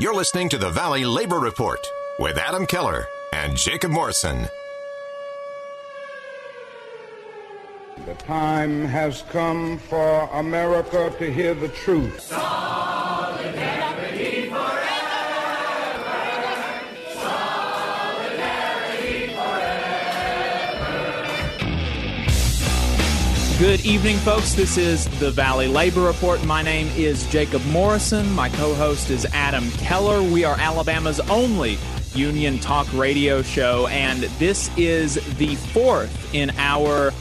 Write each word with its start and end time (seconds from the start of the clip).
You're 0.00 0.14
listening 0.14 0.48
to 0.50 0.58
the 0.58 0.70
Valley 0.70 1.04
Labor 1.04 1.40
Report 1.40 1.84
with 2.20 2.38
Adam 2.38 2.66
Keller 2.66 3.08
and 3.32 3.56
Jacob 3.56 3.90
Morrison. 3.90 4.46
The 8.06 8.14
time 8.14 8.84
has 8.84 9.22
come 9.22 9.76
for 9.76 10.30
America 10.34 11.12
to 11.18 11.32
hear 11.32 11.52
the 11.52 11.66
truth. 11.66 12.32
Good 23.78 23.86
evening, 23.86 24.16
folks. 24.16 24.54
This 24.54 24.76
is 24.76 25.04
the 25.20 25.30
Valley 25.30 25.68
Labor 25.68 26.00
Report. 26.00 26.44
My 26.44 26.62
name 26.62 26.88
is 26.96 27.24
Jacob 27.28 27.64
Morrison. 27.66 28.28
My 28.32 28.48
co 28.48 28.74
host 28.74 29.08
is 29.08 29.24
Adam 29.26 29.70
Keller. 29.70 30.20
We 30.20 30.42
are 30.42 30.56
Alabama's 30.58 31.20
only 31.30 31.78
union 32.12 32.58
talk 32.58 32.92
radio 32.92 33.40
show, 33.40 33.86
and 33.86 34.24
this 34.40 34.68
is 34.76 35.14
the 35.36 35.54
fourth 35.54 36.34
in 36.34 36.50
our 36.58 37.12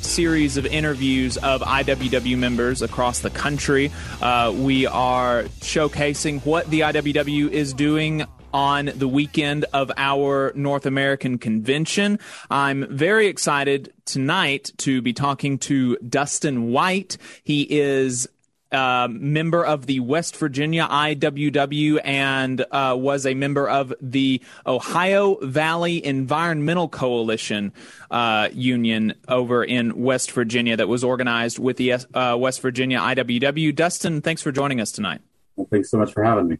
series 0.00 0.56
of 0.56 0.66
interviews 0.66 1.36
of 1.36 1.60
IWW 1.60 2.36
members 2.36 2.82
across 2.82 3.20
the 3.20 3.30
country. 3.30 3.92
Uh, 4.20 4.52
we 4.56 4.86
are 4.86 5.44
showcasing 5.60 6.44
what 6.44 6.68
the 6.70 6.80
IWW 6.80 7.50
is 7.50 7.72
doing 7.72 8.26
on 8.52 8.90
the 8.94 9.08
weekend 9.08 9.64
of 9.72 9.90
our 9.96 10.52
North 10.54 10.86
American 10.86 11.38
convention. 11.38 12.18
I'm 12.50 12.86
very 12.94 13.26
excited 13.26 13.92
tonight 14.04 14.72
to 14.78 15.02
be 15.02 15.12
talking 15.12 15.58
to 15.58 15.96
Dustin 15.98 16.70
White. 16.70 17.16
He 17.44 17.66
is 17.68 18.28
uh, 18.72 19.08
member 19.10 19.64
of 19.64 19.86
the 19.86 20.00
West 20.00 20.36
Virginia 20.36 20.86
IWW 20.88 22.00
and 22.04 22.64
uh, 22.70 22.94
was 22.96 23.26
a 23.26 23.34
member 23.34 23.68
of 23.68 23.92
the 24.00 24.40
Ohio 24.66 25.36
Valley 25.42 26.04
Environmental 26.04 26.88
Coalition 26.88 27.72
uh, 28.10 28.48
Union 28.52 29.14
over 29.28 29.64
in 29.64 30.00
West 30.02 30.30
Virginia 30.32 30.76
that 30.76 30.88
was 30.88 31.02
organized 31.02 31.58
with 31.58 31.76
the 31.76 31.92
uh, 31.92 32.36
West 32.38 32.60
Virginia 32.60 32.98
IWW. 32.98 33.74
Dustin, 33.74 34.20
thanks 34.20 34.42
for 34.42 34.52
joining 34.52 34.80
us 34.80 34.92
tonight. 34.92 35.20
Well, 35.56 35.66
thanks 35.70 35.90
so 35.90 35.98
much 35.98 36.12
for 36.12 36.22
having 36.22 36.48
me. 36.48 36.58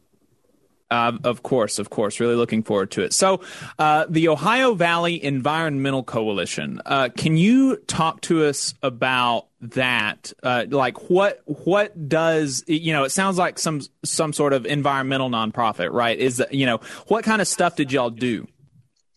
Uh, 0.90 1.12
of 1.24 1.42
course, 1.42 1.78
of 1.78 1.90
course. 1.90 2.18
Really 2.18 2.34
looking 2.34 2.62
forward 2.62 2.90
to 2.92 3.02
it. 3.02 3.12
So, 3.12 3.40
uh, 3.78 4.06
the 4.08 4.28
Ohio 4.28 4.74
Valley 4.74 5.22
Environmental 5.22 6.02
Coalition. 6.02 6.80
Uh, 6.84 7.08
can 7.16 7.36
you 7.36 7.76
talk 7.76 8.20
to 8.22 8.44
us 8.44 8.74
about 8.82 9.46
that? 9.60 10.32
Uh, 10.42 10.66
like, 10.68 11.08
what 11.10 11.42
what 11.44 12.08
does 12.08 12.64
you 12.66 12.92
know? 12.92 13.04
It 13.04 13.10
sounds 13.10 13.38
like 13.38 13.58
some 13.58 13.82
some 14.04 14.32
sort 14.32 14.52
of 14.52 14.66
environmental 14.66 15.30
nonprofit, 15.30 15.92
right? 15.92 16.18
Is 16.18 16.42
you 16.50 16.66
know 16.66 16.80
what 17.06 17.24
kind 17.24 17.40
of 17.40 17.46
stuff 17.46 17.76
did 17.76 17.92
y'all 17.92 18.10
do? 18.10 18.48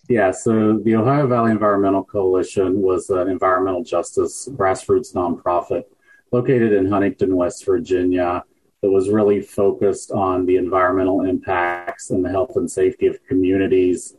Yeah, 0.09 0.31
so 0.31 0.79
the 0.79 0.95
Ohio 0.95 1.27
Valley 1.27 1.51
Environmental 1.51 2.03
Coalition 2.03 2.81
was 2.81 3.09
an 3.09 3.29
environmental 3.29 3.83
justice 3.83 4.49
grassroots 4.51 5.13
nonprofit 5.15 5.85
located 6.31 6.73
in 6.73 6.87
Huntington, 6.91 7.35
West 7.35 7.65
Virginia 7.65 8.43
that 8.83 8.91
was 8.91 9.09
really 9.09 9.41
focused 9.41 10.11
on 10.11 10.45
the 10.45 10.57
environmental 10.57 11.21
impacts 11.21 12.11
and 12.11 12.23
the 12.23 12.29
health 12.29 12.57
and 12.57 12.69
safety 12.69 13.07
of 13.07 13.17
communities 13.27 14.13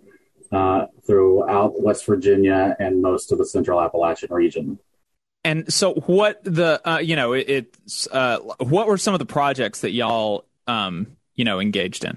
uh, 0.52 0.86
throughout 1.06 1.78
West 1.82 2.06
Virginia 2.06 2.74
and 2.80 3.02
most 3.02 3.30
of 3.30 3.36
the 3.36 3.44
Central 3.44 3.78
Appalachian 3.78 4.32
region. 4.32 4.78
And 5.44 5.70
so, 5.70 5.92
what 6.06 6.42
the 6.44 6.80
uh, 6.88 6.98
you 6.98 7.14
know 7.14 7.34
it, 7.34 7.44
it's 7.46 8.08
uh, 8.10 8.38
what 8.58 8.86
were 8.86 8.96
some 8.96 9.12
of 9.14 9.18
the 9.18 9.26
projects 9.26 9.82
that 9.82 9.90
y'all 9.90 10.46
um, 10.66 11.18
you 11.34 11.44
know 11.44 11.60
engaged 11.60 12.04
in? 12.04 12.16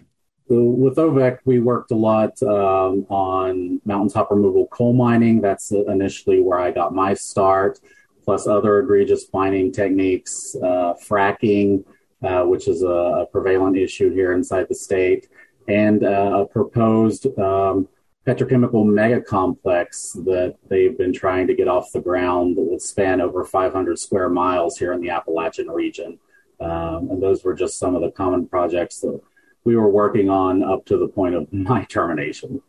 with 0.50 0.96
OVEC, 0.96 1.40
we 1.44 1.60
worked 1.60 1.92
a 1.92 1.96
lot 1.96 2.42
um, 2.42 3.06
on 3.10 3.82
mountaintop 3.84 4.32
removal 4.32 4.68
coal 4.68 4.94
mining. 4.94 5.42
That's 5.42 5.74
initially 5.74 6.42
where 6.42 6.58
I 6.58 6.72
got 6.72 6.96
my 6.96 7.16
start, 7.16 7.82
plus 8.24 8.48
other 8.48 8.80
egregious 8.80 9.26
mining 9.34 9.74
techniques, 9.74 10.56
uh, 10.64 10.94
fracking, 11.06 11.84
uh, 12.24 12.44
which 12.44 12.68
is 12.68 12.84
a, 12.84 12.88
a, 12.88 13.26
prevalent 13.28 13.78
issue 13.78 14.12
here 14.12 14.34
inside 14.34 14.68
the 14.68 14.76
state, 14.76 15.28
and 15.68 16.04
uh, 16.04 16.40
a 16.44 16.46
proposed 16.46 17.28
um, 17.38 17.88
petrochemical 18.26 18.86
mega 18.86 19.22
complex 19.22 20.12
that 20.26 20.56
they've 20.68 20.98
been 20.98 21.14
trying 21.14 21.48
to 21.48 21.56
get 21.56 21.68
off 21.68 21.92
the 21.94 22.02
ground 22.02 22.58
that 22.58 22.64
would 22.64 22.82
span 22.82 23.22
over 23.22 23.46
500 23.46 23.98
square 23.98 24.30
miles 24.30 24.78
here 24.78 24.94
in 24.94 25.02
the 25.02 25.10
Appalachian 25.10 25.70
region. 25.70 26.20
Um, 26.60 27.10
and 27.12 27.24
those 27.24 27.44
were 27.44 27.54
just 27.54 27.80
some 27.80 27.96
of 27.96 28.02
the 28.02 28.12
common 28.12 28.48
projects 28.48 29.00
that 29.00 29.20
we 29.64 29.76
were 29.76 29.90
working 29.90 30.30
on 30.30 30.64
up 30.64 30.86
to 30.86 30.98
the 30.98 31.08
point 31.08 31.36
of 31.36 31.52
my 31.54 31.86
termination. 31.86 32.62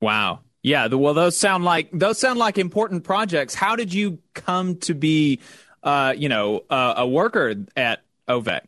Wow. 0.00 0.40
Yeah, 0.62 0.88
well, 0.88 1.14
those 1.14 1.36
sound 1.36 1.64
like 1.64 1.90
those 1.92 2.18
sound 2.18 2.40
like 2.40 2.58
important 2.58 3.04
projects. 3.04 3.54
How 3.54 3.76
did 3.76 3.94
you 3.94 4.18
come 4.34 4.76
to 4.78 4.94
be, 4.94 5.38
uh, 5.84 6.12
you 6.16 6.28
know, 6.28 6.64
uh, 6.68 6.94
a 6.96 7.06
worker 7.06 7.54
at 7.76 8.02
OVEC? 8.28 8.62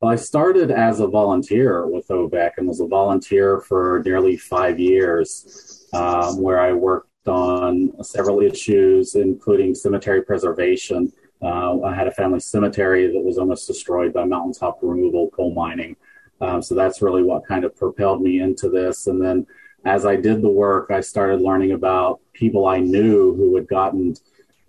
Well, 0.00 0.12
I 0.12 0.16
started 0.16 0.70
as 0.70 1.00
a 1.00 1.08
volunteer 1.08 1.86
with 1.86 2.06
OVEC 2.08 2.52
and 2.58 2.68
was 2.68 2.80
a 2.80 2.86
volunteer 2.86 3.60
for 3.60 4.00
nearly 4.04 4.36
five 4.36 4.78
years, 4.78 5.88
um, 5.92 6.40
where 6.40 6.60
I 6.60 6.72
worked 6.72 7.26
on 7.26 7.92
several 8.04 8.40
issues, 8.40 9.16
including 9.16 9.74
cemetery 9.74 10.22
preservation. 10.22 11.12
Uh, 11.42 11.82
I 11.82 11.94
had 11.94 12.06
a 12.06 12.12
family 12.12 12.40
cemetery 12.40 13.12
that 13.12 13.20
was 13.20 13.38
almost 13.38 13.66
destroyed 13.66 14.12
by 14.12 14.24
mountaintop 14.24 14.78
removal 14.82 15.30
coal 15.30 15.52
mining. 15.52 15.96
Um, 16.40 16.62
so 16.62 16.76
that's 16.76 17.02
really 17.02 17.24
what 17.24 17.46
kind 17.46 17.64
of 17.64 17.76
propelled 17.76 18.22
me 18.22 18.40
into 18.40 18.68
this. 18.68 19.08
And 19.08 19.20
then 19.20 19.46
as 19.84 20.06
I 20.06 20.14
did 20.14 20.42
the 20.42 20.48
work, 20.48 20.90
I 20.90 21.00
started 21.00 21.40
learning 21.40 21.72
about 21.72 22.20
people 22.32 22.66
I 22.66 22.78
knew 22.78 23.34
who 23.34 23.56
had 23.56 23.66
gotten 23.66 24.14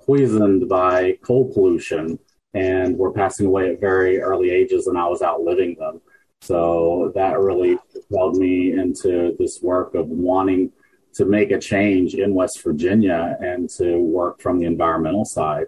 poisoned 0.06 0.68
by 0.68 1.20
coal 1.22 1.53
pollution 1.53 2.18
and 2.53 2.97
were 2.97 3.11
passing 3.11 3.45
away 3.45 3.71
at 3.71 3.79
very 3.79 4.19
early 4.19 4.49
ages, 4.49 4.87
and 4.87 4.97
I 4.97 5.07
was 5.07 5.21
outliving 5.21 5.75
them. 5.75 6.01
So 6.41 7.11
that 7.15 7.39
really 7.39 7.77
propelled 7.91 8.37
me 8.37 8.71
into 8.71 9.35
this 9.37 9.61
work 9.61 9.93
of 9.93 10.07
wanting 10.07 10.71
to 11.15 11.25
make 11.25 11.51
a 11.51 11.59
change 11.59 12.13
in 12.15 12.33
West 12.33 12.61
Virginia 12.63 13.37
and 13.41 13.69
to 13.71 13.97
work 13.99 14.41
from 14.41 14.59
the 14.59 14.65
environmental 14.65 15.25
side. 15.25 15.67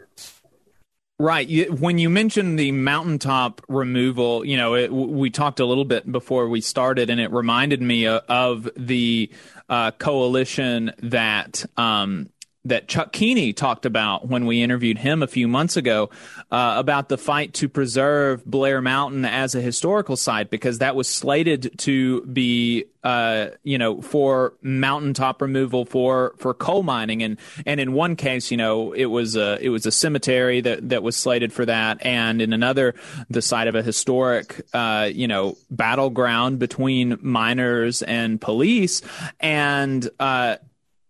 Right. 1.19 1.71
When 1.71 1.99
you 1.99 2.09
mentioned 2.09 2.57
the 2.57 2.71
mountaintop 2.71 3.61
removal, 3.67 4.43
you 4.43 4.57
know, 4.57 4.73
it, 4.73 4.91
we 4.91 5.29
talked 5.29 5.59
a 5.59 5.65
little 5.65 5.85
bit 5.85 6.11
before 6.11 6.49
we 6.49 6.61
started, 6.61 7.11
and 7.11 7.21
it 7.21 7.31
reminded 7.31 7.79
me 7.79 8.07
of 8.07 8.67
the 8.75 9.29
uh, 9.69 9.91
coalition 9.91 10.91
that 11.03 11.63
um, 11.77 12.29
that 12.66 12.88
Chuck 12.88 13.11
Keeney 13.11 13.53
talked 13.53 13.85
about 13.85 14.27
when 14.27 14.45
we 14.45 14.61
interviewed 14.61 14.99
him 14.99 15.23
a 15.23 15.27
few 15.27 15.47
months 15.47 15.77
ago 15.77 16.11
uh, 16.51 16.75
about 16.77 17.09
the 17.09 17.17
fight 17.17 17.53
to 17.55 17.67
preserve 17.67 18.45
Blair 18.45 18.81
Mountain 18.81 19.25
as 19.25 19.55
a 19.55 19.61
historical 19.61 20.16
site 20.16 20.51
because 20.51 20.77
that 20.77 20.95
was 20.95 21.07
slated 21.07 21.72
to 21.79 22.22
be, 22.25 22.85
uh, 23.03 23.47
you 23.63 23.79
know, 23.79 24.01
for 24.01 24.53
mountaintop 24.61 25.41
removal 25.41 25.85
for, 25.85 26.35
for 26.38 26.53
coal 26.53 26.83
mining. 26.83 27.23
And 27.23 27.38
and 27.66 27.79
in 27.79 27.94
one 27.94 28.16
case, 28.16 28.51
you 28.51 28.57
know, 28.57 28.91
it 28.93 29.05
was 29.05 29.35
a 29.35 29.57
it 29.59 29.69
was 29.69 29.88
a 29.88 29.91
cemetery 29.91 30.61
that 30.61 30.89
that 30.89 31.01
was 31.01 31.16
slated 31.16 31.51
for 31.51 31.66
that, 31.66 32.05
and 32.05 32.43
in 32.43 32.53
another, 32.53 32.93
the 33.29 33.41
site 33.41 33.67
of 33.67 33.73
a 33.73 33.81
historic, 33.81 34.61
uh, 34.73 35.09
you 35.11 35.28
know, 35.28 35.57
battleground 35.72 36.59
between 36.59 37.17
miners 37.22 38.03
and 38.03 38.39
police, 38.39 39.01
and 39.39 40.07
uh, 40.19 40.57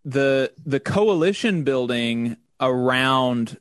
the 0.05 0.51
the 0.65 0.79
coalition 0.79 1.63
building 1.63 2.37
around 2.59 3.57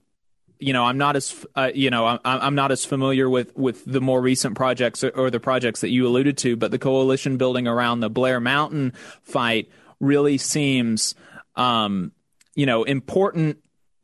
you 0.59 0.73
know 0.73 0.85
i'm 0.85 0.99
not 0.99 1.17
as 1.17 1.47
uh, 1.55 1.71
you 1.75 1.91
know 1.91 2.07
I'm, 2.07 2.21
I'm 2.25 2.55
not 2.55 2.73
as 2.73 2.85
familiar 2.85 3.29
with 3.29 3.57
with 3.57 3.85
the 3.85 4.01
more 4.01 4.21
recent 4.21 4.57
projects 4.57 5.05
or, 5.05 5.11
or, 5.11 5.31
the 5.31 5.41
projects 5.41 5.81
that 5.81 5.91
you 5.91 6.07
alluded 6.07 6.39
to 6.39 6.57
but 6.57 6.71
the 6.71 6.79
coalition 6.79 7.37
building 7.37 7.67
around 7.67 8.01
the 8.01 8.11
blair 8.11 8.41
mountain 8.41 8.93
fight 9.23 9.71
really 10.01 10.39
seems 10.39 11.15
um 11.57 12.13
you 12.55 12.67
know 12.67 12.85
important 12.85 13.59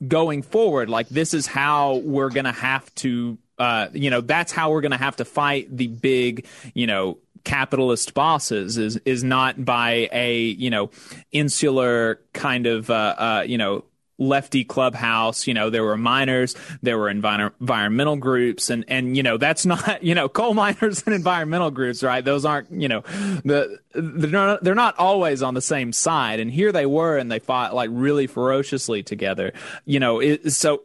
going 0.07 0.43
forward. 0.43 0.91
Like 0.91 1.09
this 1.09 1.35
is 1.35 1.47
how 1.47 1.97
we're 1.97 2.31
gonna 2.31 2.53
have 2.53 2.95
to 2.97 3.39
uh 3.59 3.89
you 3.93 4.11
know 4.11 4.21
that's 4.21 4.53
how 4.53 4.71
we're 4.71 4.83
gonna 4.83 4.99
have 4.99 5.17
to 5.17 5.25
fight 5.25 5.75
the 5.75 5.87
big 5.87 6.47
you 6.75 6.87
know 6.87 7.19
capitalist 7.47 8.13
bosses 8.13 8.77
is 8.77 8.97
is 9.05 9.23
not 9.23 9.65
by 9.65 10.09
a 10.13 10.39
you 10.39 10.69
know 10.69 10.91
insular 11.31 12.21
kind 12.35 12.67
of 12.67 12.91
uh, 12.91 13.15
uh, 13.17 13.45
you 13.47 13.57
know 13.57 13.85
lefty 14.19 14.65
clubhouse. 14.65 15.47
You 15.47 15.55
know 15.55 15.71
there 15.71 15.85
were 15.85 15.97
miners 15.97 16.57
there 16.83 16.99
were 16.99 17.07
envir- 17.07 17.53
environmental 17.61 18.17
groups 18.17 18.69
and 18.69 18.85
and 18.89 19.17
you 19.17 19.23
know 19.23 19.37
that's 19.39 19.65
not 19.75 20.03
you 20.03 20.15
know 20.15 20.29
coal 20.29 20.55
miners 20.55 21.05
and 21.07 21.15
environmental 21.15 21.71
groups 21.71 22.03
right? 22.03 22.25
Those 22.25 22.45
aren't 22.45 22.71
you 22.73 22.89
know 22.89 23.03
the 23.45 23.79
they're 23.95 24.31
not, 24.31 24.65
they're 24.65 24.75
not 24.75 24.99
always 24.99 25.41
on 25.41 25.55
the 25.55 25.63
same 25.63 25.93
side. 25.93 26.41
And 26.41 26.51
here 26.51 26.73
they 26.73 26.85
were 26.85 27.17
and 27.17 27.31
they 27.31 27.39
fought 27.39 27.75
like 27.75 27.91
really 27.93 28.27
ferociously 28.27 29.05
together. 29.05 29.53
You 29.85 30.01
know 30.01 30.19
it, 30.19 30.51
so 30.53 30.83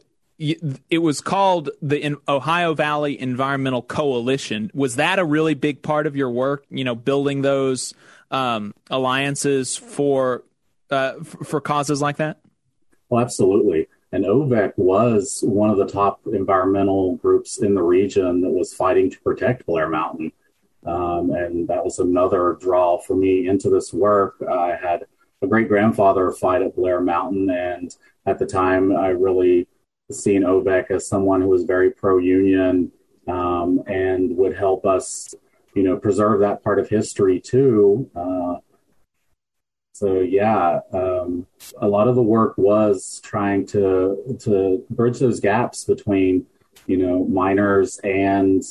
it 0.89 0.97
was 0.97 1.21
called 1.21 1.69
the 1.81 2.17
Ohio 2.27 2.73
Valley 2.73 3.19
Environmental 3.19 3.83
Coalition. 3.83 4.71
Was 4.73 4.95
that 4.95 5.19
a 5.19 5.25
really 5.25 5.53
big 5.53 5.83
part 5.83 6.07
of 6.07 6.15
your 6.15 6.31
work? 6.31 6.65
You 6.69 6.83
know, 6.83 6.95
building 6.95 7.43
those 7.43 7.93
um, 8.31 8.73
alliances 8.89 9.77
for 9.77 10.43
uh, 10.89 11.13
for 11.21 11.61
causes 11.61 12.01
like 12.01 12.17
that. 12.17 12.39
Well, 13.09 13.21
absolutely. 13.23 13.87
And 14.11 14.25
OVEC 14.25 14.73
was 14.77 15.43
one 15.45 15.69
of 15.69 15.77
the 15.77 15.87
top 15.87 16.21
environmental 16.25 17.15
groups 17.17 17.61
in 17.61 17.75
the 17.75 17.83
region 17.83 18.41
that 18.41 18.49
was 18.49 18.73
fighting 18.73 19.09
to 19.09 19.19
protect 19.21 19.65
Blair 19.65 19.89
Mountain. 19.89 20.33
Um, 20.85 21.31
and 21.31 21.67
that 21.67 21.85
was 21.85 21.99
another 21.99 22.57
draw 22.59 22.97
for 22.97 23.15
me 23.15 23.47
into 23.47 23.69
this 23.69 23.93
work. 23.93 24.35
I 24.49 24.75
had 24.81 25.05
a 25.41 25.47
great 25.47 25.67
grandfather 25.67 26.31
fight 26.31 26.61
at 26.61 26.75
Blair 26.75 26.99
Mountain, 26.99 27.49
and 27.49 27.95
at 28.25 28.39
the 28.39 28.45
time, 28.45 28.95
I 28.95 29.09
really 29.09 29.67
seen 30.13 30.43
OVEC 30.43 30.91
as 30.91 31.07
someone 31.07 31.41
who 31.41 31.49
was 31.49 31.63
very 31.63 31.91
pro 31.91 32.17
union 32.17 32.91
um, 33.27 33.83
and 33.87 34.35
would 34.37 34.55
help 34.55 34.85
us, 34.85 35.33
you 35.75 35.83
know, 35.83 35.97
preserve 35.97 36.39
that 36.39 36.63
part 36.63 36.79
of 36.79 36.89
history 36.89 37.39
too. 37.39 38.09
Uh, 38.15 38.57
so 39.93 40.21
yeah, 40.21 40.79
um, 40.93 41.45
a 41.77 41.87
lot 41.87 42.07
of 42.07 42.15
the 42.15 42.23
work 42.23 42.57
was 42.57 43.21
trying 43.23 43.67
to 43.67 44.37
to 44.41 44.83
bridge 44.89 45.19
those 45.19 45.39
gaps 45.39 45.83
between, 45.83 46.47
you 46.87 46.97
know, 46.97 47.25
miners 47.25 47.99
and 47.99 48.63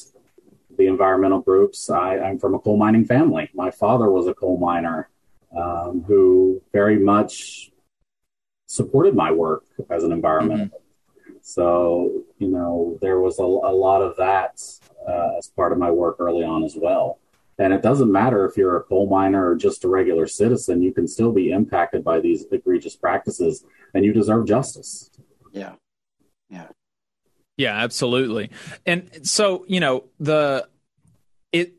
the 0.77 0.87
environmental 0.87 1.41
groups. 1.41 1.91
I, 1.91 2.17
am 2.17 2.39
from 2.39 2.55
a 2.55 2.59
coal 2.59 2.77
mining 2.77 3.05
family. 3.05 3.51
My 3.55 3.71
father 3.71 4.11
was 4.11 4.27
a 4.27 4.35
coal 4.35 4.59
miner 4.59 5.09
um, 5.57 6.03
who 6.07 6.63
very 6.73 6.99
much 6.99 7.71
supported 8.67 9.15
my 9.15 9.31
work 9.31 9.65
as 9.91 10.05
an 10.05 10.11
environmentalist. 10.11 10.71
Mm-hmm. 10.71 10.90
So, 11.43 12.25
you 12.39 12.49
know, 12.49 12.99
there 13.01 13.21
was 13.21 13.39
a, 13.39 13.43
a 13.43 13.75
lot 13.75 14.03
of 14.03 14.17
that 14.17 14.61
uh, 15.09 15.39
as 15.39 15.49
part 15.49 15.73
of 15.73 15.79
my 15.79 15.91
work 15.91 16.17
early 16.19 16.45
on 16.45 16.65
as 16.65 16.77
well. 16.77 17.19
And 17.59 17.75
it 17.75 17.83
doesn't 17.83 18.11
matter 18.11 18.47
if 18.47 18.57
you're 18.57 18.79
a 18.79 18.83
coal 18.83 19.07
miner 19.07 19.51
or 19.51 19.55
just 19.55 19.85
a 19.85 19.89
regular 19.89 20.27
citizen, 20.27 20.83
you 20.83 20.93
can 20.93 21.07
still 21.07 21.31
be 21.31 21.51
impacted 21.51 22.03
by 22.03 22.21
these 22.21 22.47
egregious 22.51 22.97
practices 22.97 23.65
and 23.93 24.05
you 24.05 24.13
deserve 24.13 24.47
justice. 24.47 25.11
Yeah. 25.53 25.75
Yeah. 26.49 26.69
Yeah, 27.59 27.75
absolutely. 27.77 28.51
And 28.87 29.11
so, 29.23 29.67
you 29.69 29.81
know, 29.81 30.05
the 30.19 30.69
it, 31.53 31.75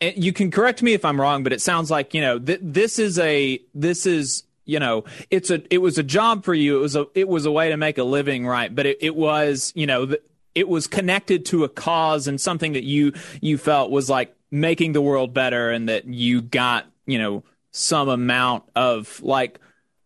it 0.00 0.18
you 0.18 0.34
can 0.34 0.50
correct 0.50 0.82
me 0.82 0.92
if 0.92 1.06
I'm 1.06 1.18
wrong, 1.18 1.42
but 1.42 1.54
it 1.54 1.62
sounds 1.62 1.90
like, 1.90 2.12
you 2.12 2.20
know, 2.20 2.38
th- 2.38 2.60
this 2.62 2.98
is 2.98 3.18
a 3.18 3.58
this 3.72 4.04
is 4.04 4.42
you 4.66 4.78
know 4.78 5.04
it's 5.30 5.50
a 5.50 5.62
it 5.72 5.78
was 5.78 5.96
a 5.96 6.02
job 6.02 6.44
for 6.44 6.54
you. 6.54 6.76
It 6.76 6.80
was 6.80 6.96
a 6.96 7.06
it 7.14 7.28
was 7.28 7.46
a 7.46 7.50
way 7.50 7.70
to 7.70 7.76
make 7.76 7.98
a 7.98 8.04
living 8.04 8.46
right? 8.46 8.74
But 8.74 8.86
it, 8.86 8.98
it 9.00 9.16
was 9.16 9.72
you 9.74 9.86
know 9.86 10.14
it 10.54 10.68
was 10.68 10.86
connected 10.86 11.46
to 11.46 11.64
a 11.64 11.68
cause 11.68 12.28
and 12.28 12.40
something 12.40 12.74
that 12.74 12.84
you 12.84 13.12
you 13.40 13.56
felt 13.56 13.90
was 13.90 14.10
like 14.10 14.34
making 14.50 14.92
the 14.92 15.00
world 15.00 15.32
better 15.32 15.70
and 15.70 15.88
that 15.88 16.04
you 16.06 16.42
got 16.42 16.86
you 17.06 17.18
know 17.18 17.42
some 17.70 18.08
amount 18.08 18.64
of 18.74 19.22
like 19.22 19.60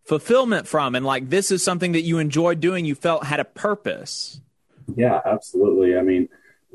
fulfillment 0.05 0.67
from. 0.67 0.97
And 0.97 1.07
like 1.07 1.31
this 1.31 1.53
is 1.53 1.63
something 1.63 1.93
that 1.93 2.03
you 2.03 2.19
enjoyed 2.19 2.59
doing. 2.59 2.85
You 2.85 2.97
felt 2.97 3.25
had 3.25 3.39
a 3.39 3.45
purpose. 3.45 4.41
Yeah, 4.97 5.21
absolutely. 5.25 5.97
I 5.97 6.03
mean, 6.03 6.29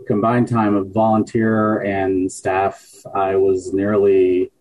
combined 0.08 0.48
time 0.48 0.74
of 0.74 0.92
volunteer 0.92 1.82
and 1.82 2.32
staff, 2.32 3.06
I 3.14 3.36
was 3.36 3.74
nearly 3.74 4.52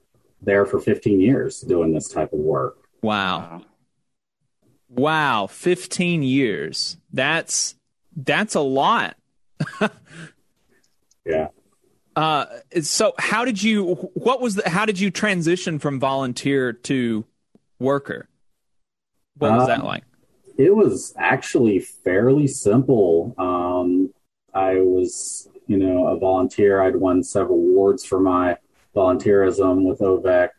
there 0.43 0.67
for 0.67 0.81
15 0.81 1.20
years 1.20 1.61
doing 1.61 1.94
this 1.94 2.09
type 2.09 2.32
of 2.32 2.41
work. 2.41 2.84
Wow. 3.05 3.61
Wow, 4.89 5.47
15 5.47 6.23
years. 6.23 6.97
That's 7.12 7.75
that's 8.17 8.55
a 8.55 8.61
lot. 8.61 9.17
yeah. 11.27 11.49
Uh, 12.17 12.47
so 12.81 13.12
how 13.19 13.45
did 13.45 13.62
you 13.62 13.95
what 14.15 14.41
was 14.41 14.55
the 14.55 14.69
how 14.69 14.87
did 14.87 14.99
you 14.99 15.11
transition 15.11 15.79
from 15.79 16.01
volunteer 16.01 16.73
to 16.73 17.27
worker? 17.79 18.27
What 19.37 19.53
was 19.53 19.62
um, 19.62 19.69
that 19.69 19.85
like? 19.85 20.05
It 20.56 20.75
was 20.75 21.12
actually 21.19 21.81
fairly 21.81 22.47
simple. 22.47 23.35
Um, 23.37 24.15
I 24.55 24.77
was, 24.77 25.49
you 25.67 25.77
know, 25.77 26.06
a 26.06 26.19
volunteer. 26.19 26.81
I'd 26.81 26.97
won 26.97 27.23
several 27.23 27.59
awards 27.59 28.05
for 28.05 28.19
my 28.19 28.56
volunteerism 28.97 29.83
with 29.83 29.99
OVEC. 29.99 30.51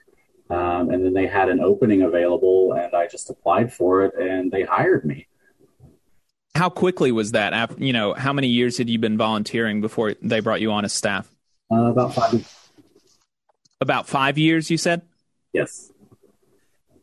Um, 0.50 0.89
and 0.92 1.03
then 1.03 1.13
they 1.13 1.27
had 1.27 1.50
an 1.50 1.59
opening 1.59 2.03
available, 2.03 2.74
and 2.74 2.94
I 2.94 3.07
just 3.07 3.30
applied 3.30 3.74
for 3.74 4.03
it, 4.03 4.13
and 4.15 4.51
they 4.51 4.63
hired 4.63 5.03
me. 5.06 5.27
How 6.53 6.69
quickly 6.69 7.12
was 7.12 7.31
that? 7.31 7.53
After, 7.53 7.83
you 7.83 7.94
know, 7.94 8.13
how 8.13 8.31
many 8.31 8.47
years 8.47 8.77
had 8.77 8.89
you 8.89 9.00
been 9.00 9.18
volunteering 9.18 9.81
before 9.81 10.13
they 10.21 10.39
brought 10.39 10.62
you 10.62 10.71
on 10.71 10.86
as 10.86 10.94
staff? 10.94 11.30
Uh, 11.71 11.86
about 11.86 12.13
five. 12.13 12.69
About 13.81 14.07
five 14.07 14.38
years, 14.38 14.69
you 14.69 14.77
said. 14.77 15.01
Yes. 15.51 15.92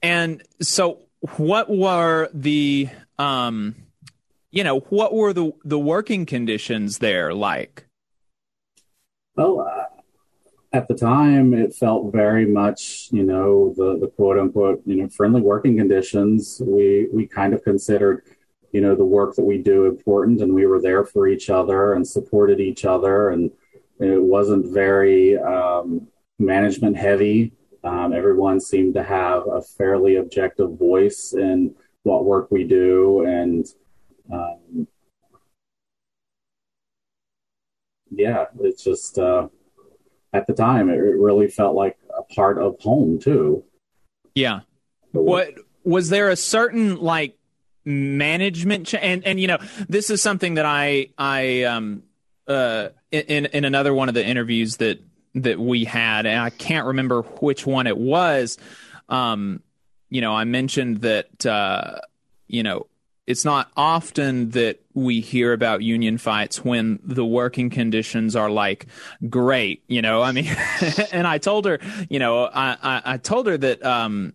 And 0.03 0.43
so, 0.61 1.00
what 1.37 1.71
were 1.71 2.29
the 2.35 2.89
um 3.19 3.77
you 4.50 4.65
know 4.65 4.81
what 4.81 5.15
were 5.15 5.33
the 5.33 5.53
the 5.65 5.79
working 5.79 6.27
conditions 6.27 6.99
there 6.99 7.33
like 7.33 7.87
well 9.37 9.61
uh, 9.61 9.81
at 10.73 10.89
the 10.89 10.95
time 10.95 11.53
it 11.53 11.75
felt 11.75 12.13
very 12.13 12.47
much 12.47 13.09
you 13.11 13.23
know 13.23 13.75
the 13.77 13.99
the 13.99 14.09
quote 14.09 14.39
unquote 14.39 14.83
you 14.87 14.97
know 14.97 15.09
friendly 15.09 15.41
working 15.41 15.77
conditions. 15.77 16.63
We 16.65 17.09
we 17.13 17.27
kind 17.27 17.53
of 17.55 17.63
considered 17.63 18.25
you 18.73 18.81
know 18.81 18.95
the 18.95 19.05
work 19.05 19.37
that 19.37 19.45
we 19.45 19.59
do 19.59 19.87
important 19.87 20.41
and 20.41 20.55
we 20.55 20.67
were 20.67 20.81
there 20.81 21.05
for 21.05 21.29
each 21.29 21.51
other 21.51 21.95
and 21.95 22.07
supported 22.07 22.61
each 22.61 22.85
other. 22.85 23.31
And 23.31 23.51
it 24.01 24.23
wasn't 24.23 24.73
very 24.73 25.39
um, 25.39 26.09
management 26.39 26.97
heavy. 26.97 27.53
Um, 27.85 28.13
everyone 28.13 28.61
seemed 28.61 28.95
to 28.95 29.03
have 29.03 29.47
a 29.47 29.61
fairly 29.61 30.17
objective 30.17 30.79
voice 30.79 31.35
in 31.35 31.75
what 32.05 32.25
work 32.25 32.51
we 32.51 32.65
do, 32.65 33.25
and 33.27 33.67
um, 34.33 34.87
yeah, 38.11 38.47
it's 38.61 38.85
just 38.85 39.19
uh, 39.19 39.49
at 40.32 40.46
the 40.46 40.55
time 40.55 40.88
it 40.88 40.94
really 40.94 41.49
felt 41.49 41.75
like 41.75 41.99
a 42.17 42.23
part 42.34 42.58
of 42.58 42.79
home 42.81 43.19
too. 43.19 43.64
Yeah. 44.34 44.61
What 45.12 45.55
was 45.84 46.08
there 46.08 46.31
a 46.31 46.37
certain 46.37 46.96
like 46.96 47.37
management 47.84 48.87
ch- 48.87 48.94
and 48.94 49.26
and 49.26 49.40
you 49.40 49.49
know 49.49 49.58
this 49.88 50.08
is 50.08 50.23
something 50.23 50.55
that 50.55 50.64
I 50.64 51.08
I 51.19 51.64
um 51.64 52.05
uh 52.46 52.90
in 53.11 53.46
in 53.46 53.64
another 53.64 53.93
one 53.93 54.08
of 54.08 54.14
the 54.14 54.25
interviews 54.25 54.79
that 54.79 55.00
that 55.34 55.58
we 55.58 55.84
had, 55.84 56.26
and 56.26 56.38
I 56.38 56.51
can't 56.51 56.86
remember 56.86 57.22
which 57.22 57.67
one 57.67 57.86
it 57.86 57.96
was. 57.96 58.58
Um, 59.08 59.62
you 60.10 60.20
know, 60.20 60.34
I 60.34 60.44
mentioned 60.44 60.98
that 61.03 61.46
uh, 61.46 62.01
you 62.48 62.62
know 62.62 62.86
it's 63.32 63.44
not 63.46 63.70
often 63.77 64.51
that 64.51 64.81
we 64.93 65.20
hear 65.20 65.55
about 65.55 65.82
union 65.82 66.19
fights 66.19 66.62
when 66.62 67.01
the 67.03 67.24
working 67.24 67.70
conditions 67.70 68.36
are 68.36 68.51
like 68.51 68.86
great. 69.29 69.82
You 69.89 70.03
know, 70.03 70.20
I 70.22 70.32
mean, 70.32 70.55
and 71.12 71.27
I 71.27 71.39
told 71.39 71.65
her, 71.65 71.79
you 72.10 72.19
know, 72.19 72.44
I 72.44 72.77
I, 72.82 73.03
I 73.15 73.17
told 73.17 73.46
her 73.46 73.56
that 73.56 73.82
um, 73.82 74.34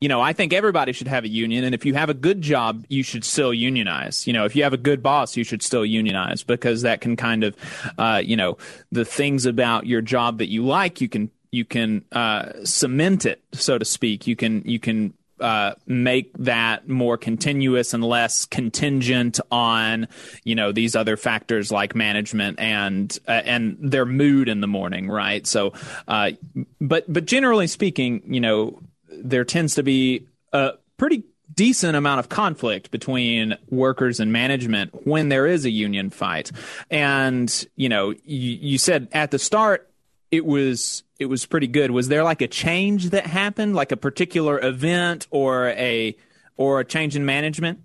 you 0.00 0.08
know, 0.08 0.20
I 0.20 0.32
think 0.32 0.52
everybody 0.52 0.92
should 0.92 1.08
have 1.08 1.24
a 1.24 1.28
union. 1.28 1.64
And 1.64 1.74
if 1.74 1.84
you 1.84 1.94
have 1.94 2.08
a 2.08 2.14
good 2.14 2.40
job, 2.40 2.84
you 2.88 3.02
should 3.02 3.24
still 3.24 3.52
unionize. 3.52 4.26
You 4.26 4.32
know, 4.32 4.44
if 4.44 4.54
you 4.54 4.62
have 4.62 4.74
a 4.74 4.78
good 4.78 5.02
boss, 5.02 5.36
you 5.36 5.42
should 5.44 5.62
still 5.62 5.84
unionize 5.84 6.44
because 6.44 6.82
that 6.82 7.00
can 7.00 7.16
kind 7.16 7.42
of, 7.42 7.56
uh, 7.98 8.20
you 8.22 8.36
know, 8.36 8.58
the 8.92 9.04
things 9.04 9.46
about 9.46 9.86
your 9.86 10.02
job 10.02 10.38
that 10.38 10.50
you 10.50 10.64
like, 10.64 11.00
you 11.00 11.08
can, 11.08 11.30
you 11.50 11.64
can, 11.64 12.04
uh, 12.12 12.52
cement 12.64 13.24
it, 13.26 13.42
so 13.52 13.78
to 13.78 13.84
speak. 13.84 14.26
You 14.26 14.36
can, 14.36 14.62
you 14.66 14.78
can, 14.78 15.14
uh, 15.40 15.74
make 15.86 16.32
that 16.38 16.88
more 16.88 17.16
continuous 17.16 17.94
and 17.94 18.04
less 18.04 18.44
contingent 18.44 19.40
on 19.50 20.08
you 20.44 20.54
know 20.54 20.72
these 20.72 20.94
other 20.94 21.16
factors 21.16 21.72
like 21.72 21.94
management 21.94 22.58
and 22.60 23.18
uh, 23.26 23.42
and 23.44 23.76
their 23.80 24.06
mood 24.06 24.48
in 24.48 24.60
the 24.60 24.66
morning, 24.66 25.08
right? 25.08 25.46
So, 25.46 25.72
uh, 26.08 26.32
but 26.80 27.12
but 27.12 27.26
generally 27.26 27.66
speaking, 27.66 28.22
you 28.26 28.40
know, 28.40 28.80
there 29.08 29.44
tends 29.44 29.74
to 29.76 29.82
be 29.82 30.26
a 30.52 30.72
pretty 30.96 31.24
decent 31.52 31.96
amount 31.96 32.20
of 32.20 32.28
conflict 32.28 32.90
between 32.90 33.56
workers 33.70 34.20
and 34.20 34.32
management 34.32 35.06
when 35.06 35.28
there 35.28 35.46
is 35.46 35.64
a 35.64 35.70
union 35.70 36.10
fight. 36.10 36.50
And, 36.90 37.66
you 37.76 37.88
know, 37.88 38.10
you, 38.10 38.18
you 38.24 38.78
said 38.78 39.08
at 39.12 39.30
the 39.30 39.38
start 39.38 39.90
it 40.34 40.44
was 40.44 41.04
it 41.18 41.26
was 41.26 41.46
pretty 41.46 41.68
good. 41.68 41.90
Was 41.90 42.08
there 42.08 42.24
like 42.24 42.42
a 42.42 42.48
change 42.48 43.10
that 43.10 43.26
happened, 43.26 43.74
like 43.74 43.92
a 43.92 43.96
particular 43.96 44.58
event 44.60 45.26
or 45.30 45.68
a 45.68 46.16
or 46.56 46.80
a 46.80 46.84
change 46.84 47.14
in 47.14 47.24
management? 47.24 47.80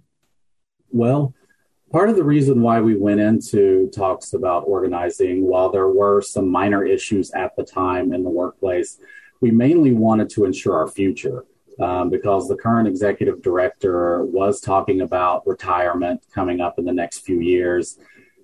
Well, 0.92 1.34
part 1.92 2.10
of 2.10 2.16
the 2.16 2.24
reason 2.24 2.62
why 2.62 2.82
we 2.82 2.96
went 2.96 3.20
into 3.20 3.90
talks 3.94 4.34
about 4.34 4.64
organizing, 4.66 5.46
while 5.46 5.70
there 5.72 5.90
were 5.90 6.22
some 6.22 6.50
minor 6.50 6.84
issues 6.84 7.32
at 7.32 7.56
the 7.56 7.64
time 7.64 8.14
in 8.14 8.24
the 8.24 8.30
workplace, 8.30 8.98
we 9.42 9.52
mainly 9.52 9.92
wanted 9.92 10.30
to 10.32 10.46
ensure 10.46 10.76
our 10.76 10.88
future. 10.88 11.46
um, 11.80 12.10
because 12.10 12.48
the 12.48 12.56
current 12.56 12.88
executive 12.88 13.42
director 13.42 14.26
was 14.26 14.60
talking 14.60 15.02
about 15.02 15.48
retirement 15.48 16.22
coming 16.34 16.60
up 16.60 16.78
in 16.78 16.86
the 16.86 16.92
next 16.92 17.20
few 17.20 17.40
years. 17.40 17.98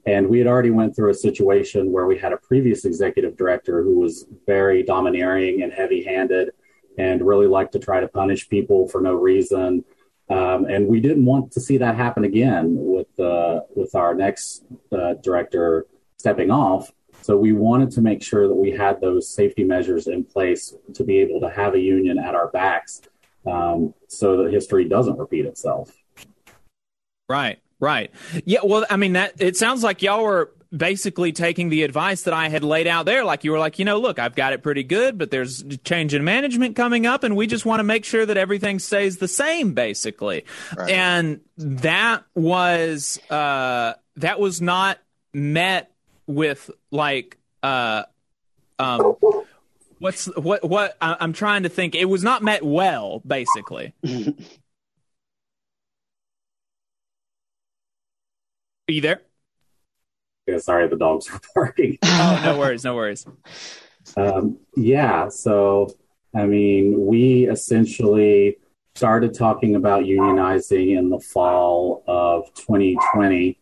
And 0.05 0.27
we 0.27 0.37
had 0.37 0.47
already 0.47 0.69
went 0.69 0.95
through 0.95 1.09
a 1.09 1.15
situation 1.15 1.91
where 1.91 2.05
we 2.05 2.17
had 2.17 2.31
a 2.31 2.37
previous 2.37 2.85
executive 2.85 3.35
director 3.35 3.81
who 3.83 3.99
was 3.99 4.27
very 4.45 4.83
domineering 4.83 5.63
and 5.63 5.73
heavy-handed 5.73 6.51
and 6.97 7.25
really 7.25 7.47
liked 7.47 7.73
to 7.73 7.79
try 7.79 7.99
to 7.99 8.07
punish 8.07 8.47
people 8.47 8.87
for 8.87 9.01
no 9.01 9.15
reason. 9.15 9.83
Um, 10.29 10.65
and 10.65 10.87
we 10.87 10.99
didn't 10.99 11.25
want 11.25 11.51
to 11.53 11.59
see 11.59 11.77
that 11.77 11.95
happen 11.95 12.23
again 12.23 12.75
with 12.75 13.19
uh, 13.19 13.61
with 13.75 13.93
our 13.93 14.15
next 14.15 14.63
uh, 14.91 15.13
director 15.21 15.85
stepping 16.17 16.49
off. 16.49 16.91
So 17.21 17.37
we 17.37 17.53
wanted 17.53 17.91
to 17.91 18.01
make 18.01 18.23
sure 18.23 18.47
that 18.47 18.55
we 18.55 18.71
had 18.71 19.01
those 19.01 19.29
safety 19.29 19.63
measures 19.63 20.07
in 20.07 20.23
place 20.23 20.75
to 20.93 21.03
be 21.03 21.17
able 21.19 21.39
to 21.41 21.49
have 21.49 21.73
a 21.73 21.79
union 21.79 22.17
at 22.17 22.33
our 22.35 22.49
backs, 22.49 23.01
um, 23.45 23.93
so 24.07 24.37
that 24.37 24.53
history 24.53 24.85
doesn't 24.85 25.17
repeat 25.17 25.45
itself. 25.45 25.91
Right, 27.29 27.59
right. 27.79 28.11
Yeah. 28.45 28.59
Well, 28.63 28.85
I 28.89 28.97
mean 28.97 29.13
that 29.13 29.33
it 29.39 29.57
sounds 29.57 29.83
like 29.83 30.01
y'all 30.01 30.23
were 30.23 30.51
basically 30.75 31.31
taking 31.31 31.69
the 31.69 31.83
advice 31.83 32.23
that 32.23 32.33
I 32.33 32.49
had 32.49 32.63
laid 32.63 32.87
out 32.87 33.05
there. 33.05 33.23
Like 33.23 33.43
you 33.43 33.51
were 33.51 33.59
like, 33.59 33.79
you 33.79 33.85
know, 33.85 33.99
look, 33.99 34.19
I've 34.19 34.35
got 34.35 34.53
it 34.53 34.63
pretty 34.63 34.83
good, 34.83 35.17
but 35.17 35.31
there's 35.31 35.63
change 35.83 36.13
in 36.13 36.23
management 36.23 36.75
coming 36.75 37.05
up, 37.05 37.23
and 37.23 37.35
we 37.35 37.47
just 37.47 37.65
want 37.65 37.79
to 37.79 37.83
make 37.83 38.05
sure 38.05 38.25
that 38.25 38.37
everything 38.37 38.79
stays 38.79 39.17
the 39.17 39.27
same, 39.27 39.73
basically. 39.73 40.45
Right. 40.75 40.91
And 40.91 41.41
that 41.57 42.23
was 42.33 43.19
uh, 43.29 43.93
that 44.17 44.39
was 44.39 44.61
not 44.61 44.99
met 45.33 45.91
with 46.27 46.69
like 46.91 47.37
uh, 47.63 48.03
um, 48.79 49.15
what's 49.99 50.25
what 50.35 50.67
what 50.67 50.97
I, 51.01 51.17
I'm 51.19 51.33
trying 51.33 51.63
to 51.63 51.69
think. 51.69 51.95
It 51.95 52.05
was 52.05 52.23
not 52.23 52.43
met 52.43 52.63
well, 52.63 53.21
basically. 53.25 53.93
Are 58.87 58.91
you 58.91 59.01
there? 59.01 59.21
Yeah, 60.45 60.59
sorry, 60.59 60.87
the 60.87 60.95
dogs 60.95 61.27
are 61.31 61.41
barking. 61.55 61.97
oh, 62.03 62.41
no 62.43 62.59
worries, 62.59 62.83
no 62.83 62.95
worries. 62.95 63.25
Um, 64.15 64.59
yeah, 64.75 65.27
so 65.27 65.89
I 66.35 66.45
mean, 66.45 67.05
we 67.05 67.47
essentially 67.49 68.57
started 68.93 69.33
talking 69.33 69.75
about 69.75 70.03
unionizing 70.03 70.97
in 70.97 71.09
the 71.09 71.19
fall 71.19 72.03
of 72.07 72.53
2020. 72.53 73.57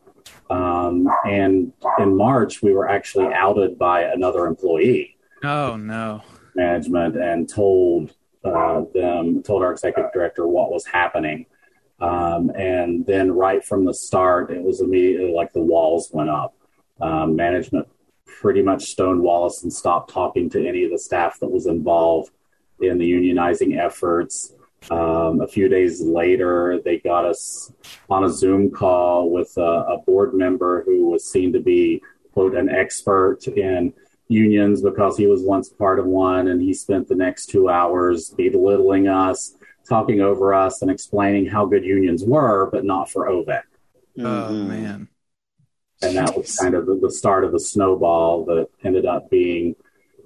Um, 0.49 1.07
and 1.25 1.71
in 1.99 2.17
March, 2.17 2.61
we 2.61 2.73
were 2.73 2.89
actually 2.89 3.33
outed 3.33 3.79
by 3.79 4.03
another 4.03 4.45
employee. 4.45 5.17
Oh, 5.43 5.77
no. 5.77 6.21
Management 6.55 7.15
and 7.15 7.47
told 7.47 8.13
uh, 8.43 8.83
them, 8.93 9.41
told 9.41 9.63
our 9.63 9.71
executive 9.71 10.11
director 10.11 10.47
what 10.47 10.71
was 10.71 10.85
happening. 10.85 11.45
Um, 12.03 12.49
and 12.49 13.05
then 13.05 13.31
right 13.31 13.63
from 13.63 13.85
the 13.85 13.93
start, 13.93 14.51
it 14.51 14.61
was 14.61 14.81
immediately 14.81 15.31
like 15.31 15.53
the 15.53 15.61
walls 15.61 16.09
went 16.11 16.29
up. 16.29 16.53
Um, 16.99 17.35
management 17.37 17.87
pretty 18.25 18.61
much 18.61 18.95
stonewalled 18.95 19.45
us 19.45 19.63
and 19.63 19.71
stopped 19.71 20.11
talking 20.11 20.49
to 20.49 20.67
any 20.67 20.83
of 20.83 20.91
the 20.91 20.99
staff 20.99 21.39
that 21.39 21.47
was 21.47 21.65
involved 21.65 22.31
in 22.81 22.97
the 22.97 23.09
unionizing 23.09 23.79
efforts. 23.79 24.53
Um, 24.91 25.39
a 25.39 25.47
few 25.47 25.69
days 25.69 26.01
later, 26.01 26.81
they 26.83 26.97
got 26.97 27.23
us 27.23 27.71
on 28.09 28.25
a 28.25 28.29
Zoom 28.29 28.69
call 28.69 29.29
with 29.29 29.55
a, 29.55 29.61
a, 29.61 29.97
board 30.05 30.33
member 30.33 30.83
who 30.83 31.09
was 31.09 31.31
seen 31.31 31.53
to 31.53 31.61
be, 31.61 32.01
quote, 32.33 32.53
an 32.53 32.67
expert 32.67 33.47
in 33.47 33.93
unions 34.27 34.81
because 34.81 35.15
he 35.15 35.25
was 35.25 35.41
once 35.41 35.69
part 35.69 35.99
of 35.99 36.05
one. 36.05 36.49
And 36.49 36.61
he 36.61 36.73
spent 36.73 37.07
the 37.07 37.15
next 37.15 37.45
two 37.45 37.69
hours 37.69 38.31
belittling 38.31 39.07
us, 39.07 39.55
talking 39.87 40.21
over 40.21 40.53
us, 40.53 40.81
and 40.81 40.89
explaining 40.89 41.45
how 41.45 41.65
good 41.65 41.83
unions 41.83 42.23
were, 42.23 42.69
but 42.71 42.85
not 42.85 43.09
for 43.09 43.27
OVEC. 43.27 43.63
Oh, 44.19 44.21
mm-hmm. 44.21 44.67
man 44.67 45.09
and 46.03 46.17
that 46.17 46.35
was 46.37 46.55
kind 46.55 46.75
of 46.75 46.85
the, 46.85 47.11
start 47.11 47.43
of 47.43 47.51
the 47.51 47.59
snowball 47.59 48.45
that 48.45 48.67
ended 48.83 49.05
up 49.05 49.29
being 49.29 49.75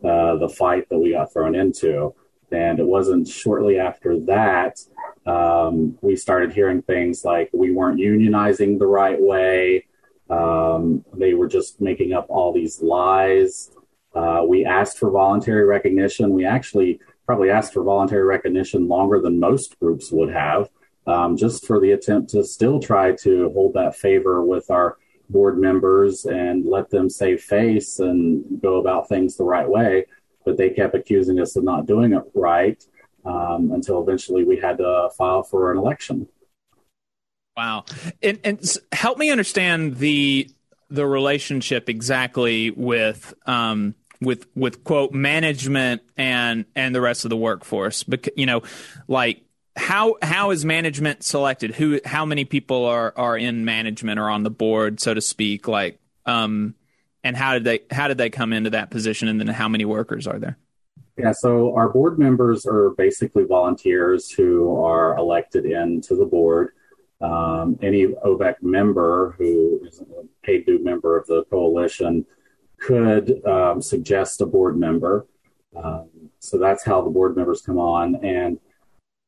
uh, 0.03 0.35
the 0.37 0.49
fight 0.49 0.89
that 0.89 0.97
we 0.97 1.11
got 1.11 1.31
thrown 1.31 1.55
into. 1.55 2.13
And 2.51 2.79
it 2.79 2.85
wasn't 2.85 3.27
shortly 3.27 3.77
after 3.77 4.19
that 4.21 4.79
um, 5.25 5.97
we 6.01 6.15
started 6.15 6.53
hearing 6.53 6.81
things 6.81 7.25
like 7.25 7.49
we 7.53 7.71
weren't 7.71 7.99
unionizing 7.99 8.79
the 8.79 8.87
right 8.87 9.19
way. 9.19 9.85
Um, 10.29 11.03
they 11.13 11.33
were 11.33 11.47
just 11.47 11.81
making 11.81 12.13
up 12.13 12.27
all 12.29 12.53
these 12.53 12.81
lies. 12.81 13.71
Uh, 14.15 14.43
we 14.47 14.65
asked 14.65 14.97
for 14.97 15.11
voluntary 15.11 15.65
recognition. 15.65 16.31
We 16.31 16.45
actually 16.45 17.01
probably 17.27 17.49
asked 17.51 17.73
for 17.73 17.83
voluntary 17.83 18.23
recognition 18.23 18.87
longer 18.87 19.19
than 19.21 19.39
most 19.39 19.77
groups 19.79 20.11
would 20.11 20.33
have, 20.33 20.69
um, 21.05 21.37
just 21.37 21.67
for 21.67 21.79
the 21.79 21.91
attempt 21.91 22.31
to 22.31 22.43
still 22.43 22.79
try 22.79 23.11
to 23.11 23.51
hold 23.53 23.73
that 23.73 23.95
favor 23.95 24.43
with 24.43 24.71
our 24.71 24.97
board 25.29 25.59
members 25.59 26.25
and 26.25 26.65
let 26.65 26.89
them 26.89 27.09
save 27.09 27.41
face 27.41 27.99
and 27.99 28.61
go 28.61 28.77
about 28.77 29.09
things 29.09 29.35
the 29.35 29.43
right 29.43 29.69
way. 29.69 30.05
But 30.45 30.55
they 30.55 30.69
kept 30.69 30.95
accusing 30.95 31.39
us 31.41 31.57
of 31.57 31.65
not 31.65 31.85
doing 31.85 32.13
it 32.13 32.23
right 32.33 32.81
um, 33.25 33.71
until 33.73 34.01
eventually 34.01 34.45
we 34.45 34.57
had 34.57 34.77
to 34.77 35.09
file 35.17 35.43
for 35.43 35.71
an 35.73 35.77
election. 35.77 36.29
Wow, 37.57 37.85
and, 38.23 38.39
and 38.43 38.77
help 38.93 39.17
me 39.17 39.31
understand 39.31 39.97
the 39.97 40.49
the 40.89 41.05
relationship 41.05 41.89
exactly 41.89 42.71
with 42.71 43.33
um, 43.45 43.95
with 44.21 44.47
with 44.55 44.83
quote 44.83 45.13
management 45.13 46.01
and 46.15 46.65
and 46.75 46.93
the 46.93 47.01
rest 47.01 47.25
of 47.25 47.29
the 47.29 47.37
workforce. 47.37 48.03
Because 48.03 48.33
you 48.35 48.45
know, 48.45 48.63
like 49.07 49.43
how 49.75 50.17
how 50.21 50.51
is 50.51 50.65
management 50.65 51.23
selected? 51.23 51.75
Who 51.75 51.99
how 52.03 52.25
many 52.25 52.45
people 52.45 52.85
are 52.85 53.13
are 53.15 53.37
in 53.37 53.65
management 53.65 54.19
or 54.19 54.29
on 54.29 54.43
the 54.43 54.49
board, 54.49 54.99
so 54.99 55.13
to 55.13 55.21
speak? 55.21 55.67
Like, 55.67 55.99
um, 56.25 56.75
and 57.23 57.37
how 57.37 57.53
did 57.53 57.63
they 57.63 57.79
how 57.91 58.07
did 58.07 58.17
they 58.17 58.29
come 58.29 58.53
into 58.53 58.71
that 58.71 58.89
position? 58.89 59.27
And 59.27 59.39
then 59.39 59.47
how 59.47 59.69
many 59.69 59.85
workers 59.85 60.27
are 60.27 60.39
there? 60.39 60.57
Yeah, 61.17 61.31
so 61.31 61.75
our 61.75 61.89
board 61.89 62.19
members 62.19 62.65
are 62.67 62.91
basically 62.91 63.43
volunteers 63.43 64.29
who 64.29 64.83
are 64.83 65.17
elected 65.17 65.65
into 65.65 66.15
the 66.15 66.25
board. 66.25 66.73
Um, 67.19 67.79
any 67.81 68.05
OVEC 68.05 68.61
member 68.61 69.33
who 69.39 69.81
is 69.87 69.99
a 69.99 70.05
paid 70.43 70.67
due 70.67 70.83
member 70.83 71.17
of 71.17 71.25
the 71.25 71.43
coalition 71.45 72.23
could 72.79 73.45
um, 73.45 73.81
suggest 73.81 74.41
a 74.41 74.45
board 74.45 74.77
member. 74.77 75.25
Um, 75.75 76.09
so 76.39 76.57
that's 76.57 76.83
how 76.83 77.01
the 77.01 77.09
board 77.09 77.35
members 77.35 77.61
come 77.61 77.77
on. 77.77 78.23
And 78.23 78.59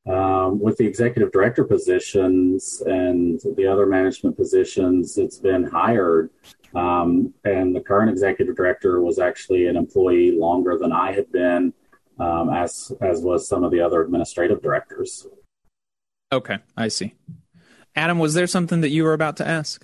um, 0.08 0.60
with 0.60 0.78
the 0.78 0.86
executive 0.86 1.32
director 1.32 1.64
positions 1.64 2.82
and 2.86 3.40
the 3.56 3.68
other 3.68 3.86
management 3.86 4.38
positions, 4.38 5.18
it's 5.18 5.38
been 5.38 5.64
hired. 5.64 6.30
Um, 6.74 7.34
and 7.44 7.76
the 7.76 7.82
current 7.82 8.12
executive 8.12 8.56
director 8.56 9.02
was 9.02 9.20
actually 9.20 9.68
an 9.68 9.76
employee 9.76 10.32
longer 10.32 10.78
than 10.78 10.92
I 10.92 11.12
had 11.12 11.32
been, 11.32 11.74
um, 12.20 12.50
as 12.50 12.92
as 13.02 13.22
was 13.22 13.48
some 13.48 13.64
of 13.64 13.72
the 13.72 13.82
other 13.82 14.02
administrative 14.02 14.62
directors. 14.62 15.28
Okay, 16.32 16.60
I 16.78 16.90
see. 16.90 17.16
Adam, 17.96 18.20
was 18.20 18.36
there 18.36 18.48
something 18.48 18.82
that 18.82 18.90
you 18.90 19.04
were 19.04 19.14
about 19.14 19.38
to 19.38 19.48
ask? 19.48 19.84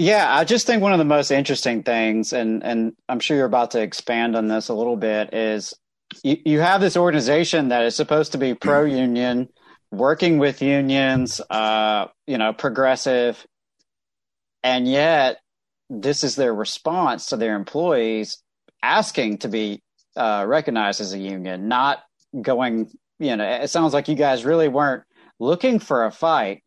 Yeah, 0.00 0.34
I 0.34 0.44
just 0.44 0.66
think 0.66 0.80
one 0.80 0.94
of 0.94 0.98
the 0.98 1.04
most 1.04 1.30
interesting 1.30 1.82
things, 1.82 2.32
and 2.32 2.64
and 2.64 2.94
I'm 3.06 3.20
sure 3.20 3.36
you're 3.36 3.44
about 3.44 3.72
to 3.72 3.82
expand 3.82 4.34
on 4.34 4.48
this 4.48 4.70
a 4.70 4.74
little 4.74 4.96
bit, 4.96 5.34
is 5.34 5.74
you, 6.24 6.38
you 6.46 6.60
have 6.60 6.80
this 6.80 6.96
organization 6.96 7.68
that 7.68 7.84
is 7.84 7.96
supposed 7.96 8.32
to 8.32 8.38
be 8.38 8.54
pro 8.54 8.86
union, 8.86 9.50
working 9.90 10.38
with 10.38 10.62
unions, 10.62 11.42
uh, 11.50 12.06
you 12.26 12.38
know, 12.38 12.54
progressive, 12.54 13.44
and 14.62 14.88
yet 14.88 15.36
this 15.90 16.24
is 16.24 16.34
their 16.34 16.54
response 16.54 17.26
to 17.26 17.36
their 17.36 17.54
employees 17.54 18.42
asking 18.82 19.36
to 19.40 19.48
be 19.48 19.82
uh, 20.16 20.46
recognized 20.48 21.02
as 21.02 21.12
a 21.12 21.18
union, 21.18 21.68
not 21.68 21.98
going. 22.40 22.90
You 23.18 23.36
know, 23.36 23.44
it 23.44 23.68
sounds 23.68 23.92
like 23.92 24.08
you 24.08 24.14
guys 24.14 24.46
really 24.46 24.68
weren't 24.68 25.02
looking 25.38 25.78
for 25.78 26.06
a 26.06 26.10
fight. 26.10 26.64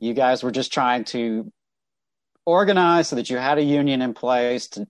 You 0.00 0.14
guys 0.14 0.42
were 0.42 0.50
just 0.50 0.72
trying 0.72 1.04
to 1.04 1.52
organize 2.46 3.08
so 3.08 3.16
that 3.16 3.30
you 3.30 3.38
had 3.38 3.58
a 3.58 3.62
union 3.62 4.02
in 4.02 4.14
place 4.14 4.68
to, 4.68 4.86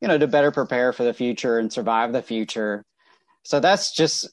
you 0.00 0.08
know, 0.08 0.18
to 0.18 0.26
better 0.26 0.50
prepare 0.50 0.92
for 0.92 1.04
the 1.04 1.14
future 1.14 1.58
and 1.58 1.72
survive 1.72 2.12
the 2.12 2.22
future. 2.22 2.84
So 3.44 3.60
that's 3.60 3.94
just 3.94 4.30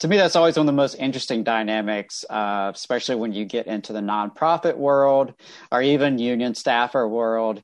to 0.00 0.08
me 0.08 0.16
that's 0.16 0.36
always 0.36 0.56
one 0.56 0.64
of 0.64 0.72
the 0.72 0.76
most 0.76 0.94
interesting 0.94 1.42
dynamics, 1.42 2.24
uh, 2.28 2.70
especially 2.74 3.16
when 3.16 3.32
you 3.32 3.44
get 3.44 3.66
into 3.66 3.92
the 3.92 4.00
nonprofit 4.00 4.76
world 4.76 5.32
or 5.72 5.82
even 5.82 6.18
union 6.18 6.54
staffer 6.54 7.08
world. 7.08 7.62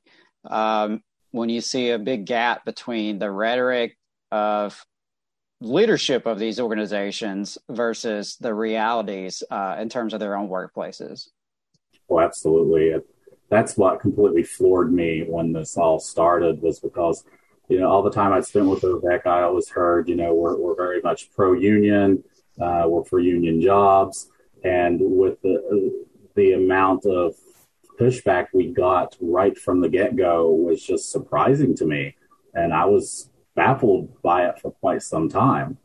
Um, 0.49 1.01
when 1.31 1.49
you 1.49 1.61
see 1.61 1.89
a 1.89 1.97
big 1.99 2.25
gap 2.25 2.63
between 2.63 3.17
the 3.17 3.31
rhetoric 3.31 3.97
of 4.31 4.85
leadership 5.61 6.25
of 6.25 6.37
these 6.37 6.59
organizations 6.59 7.57
versus 7.69 8.37
the 8.39 8.53
realities 8.53 9.41
uh, 9.49 9.77
in 9.79 9.89
terms 9.89 10.13
of 10.13 10.19
their 10.19 10.35
own 10.35 10.47
workplaces. 10.47 11.29
Oh, 12.09 12.19
absolutely. 12.19 12.93
That's 13.53 13.77
what 13.77 13.99
completely 13.99 14.43
floored 14.43 14.91
me 14.91 15.23
when 15.27 15.53
this 15.53 15.77
all 15.77 15.99
started 15.99 16.59
was 16.59 16.79
because 16.79 17.23
you 17.69 17.79
know, 17.79 17.89
all 17.89 18.03
the 18.03 18.11
time 18.11 18.33
I 18.33 18.41
spent 18.41 18.67
with 18.67 18.81
OVEC, 18.81 19.25
I 19.25 19.43
always 19.43 19.69
heard, 19.69 20.09
you 20.09 20.15
know, 20.15 20.33
we're, 20.33 20.57
we're 20.57 20.75
very 20.75 21.01
much 21.01 21.31
pro 21.31 21.53
union. 21.53 22.23
uh, 22.59 22.85
were 22.87 23.03
for 23.03 23.19
union 23.19 23.61
jobs, 23.61 24.29
and 24.63 24.99
with 24.99 25.41
the 25.41 26.05
the 26.35 26.53
amount 26.53 27.05
of 27.05 27.35
pushback 27.99 28.47
we 28.53 28.73
got 28.73 29.15
right 29.21 29.57
from 29.57 29.81
the 29.81 29.89
get 29.89 30.15
go 30.15 30.51
was 30.51 30.83
just 30.83 31.11
surprising 31.11 31.75
to 31.75 31.85
me, 31.85 32.15
and 32.53 32.73
I 32.73 32.85
was 32.85 33.29
baffled 33.55 34.21
by 34.21 34.47
it 34.47 34.59
for 34.59 34.71
quite 34.71 35.03
some 35.03 35.29
time. 35.29 35.77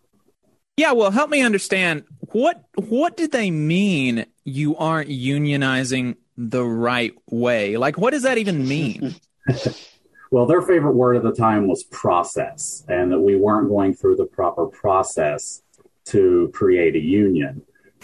Yeah, 0.77 0.93
well, 0.93 1.11
help 1.11 1.31
me 1.31 1.43
understand 1.43 2.05
what 2.33 2.65
what 2.75 3.17
did 3.17 3.33
they 3.33 3.51
mean 3.51 4.27
you 4.45 4.77
aren't 4.77 5.11
unionizing 5.11 6.17
the 6.39 6.65
right 6.65 7.15
way? 7.29 7.77
Like 7.77 7.99
what 7.99 8.13
does 8.13 8.23
that 8.23 8.39
even 8.39 8.67
mean? 8.67 9.17
well, 10.31 10.47
their 10.47 10.63
favorite 10.63 10.95
word 10.95 11.17
at 11.17 11.25
the 11.25 11.33
time 11.33 11.67
was 11.67 11.83
process 11.85 12.85
and 12.89 13.11
that 13.13 13.21
we 13.21 13.37
weren't 13.37 13.69
going 13.69 13.93
through 13.93 14.17
the 14.17 14.27
proper 14.27 14.67
process 14.67 15.63
to 16.07 16.51
create 16.55 16.95
a 16.95 17.01
union. 17.01 17.61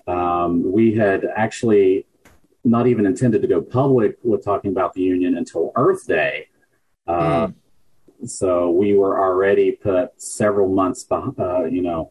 Um, 0.06 0.70
we 0.70 0.94
had 0.94 1.24
actually 1.36 2.06
not 2.64 2.86
even 2.86 3.06
intended 3.06 3.40
to 3.42 3.48
go 3.48 3.62
public 3.62 4.16
with 4.22 4.44
talking 4.44 4.70
about 4.70 4.94
the 4.94 5.02
union 5.02 5.36
until 5.36 5.72
Earth 5.76 6.06
Day. 6.06 6.48
Uh, 7.06 7.48
mm. 7.48 7.54
So 8.26 8.70
we 8.70 8.94
were 8.94 9.20
already 9.20 9.72
put 9.72 10.20
several 10.20 10.68
months, 10.68 11.04
be- 11.04 11.16
uh, 11.38 11.64
you 11.64 11.82
know, 11.82 12.10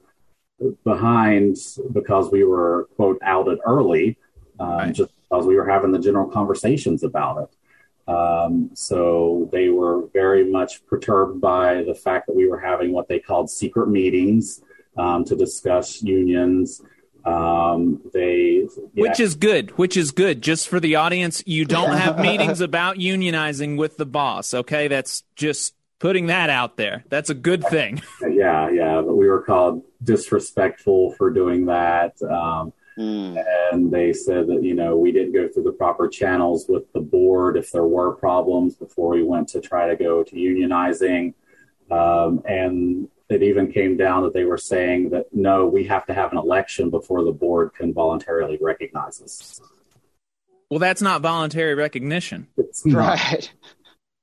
behind 0.83 1.57
because 1.91 2.31
we 2.31 2.43
were 2.43 2.87
quote 2.95 3.19
outed 3.23 3.59
early, 3.65 4.17
um, 4.59 4.69
right. 4.69 4.93
just 4.93 5.11
because 5.33 5.47
we 5.47 5.55
were 5.55 5.67
having 5.67 5.91
the 5.91 5.99
general 5.99 6.29
conversations 6.29 7.03
about 7.03 7.43
it. 7.43 8.11
Um, 8.11 8.69
so 8.75 9.49
they 9.51 9.69
were 9.69 10.07
very 10.13 10.45
much 10.45 10.85
perturbed 10.85 11.41
by 11.41 11.83
the 11.83 11.95
fact 11.95 12.27
that 12.27 12.35
we 12.35 12.47
were 12.47 12.59
having 12.59 12.91
what 12.91 13.07
they 13.07 13.19
called 13.19 13.49
secret 13.49 13.87
meetings 13.87 14.61
um, 14.95 15.25
to 15.25 15.35
discuss 15.35 16.03
unions. 16.03 16.83
Um, 17.25 18.01
they, 18.13 18.67
yeah. 18.93 19.01
which 19.01 19.19
is 19.19 19.35
good, 19.35 19.71
which 19.71 19.97
is 19.97 20.11
good. 20.11 20.43
Just 20.43 20.67
for 20.67 20.79
the 20.79 20.97
audience, 20.97 21.41
you 21.47 21.65
don't 21.65 21.97
have 21.97 22.19
meetings 22.19 22.61
about 22.61 22.97
unionizing 22.97 23.75
with 23.77 23.97
the 23.97 24.05
boss. 24.05 24.53
Okay, 24.53 24.87
that's 24.87 25.23
just 25.35 25.73
putting 25.97 26.27
that 26.27 26.51
out 26.51 26.77
there. 26.77 27.05
That's 27.09 27.31
a 27.31 27.33
good 27.33 27.63
thing. 27.63 28.03
Yeah, 28.21 28.69
yeah. 28.69 29.01
But 29.01 29.15
we 29.15 29.27
were 29.27 29.41
called 29.41 29.83
disrespectful 30.03 31.13
for 31.13 31.31
doing 31.31 31.65
that. 31.67 32.21
Um, 32.21 32.73
mm. 32.97 33.43
And 33.71 33.91
they 33.91 34.13
said 34.13 34.47
that, 34.47 34.63
you 34.63 34.73
know, 34.73 34.97
we 34.97 35.11
didn't 35.11 35.33
go 35.33 35.47
through 35.47 35.63
the 35.63 35.71
proper 35.71 36.07
channels 36.07 36.65
with 36.67 36.91
the 36.93 36.99
board 36.99 37.57
if 37.57 37.71
there 37.71 37.85
were 37.85 38.13
problems 38.13 38.75
before 38.75 39.09
we 39.09 39.23
went 39.23 39.49
to 39.49 39.61
try 39.61 39.87
to 39.87 39.95
go 39.95 40.23
to 40.23 40.35
unionizing. 40.35 41.33
Um, 41.91 42.41
and 42.45 43.09
it 43.29 43.43
even 43.43 43.71
came 43.71 43.97
down 43.97 44.23
that 44.23 44.33
they 44.33 44.43
were 44.43 44.57
saying 44.57 45.09
that 45.09 45.25
no, 45.33 45.65
we 45.65 45.85
have 45.85 46.05
to 46.05 46.13
have 46.13 46.31
an 46.31 46.37
election 46.37 46.89
before 46.89 47.23
the 47.23 47.31
board 47.31 47.73
can 47.73 47.93
voluntarily 47.93 48.57
recognize 48.61 49.21
us. 49.21 49.61
Well, 50.69 50.79
that's 50.79 51.01
not 51.01 51.21
voluntary 51.21 51.75
recognition. 51.75 52.47
It's 52.57 52.85
not. 52.85 53.17
Right. 53.17 53.53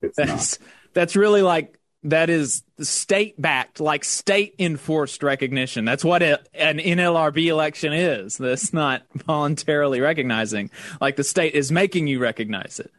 It's 0.03 0.17
that's, 0.17 0.61
not 0.61 0.69
that's 0.95 1.17
really 1.17 1.43
like 1.43 1.79
that 2.05 2.31
is 2.31 2.63
state 2.81 3.41
backed, 3.41 3.81
like 3.81 4.05
state 4.05 4.55
enforced 4.59 5.23
recognition. 5.23 5.85
That's 5.85 6.05
what 6.05 6.23
an 6.23 6.39
NLRB 6.55 7.47
election 7.47 7.93
is. 7.93 8.39
That's 8.39 8.73
not 8.73 9.03
voluntarily 9.15 10.01
recognizing. 10.01 10.71
Like 11.01 11.17
the 11.17 11.25
state 11.25 11.55
is 11.55 11.71
making 11.71 12.07
you 12.07 12.19
recognize 12.19 12.81
it. 12.81 12.91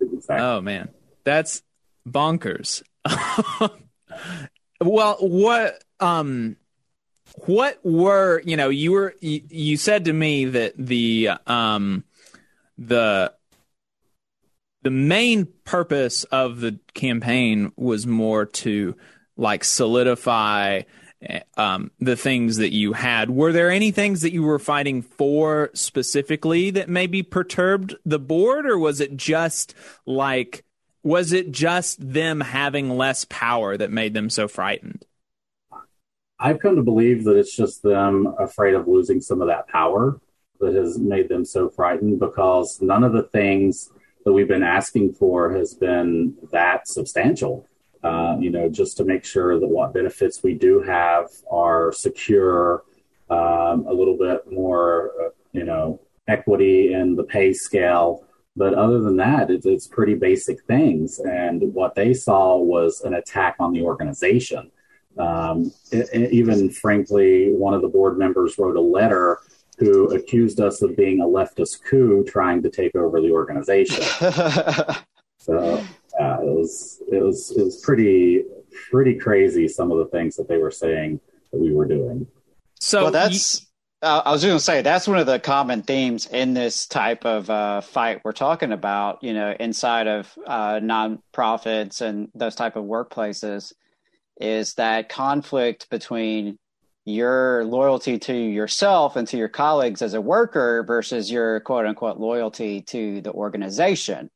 Exactly. 0.00 0.46
Oh 0.46 0.60
man, 0.60 0.90
that's 1.24 1.62
bonkers. 2.08 2.82
well, 4.80 5.16
what 5.20 5.82
um, 6.00 6.56
what 7.46 7.78
were 7.84 8.40
you 8.44 8.56
know 8.56 8.68
you 8.68 8.92
were 8.92 9.14
you, 9.20 9.42
you 9.48 9.76
said 9.76 10.04
to 10.04 10.12
me 10.12 10.44
that 10.44 10.74
the 10.78 11.30
um 11.46 12.04
the 12.78 13.33
the 14.84 14.90
main 14.90 15.48
purpose 15.64 16.24
of 16.24 16.60
the 16.60 16.78
campaign 16.92 17.72
was 17.74 18.06
more 18.06 18.44
to 18.44 18.94
like 19.36 19.64
solidify 19.64 20.82
um, 21.56 21.90
the 22.00 22.16
things 22.16 22.58
that 22.58 22.72
you 22.72 22.92
had. 22.92 23.30
Were 23.30 23.50
there 23.50 23.70
any 23.70 23.90
things 23.90 24.20
that 24.20 24.34
you 24.34 24.42
were 24.42 24.58
fighting 24.58 25.00
for 25.00 25.70
specifically 25.72 26.70
that 26.70 26.90
maybe 26.90 27.22
perturbed 27.22 27.96
the 28.04 28.18
board, 28.18 28.66
or 28.66 28.78
was 28.78 29.00
it 29.00 29.16
just 29.16 29.74
like 30.06 30.64
was 31.02 31.32
it 31.32 31.50
just 31.50 32.12
them 32.12 32.40
having 32.40 32.90
less 32.90 33.26
power 33.26 33.76
that 33.76 33.90
made 33.90 34.14
them 34.14 34.30
so 34.30 34.48
frightened? 34.48 35.04
I've 36.38 36.60
come 36.60 36.76
to 36.76 36.82
believe 36.82 37.24
that 37.24 37.36
it's 37.36 37.56
just 37.56 37.82
them 37.82 38.34
afraid 38.38 38.74
of 38.74 38.86
losing 38.86 39.20
some 39.20 39.40
of 39.40 39.48
that 39.48 39.68
power 39.68 40.20
that 40.60 40.74
has 40.74 40.98
made 40.98 41.28
them 41.28 41.44
so 41.44 41.68
frightened 41.68 42.20
because 42.20 42.80
none 42.82 43.04
of 43.04 43.12
the 43.12 43.22
things 43.22 43.90
that 44.24 44.32
we've 44.32 44.48
been 44.48 44.62
asking 44.62 45.14
for 45.14 45.52
has 45.54 45.74
been 45.74 46.34
that 46.50 46.88
substantial. 46.88 47.66
Uh, 48.02 48.36
you 48.38 48.50
know, 48.50 48.68
just 48.68 48.98
to 48.98 49.04
make 49.04 49.24
sure 49.24 49.58
that 49.58 49.66
what 49.66 49.94
benefits 49.94 50.42
we 50.42 50.52
do 50.52 50.82
have 50.82 51.26
are 51.50 51.90
secure, 51.90 52.84
um, 53.30 53.86
a 53.86 53.92
little 53.92 54.18
bit 54.18 54.50
more, 54.52 55.10
uh, 55.22 55.30
you 55.52 55.64
know, 55.64 55.98
equity 56.28 56.92
in 56.92 57.16
the 57.16 57.24
pay 57.24 57.52
scale. 57.52 58.26
But 58.56 58.74
other 58.74 59.00
than 59.00 59.16
that, 59.16 59.50
it's, 59.50 59.86
pretty 59.86 60.14
basic 60.14 60.62
things. 60.64 61.18
And 61.18 61.74
what 61.74 61.94
they 61.94 62.12
saw 62.12 62.58
was 62.58 63.00
an 63.00 63.14
attack 63.14 63.56
on 63.58 63.72
the 63.72 63.82
organization. 63.82 64.70
Um, 65.18 65.72
it, 65.90 66.08
it, 66.12 66.32
even 66.32 66.70
frankly, 66.70 67.52
one 67.52 67.74
of 67.74 67.82
the 67.82 67.88
board 67.88 68.18
members 68.18 68.58
wrote 68.58 68.76
a 68.76 68.80
letter 68.80 69.38
who 69.78 70.14
accused 70.14 70.60
us 70.60 70.82
of 70.82 70.96
being 70.96 71.20
a 71.20 71.24
leftist 71.24 71.82
coup 71.84 72.24
trying 72.24 72.62
to 72.62 72.70
take 72.70 72.94
over 72.94 73.20
the 73.20 73.30
organization. 73.30 74.02
so 75.38 75.84
uh, 76.20 76.38
it 76.40 76.54
was 76.54 77.02
it 77.10 77.22
was 77.22 77.50
it 77.56 77.64
was 77.64 77.80
pretty 77.80 78.44
pretty 78.90 79.14
crazy 79.14 79.68
some 79.68 79.90
of 79.90 79.98
the 79.98 80.06
things 80.06 80.36
that 80.36 80.48
they 80.48 80.58
were 80.58 80.70
saying 80.70 81.20
that 81.50 81.58
we 81.58 81.72
were 81.72 81.86
doing. 81.86 82.26
So 82.80 83.04
well, 83.04 83.10
that's 83.10 83.66
uh, 84.02 84.22
I 84.24 84.32
was 84.32 84.44
going 84.44 84.56
to 84.56 84.62
say 84.62 84.82
that's 84.82 85.08
one 85.08 85.18
of 85.18 85.26
the 85.26 85.40
common 85.40 85.82
themes 85.82 86.26
in 86.26 86.52
this 86.52 86.86
type 86.86 87.24
of 87.24 87.48
uh, 87.48 87.80
fight 87.80 88.20
we're 88.22 88.32
talking 88.32 88.70
about. 88.70 89.22
You 89.22 89.32
know, 89.32 89.56
inside 89.58 90.06
of 90.06 90.32
uh, 90.46 90.74
nonprofits 90.74 92.02
and 92.02 92.28
those 92.34 92.54
type 92.54 92.76
of 92.76 92.84
workplaces, 92.84 93.72
is 94.38 94.74
that 94.74 95.08
conflict 95.08 95.88
between 95.90 96.58
your 97.04 97.64
loyalty 97.64 98.18
to 98.18 98.34
yourself 98.34 99.16
and 99.16 99.28
to 99.28 99.36
your 99.36 99.48
colleagues 99.48 100.00
as 100.00 100.14
a 100.14 100.20
worker 100.20 100.82
versus 100.82 101.30
your 101.30 101.60
quote 101.60 101.86
unquote 101.86 102.18
loyalty 102.18 102.80
to 102.82 103.20
the 103.20 103.32
organization. 103.32 104.30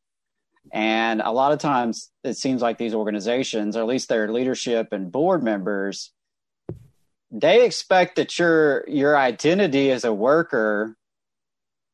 And 0.72 1.22
a 1.22 1.31
lot 1.33 1.52
of 1.52 1.59
times 1.61 2.11
it 2.24 2.35
seems 2.35 2.61
like 2.61 2.76
these 2.76 2.94
organizations, 2.94 3.76
or 3.76 3.81
at 3.81 3.87
least 3.87 4.09
their 4.09 4.31
leadership 4.31 4.88
and 4.92 5.11
board 5.11 5.42
members, 5.42 6.12
they 7.31 7.64
expect 7.64 8.16
that 8.16 8.38
your 8.38 8.85
your 8.88 9.16
identity 9.16 9.90
as 9.90 10.04
a 10.04 10.12
worker 10.12 10.94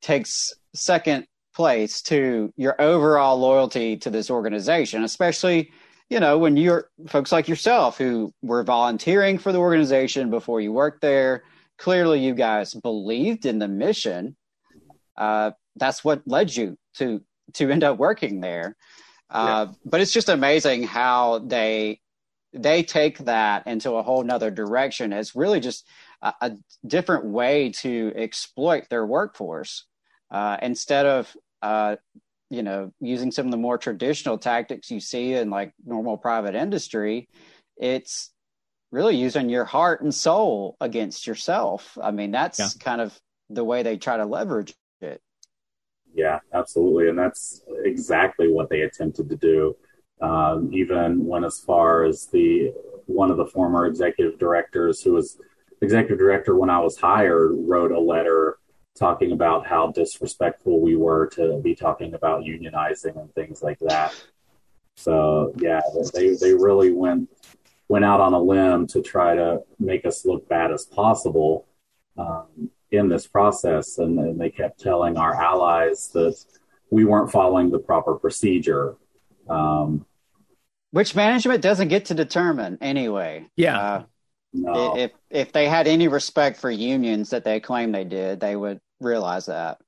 takes 0.02 0.52
second 0.74 1.26
place 1.54 2.02
to 2.02 2.52
your 2.56 2.80
overall 2.80 3.38
loyalty 3.38 3.96
to 3.96 4.10
this 4.10 4.28
organization, 4.28 5.04
especially 5.04 5.70
you 6.10 6.20
know, 6.20 6.38
when 6.38 6.56
you're 6.56 6.90
folks 7.08 7.32
like 7.32 7.48
yourself 7.48 7.98
who 7.98 8.32
were 8.42 8.62
volunteering 8.62 9.38
for 9.38 9.52
the 9.52 9.58
organization 9.58 10.30
before 10.30 10.60
you 10.60 10.72
worked 10.72 11.00
there, 11.00 11.44
clearly 11.78 12.20
you 12.20 12.34
guys 12.34 12.74
believed 12.74 13.46
in 13.46 13.58
the 13.58 13.68
mission. 13.68 14.36
Uh, 15.16 15.52
that's 15.76 16.04
what 16.04 16.22
led 16.26 16.54
you 16.54 16.76
to 16.94 17.22
to 17.54 17.70
end 17.70 17.84
up 17.84 17.98
working 17.98 18.40
there. 18.40 18.76
Uh, 19.30 19.66
yeah. 19.68 19.74
But 19.84 20.00
it's 20.00 20.12
just 20.12 20.28
amazing 20.28 20.84
how 20.84 21.40
they 21.40 22.00
they 22.52 22.82
take 22.82 23.18
that 23.18 23.66
into 23.66 23.92
a 23.92 24.02
whole 24.02 24.22
nother 24.22 24.50
direction. 24.50 25.12
It's 25.12 25.34
really 25.34 25.60
just 25.60 25.86
a, 26.22 26.32
a 26.40 26.52
different 26.86 27.24
way 27.24 27.70
to 27.80 28.12
exploit 28.14 28.88
their 28.88 29.04
workforce 29.04 29.86
uh, 30.30 30.58
instead 30.62 31.06
of 31.06 31.36
uh, 31.62 31.96
you 32.50 32.62
know 32.62 32.92
using 33.00 33.30
some 33.30 33.46
of 33.46 33.50
the 33.50 33.56
more 33.56 33.78
traditional 33.78 34.38
tactics 34.38 34.90
you 34.90 35.00
see 35.00 35.34
in 35.34 35.50
like 35.50 35.72
normal 35.84 36.16
private 36.16 36.54
industry 36.54 37.28
it's 37.76 38.30
really 38.90 39.16
using 39.16 39.48
your 39.48 39.64
heart 39.64 40.02
and 40.02 40.14
soul 40.14 40.76
against 40.80 41.26
yourself. 41.26 41.98
I 42.00 42.12
mean 42.12 42.30
that's 42.30 42.58
yeah. 42.58 42.68
kind 42.80 43.00
of 43.00 43.18
the 43.50 43.64
way 43.64 43.82
they 43.82 43.96
try 43.96 44.16
to 44.16 44.24
leverage 44.24 44.72
it. 45.00 45.20
Yeah 46.14 46.38
absolutely. 46.52 47.08
And 47.08 47.18
that's 47.18 47.62
exactly 47.84 48.52
what 48.52 48.70
they 48.70 48.82
attempted 48.82 49.28
to 49.30 49.36
do 49.36 49.76
um, 50.20 50.70
even 50.72 51.26
when 51.26 51.44
as 51.44 51.60
far 51.60 52.04
as 52.04 52.26
the 52.26 52.72
one 53.06 53.30
of 53.30 53.36
the 53.36 53.46
former 53.46 53.86
executive 53.86 54.38
directors 54.38 55.02
who 55.02 55.12
was 55.12 55.38
executive 55.82 56.18
director 56.18 56.56
when 56.56 56.70
i 56.70 56.78
was 56.78 56.96
hired 56.96 57.52
wrote 57.54 57.92
a 57.92 58.00
letter 58.00 58.58
talking 58.98 59.32
about 59.32 59.66
how 59.66 59.90
disrespectful 59.90 60.80
we 60.80 60.96
were 60.96 61.26
to 61.26 61.60
be 61.62 61.74
talking 61.74 62.14
about 62.14 62.42
unionizing 62.42 63.20
and 63.20 63.34
things 63.34 63.62
like 63.62 63.78
that. 63.80 64.14
So 64.96 65.52
yeah, 65.56 65.80
they 66.12 66.34
they 66.36 66.54
really 66.54 66.92
went 66.92 67.28
went 67.88 68.04
out 68.04 68.20
on 68.20 68.32
a 68.32 68.38
limb 68.38 68.86
to 68.88 69.02
try 69.02 69.34
to 69.34 69.62
make 69.78 70.04
us 70.04 70.24
look 70.24 70.48
bad 70.48 70.72
as 70.72 70.84
possible. 70.84 71.66
um, 72.16 72.70
in 72.90 73.08
this 73.08 73.26
process, 73.26 73.98
and, 73.98 74.18
and, 74.18 74.40
they 74.40 74.50
kept 74.50 74.80
telling 74.80 75.16
our 75.16 75.34
allies 75.34 76.08
that 76.14 76.36
we 76.90 77.04
weren't 77.04 77.30
following 77.30 77.70
the 77.70 77.78
proper 77.78 78.14
procedure. 78.14 78.96
Um, 79.48 80.06
Which 80.92 81.14
management 81.14 81.60
doesn't 81.60 81.88
get 81.88 82.06
to 82.06 82.14
determine 82.14 82.78
anyway. 82.80 83.46
Yeah. 83.56 83.78
Uh, 83.78 84.04
no. 84.54 84.96
If 84.96 85.10
if 85.30 85.52
they 85.52 85.68
had 85.68 85.86
any 85.86 86.08
respect 86.08 86.58
for 86.58 86.70
unions 86.70 87.30
that 87.30 87.44
they 87.44 87.60
claim 87.60 87.92
they 87.92 88.04
did, 88.04 88.40
they 88.40 88.56
would 88.56 88.80
realize 89.00 89.46
that. 89.46 89.78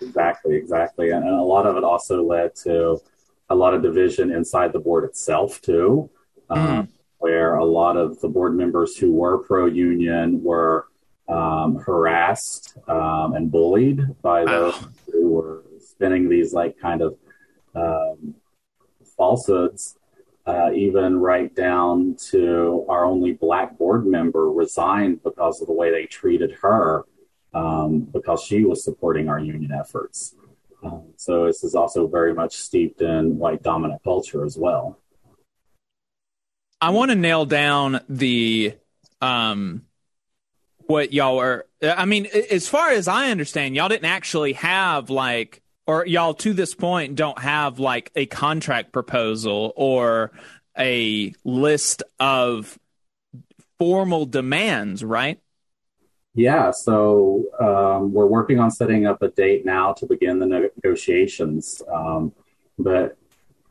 Exactly, 0.00 0.56
exactly, 0.56 1.10
and, 1.10 1.24
and 1.24 1.34
a 1.34 1.42
lot 1.42 1.66
of 1.66 1.76
it 1.76 1.84
also 1.84 2.22
led 2.22 2.54
to 2.56 3.00
a 3.48 3.54
lot 3.54 3.74
of 3.74 3.82
division 3.82 4.30
inside 4.30 4.72
the 4.72 4.78
board 4.78 5.04
itself 5.04 5.60
too, 5.60 6.08
um, 6.50 6.58
mm. 6.58 6.88
where 7.18 7.56
a 7.56 7.64
lot 7.64 7.96
of 7.96 8.20
the 8.20 8.28
board 8.28 8.54
members 8.54 8.96
who 8.96 9.12
were 9.12 9.38
pro 9.38 9.66
union 9.66 10.42
were 10.42 10.86
um, 11.28 11.76
harassed 11.76 12.76
um, 12.88 13.34
and 13.34 13.50
bullied 13.50 14.00
by 14.22 14.44
those 14.44 14.74
oh. 14.76 14.88
who 15.12 15.28
were 15.30 15.64
spinning 15.80 16.28
these 16.28 16.52
like 16.52 16.78
kind 16.78 17.02
of 17.02 17.16
um, 17.74 18.34
falsehoods 19.16 19.96
uh, 20.46 20.70
even 20.72 21.18
right 21.18 21.54
down 21.54 22.16
to 22.30 22.84
our 22.88 23.04
only 23.04 23.32
black 23.32 23.76
board 23.78 24.06
member 24.06 24.50
resigned 24.50 25.22
because 25.22 25.60
of 25.60 25.66
the 25.66 25.72
way 25.72 25.90
they 25.90 26.06
treated 26.06 26.52
her 26.62 27.04
um, 27.52 28.00
because 28.00 28.42
she 28.42 28.64
was 28.64 28.84
supporting 28.84 29.28
our 29.28 29.38
union 29.38 29.72
efforts. 29.72 30.34
Um, 30.82 31.12
so 31.16 31.46
this 31.46 31.62
is 31.62 31.74
also 31.74 32.06
very 32.06 32.32
much 32.32 32.56
steeped 32.56 33.02
in 33.02 33.38
white 33.38 33.62
dominant 33.62 34.02
culture 34.02 34.44
as 34.44 34.56
well. 34.56 34.98
I 36.80 36.90
want 36.90 37.10
to 37.10 37.14
nail 37.14 37.44
down 37.44 38.00
the 38.08 38.74
um, 39.20 39.82
what 40.86 41.12
y'all 41.12 41.38
are. 41.38 41.66
I 41.82 42.06
mean, 42.06 42.26
as 42.26 42.68
far 42.68 42.90
as 42.90 43.08
I 43.08 43.30
understand, 43.30 43.76
y'all 43.76 43.88
didn't 43.88 44.06
actually 44.06 44.54
have 44.54 45.10
like 45.10 45.62
or 45.90 46.06
y'all 46.06 46.34
to 46.34 46.52
this 46.52 46.72
point 46.72 47.16
don't 47.16 47.38
have 47.40 47.80
like 47.80 48.12
a 48.14 48.24
contract 48.26 48.92
proposal 48.92 49.72
or 49.74 50.30
a 50.78 51.34
list 51.44 52.04
of 52.20 52.78
formal 53.76 54.24
demands, 54.24 55.02
right? 55.02 55.40
Yeah, 56.34 56.70
so 56.70 57.44
um, 57.58 58.12
we're 58.12 58.26
working 58.26 58.60
on 58.60 58.70
setting 58.70 59.04
up 59.04 59.20
a 59.20 59.28
date 59.28 59.66
now 59.66 59.92
to 59.94 60.06
begin 60.06 60.38
the 60.38 60.46
negotiations. 60.46 61.82
Um, 61.92 62.32
but, 62.78 63.18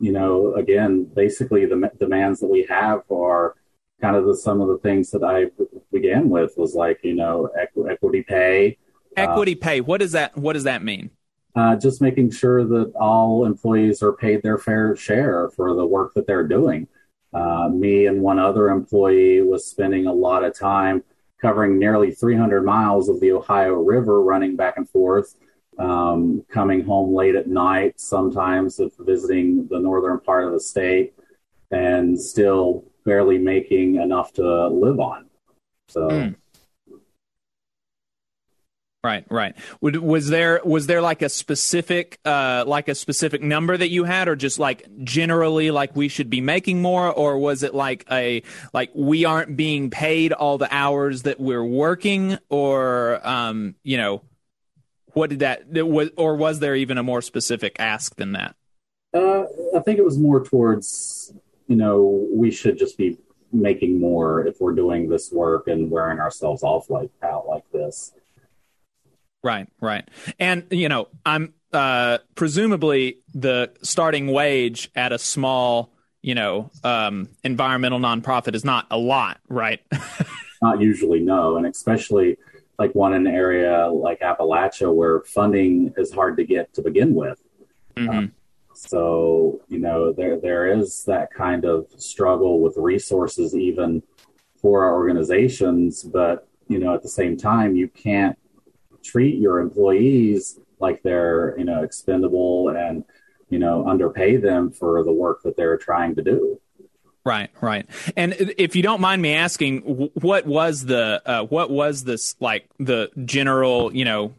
you 0.01 0.12
know, 0.12 0.53
again, 0.55 1.05
basically 1.05 1.65
the 1.65 1.89
demands 1.99 2.41
that 2.41 2.47
we 2.47 2.65
have 2.69 3.03
are 3.10 3.55
kind 4.01 4.17
of 4.17 4.25
the, 4.25 4.36
some 4.36 4.60
of 4.60 4.67
the 4.67 4.79
things 4.79 5.12
that 5.12 5.23
I 5.23 5.45
began 5.93 6.29
with 6.29 6.58
was 6.58 6.75
like, 6.75 6.99
you 7.03 7.15
know, 7.15 7.49
equ- 7.58 7.89
equity 7.89 8.23
pay. 8.23 8.77
Equity 9.15 9.55
uh, 9.55 9.63
pay. 9.63 9.79
What 9.79 10.01
does 10.01 10.12
that? 10.12 10.38
What 10.38 10.53
does 10.53 10.65
that 10.65 10.84
mean? 10.84 11.12
Uh, 11.55 11.75
just 11.75 12.01
making 12.01 12.31
sure 12.31 12.63
that 12.63 12.93
all 12.95 13.45
employees 13.45 14.03
are 14.03 14.13
paid 14.13 14.41
their 14.43 14.57
fair 14.57 14.95
share 14.95 15.49
for 15.49 15.75
the 15.75 15.85
work 15.85 16.13
that 16.13 16.27
they're 16.27 16.47
doing. 16.47 16.88
Uh, 17.33 17.69
me 17.69 18.07
and 18.07 18.21
one 18.21 18.39
other 18.39 18.69
employee 18.69 19.41
was 19.41 19.65
spending 19.65 20.07
a 20.07 20.13
lot 20.13 20.43
of 20.43 20.57
time 20.57 21.03
covering 21.41 21.79
nearly 21.79 22.12
300 22.12 22.63
miles 22.63 23.07
of 23.07 23.19
the 23.19 23.31
Ohio 23.31 23.73
River, 23.75 24.21
running 24.21 24.55
back 24.55 24.77
and 24.77 24.89
forth, 24.89 25.35
um, 25.77 26.43
coming 26.49 26.83
home 26.83 27.13
late 27.13 27.35
at 27.35 27.47
night, 27.47 27.99
sometimes 27.99 28.79
visiting 28.99 29.67
the 29.67 29.79
northern 29.79 30.19
part 30.19 30.45
of 30.45 30.51
the 30.51 30.59
state, 30.59 31.13
and 31.71 32.19
still 32.19 32.83
barely 33.05 33.38
making 33.38 33.95
enough 33.95 34.33
to 34.33 34.67
live 34.67 34.99
on. 34.99 35.29
So. 35.88 36.09
Mm. 36.09 36.35
Right, 39.01 39.25
right. 39.29 39.55
Was 39.79 40.27
there 40.27 40.59
was 40.65 40.88
there 40.88 41.01
like 41.01 41.21
a 41.21 41.29
specific 41.29 42.19
uh, 42.25 42.65
like 42.67 42.89
a 42.89 42.95
specific 42.95 43.41
number 43.41 43.77
that 43.77 43.89
you 43.89 44.03
had, 44.03 44.27
or 44.27 44.35
just 44.35 44.59
like 44.59 44.85
generally 45.05 45.71
like 45.71 45.95
we 45.95 46.09
should 46.09 46.29
be 46.29 46.41
making 46.41 46.81
more, 46.81 47.09
or 47.09 47.38
was 47.38 47.63
it 47.63 47.73
like 47.73 48.05
a 48.12 48.43
like 48.73 48.91
we 48.93 49.23
aren't 49.23 49.55
being 49.55 49.89
paid 49.89 50.33
all 50.33 50.57
the 50.57 50.67
hours 50.69 51.21
that 51.21 51.39
we're 51.39 51.63
working, 51.63 52.38
or 52.49 53.25
um, 53.25 53.75
you 53.83 53.95
know, 53.95 54.21
what 55.13 55.29
did 55.29 55.39
that 55.39 55.65
was, 55.71 56.09
or 56.17 56.35
was 56.35 56.59
there 56.59 56.75
even 56.75 56.97
a 56.97 57.03
more 57.03 57.21
specific 57.21 57.77
ask 57.79 58.17
than 58.17 58.33
that? 58.33 58.53
Uh, 59.13 59.43
I 59.77 59.79
think 59.79 59.97
it 59.97 60.03
was 60.03 60.17
more 60.17 60.43
towards 60.43 61.33
you 61.67 61.77
know 61.77 62.27
we 62.33 62.51
should 62.51 62.77
just 62.77 62.97
be 62.97 63.17
making 63.53 63.97
more 63.97 64.45
if 64.45 64.59
we're 64.59 64.75
doing 64.75 65.07
this 65.07 65.31
work 65.31 65.69
and 65.69 65.89
wearing 65.89 66.19
ourselves 66.19 66.63
off 66.63 66.89
like 66.89 67.12
out 67.23 67.47
like 67.47 67.63
this. 67.71 68.12
Right, 69.43 69.67
right. 69.80 70.08
And, 70.39 70.65
you 70.69 70.89
know, 70.89 71.08
I'm 71.25 71.54
uh, 71.71 72.19
presumably 72.36 73.19
the 73.34 73.71
starting 73.82 74.28
wage 74.28 74.89
at 74.95 75.12
a 75.12 75.19
small, 75.19 75.93
you 76.21 76.36
know, 76.36 76.71
um, 76.84 77.30
environmental 77.43 77.99
nonprofit 77.99 78.56
is 78.56 78.65
not 78.65 78.88
a 78.91 78.97
lot, 78.97 79.39
right? 79.47 79.82
not 80.62 80.82
usually, 80.82 81.19
no. 81.19 81.58
And 81.58 81.65
especially 81.65 82.38
like 82.80 82.95
one 82.95 83.13
in 83.13 83.28
an 83.28 83.34
area 83.34 83.88
like 83.88 84.21
Appalachia 84.21 84.93
where 84.93 85.21
funding 85.21 85.93
is 85.97 86.12
hard 86.12 86.38
to 86.38 86.45
get 86.45 86.73
to 86.73 86.82
begin 86.82 87.13
with. 87.13 87.39
Mm-hmm. 87.95 88.10
Um, 88.10 88.32
so, 88.73 89.60
you 89.67 89.80
know, 89.80 90.13
there 90.13 90.39
there 90.39 90.80
is 90.80 91.04
that 91.04 91.34
kind 91.34 91.65
of 91.65 91.88
struggle 91.97 92.62
with 92.62 92.78
resources 92.78 93.54
even 93.54 94.02
for 94.62 94.86
our 94.86 94.95
organizations, 94.95 96.04
but 96.04 96.47
you 96.69 96.80
know, 96.80 96.93
at 96.93 97.04
the 97.04 97.10
same 97.10 97.36
time, 97.36 97.75
you 97.75 97.89
can't 97.89 98.38
treat 99.10 99.39
your 99.39 99.60
employees 99.60 100.60
like 100.80 101.02
they're 101.04 101.58
you 101.58 101.65
know 101.65 101.84
expendable 101.84 102.69
and 102.69 103.04
you 103.50 103.60
know 103.60 103.88
underpay 103.88 104.38
them 104.38 104.72
for 104.72 105.04
the 105.04 105.12
work 105.12 105.41
that 105.43 105.58
they're 105.58 105.78
trying 105.78 106.15
to 106.15 106.22
do. 106.22 106.60
Right 107.26 107.50
right. 107.62 107.86
And 108.15 108.36
if 108.58 108.76
you 108.76 108.84
don't 108.84 109.02
mind 109.02 109.22
me 109.22 109.34
asking 109.34 109.82
what 110.13 110.45
was 110.45 110.86
the 110.86 111.22
uh, 111.26 111.43
what 111.45 111.69
was 111.69 112.04
this 112.04 112.36
like 112.39 112.69
the 112.80 113.10
general 113.26 113.93
you 113.95 114.06
know 114.06 114.34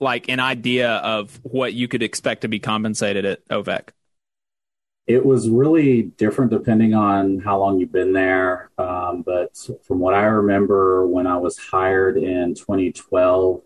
like 0.00 0.28
an 0.28 0.40
idea 0.40 0.92
of 0.96 1.38
what 1.42 1.74
you 1.74 1.86
could 1.86 2.02
expect 2.02 2.42
to 2.42 2.48
be 2.48 2.58
compensated 2.58 3.24
at 3.24 3.46
ovec 3.48 3.90
it 5.06 5.26
was 5.26 5.48
really 5.48 6.02
different 6.02 6.52
depending 6.52 6.94
on 6.94 7.40
how 7.40 7.58
long 7.58 7.78
you've 7.80 7.92
been 7.92 8.12
there 8.12 8.70
um, 8.78 9.22
but 9.22 9.56
from 9.82 9.98
what 9.98 10.14
i 10.14 10.22
remember 10.22 11.06
when 11.06 11.26
i 11.26 11.36
was 11.36 11.58
hired 11.58 12.16
in 12.16 12.54
2012 12.54 13.60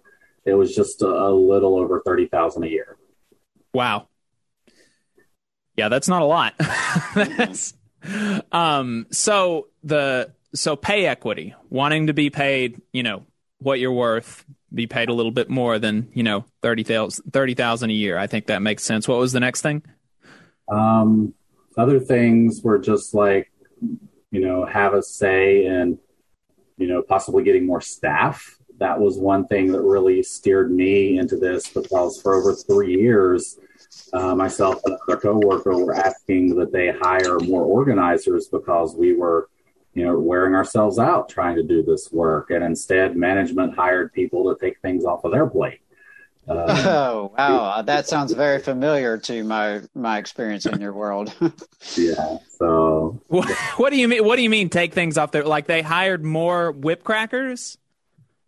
it 0.45 0.55
was 0.55 0.75
just 0.75 1.03
a, 1.03 1.07
a 1.07 1.31
little 1.31 1.79
over 1.79 2.03
30,000 2.05 2.65
a 2.65 2.67
year. 2.67 2.97
Wow. 3.73 4.09
Yeah, 5.77 5.89
that's 5.89 6.09
not 6.09 6.23
a 6.23 6.27
lot. 6.27 6.55
um, 8.53 9.07
so 9.11 9.69
the, 9.83 10.33
so 10.55 10.77
pay 10.77 11.07
equity, 11.07 11.55
wanting 11.69 12.07
to 12.07 12.15
be 12.15 12.31
paid, 12.31 12.81
you 12.93 13.03
know, 13.03 13.27
what 13.59 13.81
you're 13.81 13.93
worth, 13.93 14.45
be 14.73 14.87
paid 14.87 15.09
a 15.09 15.13
little 15.13 15.33
bit 15.33 15.49
more 15.49 15.79
than, 15.79 16.11
you 16.15 16.23
know, 16.23 16.45
30,000 16.63 17.31
30, 17.33 17.55
a 17.63 17.87
year. 17.89 18.19
I 18.19 18.27
think 18.27 18.47
that 18.47 18.63
makes 18.63 18.85
sense. 18.85 19.09
What 19.09 19.19
was 19.19 19.33
the 19.33 19.41
next 19.41 19.63
thing? 19.63 19.83
Um, 20.69 21.35
other 21.77 21.99
things 21.99 22.63
were 22.63 22.79
just 22.79 23.15
like, 23.15 23.51
you 24.31 24.41
know, 24.41 24.65
have 24.65 24.95
a 24.95 25.03
say 25.03 25.67
in, 25.67 25.99
you 26.77 26.87
know, 26.87 27.03
possibly 27.03 27.43
getting 27.43 27.67
more 27.67 27.81
staff 27.81 28.59
that 28.85 29.01
was 29.01 29.17
one 29.17 29.47
thing 29.47 29.73
that 29.73 29.81
really 29.81 30.23
steered 30.23 30.71
me 30.71 31.19
into 31.19 31.37
this 31.37 31.69
because 31.69 32.21
for 32.21 32.35
over 32.35 32.55
three 32.55 33.01
years, 33.01 33.59
uh, 34.13 34.35
myself 34.35 34.83
and 34.85 34.99
another 35.09 35.19
coworker 35.19 35.79
were 35.79 35.95
asking 35.95 36.55
that 36.57 36.71
they 36.71 36.93
hire 36.93 37.41
more 37.41 37.63
organizers 37.63 38.47
because 38.49 38.95
we 38.95 39.15
were, 39.15 39.49
you 39.95 40.05
know, 40.05 40.19
wearing 40.19 40.55
ourselves 40.55 40.99
out 40.99 41.31
trying 41.31 41.57
to 41.57 41.63
do 41.63 41.83
this 41.83 42.13
work, 42.13 42.51
and 42.51 42.63
instead, 42.63 43.17
management 43.17 43.75
hired 43.75 44.13
people 44.13 44.53
to 44.53 44.61
take 44.61 44.79
things 44.81 45.07
off 45.07 45.25
of 45.25 45.33
their 45.33 45.47
plate. 45.47 45.81
Uh, 46.47 46.67
oh 46.69 47.33
wow, 47.39 47.81
that 47.81 48.07
sounds 48.07 48.33
very 48.35 48.59
familiar 48.59 49.17
to 49.17 49.43
my 49.45 49.81
my 49.95 50.19
experience 50.19 50.67
in 50.67 50.79
your 50.79 50.93
world. 50.93 51.33
yeah. 51.97 52.37
So, 52.59 53.19
what, 53.29 53.49
what 53.79 53.91
do 53.91 53.97
you 53.97 54.09
mean? 54.09 54.25
What 54.27 54.37
do 54.37 54.43
you 54.43 54.51
mean? 54.51 54.69
Take 54.69 54.93
things 54.93 55.17
off 55.17 55.31
there? 55.31 55.45
Like 55.45 55.67
they 55.67 55.81
hired 55.81 56.23
more 56.23 56.71
whip 56.71 57.03
crackers? 57.03 57.79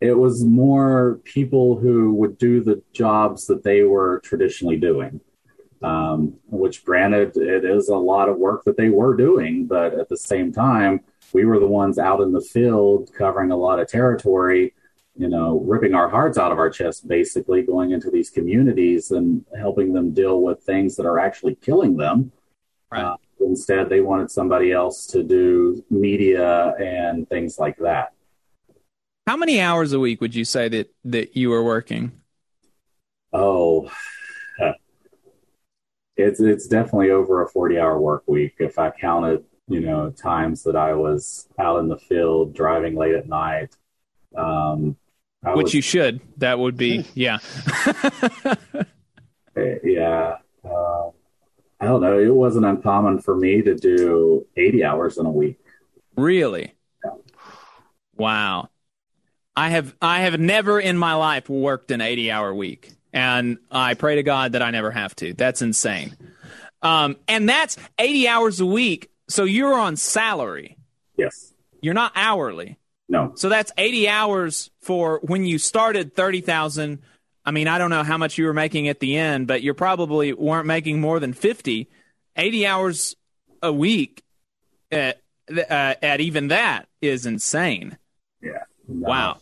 It 0.00 0.14
was 0.14 0.44
more 0.44 1.20
people 1.24 1.76
who 1.76 2.12
would 2.14 2.38
do 2.38 2.62
the 2.62 2.82
jobs 2.92 3.46
that 3.46 3.62
they 3.62 3.82
were 3.82 4.20
traditionally 4.24 4.76
doing. 4.76 5.20
Um, 5.82 6.38
which, 6.46 6.84
granted, 6.86 7.36
it 7.36 7.64
is 7.64 7.90
a 7.90 7.96
lot 7.96 8.30
of 8.30 8.38
work 8.38 8.64
that 8.64 8.78
they 8.78 8.88
were 8.88 9.14
doing, 9.14 9.66
but 9.66 9.92
at 9.92 10.08
the 10.08 10.16
same 10.16 10.50
time, 10.50 11.00
we 11.34 11.44
were 11.44 11.60
the 11.60 11.66
ones 11.66 11.98
out 11.98 12.22
in 12.22 12.32
the 12.32 12.40
field 12.40 13.10
covering 13.16 13.50
a 13.50 13.56
lot 13.56 13.78
of 13.78 13.86
territory, 13.86 14.74
you 15.16 15.28
know, 15.28 15.60
ripping 15.60 15.94
our 15.94 16.08
hearts 16.08 16.38
out 16.38 16.50
of 16.50 16.58
our 16.58 16.70
chest, 16.70 17.06
basically 17.06 17.62
going 17.62 17.90
into 17.90 18.10
these 18.10 18.30
communities 18.30 19.10
and 19.10 19.44
helping 19.58 19.92
them 19.92 20.14
deal 20.14 20.40
with 20.40 20.62
things 20.62 20.96
that 20.96 21.06
are 21.06 21.18
actually 21.18 21.56
killing 21.56 21.96
them. 21.96 22.32
Right. 22.90 23.04
Uh, 23.04 23.16
instead, 23.40 23.90
they 23.90 24.00
wanted 24.00 24.30
somebody 24.30 24.72
else 24.72 25.06
to 25.08 25.22
do 25.22 25.84
media 25.90 26.74
and 26.80 27.28
things 27.28 27.58
like 27.58 27.76
that. 27.78 28.12
How 29.26 29.36
many 29.36 29.60
hours 29.60 29.92
a 29.92 29.98
week 29.98 30.20
would 30.20 30.34
you 30.34 30.44
say 30.44 30.68
that 30.68 30.94
that 31.04 31.36
you 31.36 31.50
were 31.50 31.64
working? 31.64 32.12
Oh, 33.32 33.90
it's 36.16 36.40
it's 36.40 36.66
definitely 36.66 37.10
over 37.10 37.42
a 37.42 37.48
forty 37.48 37.78
hour 37.78 38.00
work 38.00 38.22
week. 38.26 38.54
If 38.58 38.78
I 38.78 38.90
counted, 38.90 39.44
you 39.68 39.80
know, 39.80 40.10
times 40.10 40.62
that 40.62 40.76
I 40.76 40.94
was 40.94 41.48
out 41.58 41.80
in 41.80 41.88
the 41.88 41.98
field 41.98 42.54
driving 42.54 42.94
late 42.94 43.14
at 43.14 43.28
night, 43.28 43.74
um, 44.36 44.96
which 45.42 45.64
was, 45.64 45.74
you 45.74 45.82
should. 45.82 46.20
That 46.38 46.58
would 46.58 46.76
be 46.76 47.04
yeah, 47.14 47.38
eh, 49.56 49.78
yeah. 49.82 50.36
Uh, 50.64 51.10
I 51.80 51.84
don't 51.84 52.00
know. 52.00 52.18
It 52.18 52.34
wasn't 52.34 52.64
uncommon 52.64 53.20
for 53.20 53.36
me 53.36 53.60
to 53.62 53.74
do 53.74 54.46
eighty 54.56 54.84
hours 54.84 55.18
in 55.18 55.26
a 55.26 55.30
week. 55.30 55.58
Really? 56.16 56.74
Yeah. 57.04 57.10
Wow. 58.16 58.70
I 59.56 59.70
have 59.70 59.94
I 60.02 60.20
have 60.20 60.38
never 60.38 60.78
in 60.78 60.98
my 60.98 61.14
life 61.14 61.48
worked 61.48 61.90
an 61.90 62.00
80 62.00 62.30
hour 62.30 62.54
week 62.54 62.92
and 63.12 63.56
I 63.70 63.94
pray 63.94 64.16
to 64.16 64.22
God 64.22 64.52
that 64.52 64.62
I 64.62 64.70
never 64.70 64.90
have 64.90 65.16
to. 65.16 65.32
That's 65.32 65.62
insane. 65.62 66.14
Um, 66.82 67.16
and 67.26 67.48
that's 67.48 67.78
80 67.98 68.28
hours 68.28 68.60
a 68.60 68.66
week. 68.66 69.10
So 69.28 69.44
you're 69.44 69.72
on 69.72 69.96
salary. 69.96 70.76
Yes. 71.16 71.54
You're 71.80 71.94
not 71.94 72.12
hourly. 72.14 72.78
No. 73.08 73.32
So 73.34 73.48
that's 73.48 73.72
80 73.78 74.08
hours 74.08 74.70
for 74.82 75.20
when 75.22 75.46
you 75.46 75.58
started 75.58 76.14
30,000. 76.14 77.00
I 77.44 77.50
mean, 77.52 77.68
I 77.68 77.78
don't 77.78 77.90
know 77.90 78.02
how 78.02 78.18
much 78.18 78.36
you 78.36 78.44
were 78.44 78.52
making 78.52 78.88
at 78.88 79.00
the 79.00 79.16
end, 79.16 79.46
but 79.46 79.62
you 79.62 79.72
probably 79.72 80.34
weren't 80.34 80.66
making 80.66 81.00
more 81.00 81.18
than 81.18 81.32
50. 81.32 81.88
80 82.36 82.66
hours 82.66 83.16
a 83.62 83.72
week 83.72 84.22
at, 84.90 85.22
uh, 85.50 85.94
at 86.02 86.20
even 86.20 86.48
that 86.48 86.86
is 87.00 87.24
insane. 87.24 87.96
Yeah. 88.42 88.64
No. 88.88 89.08
Wow. 89.08 89.38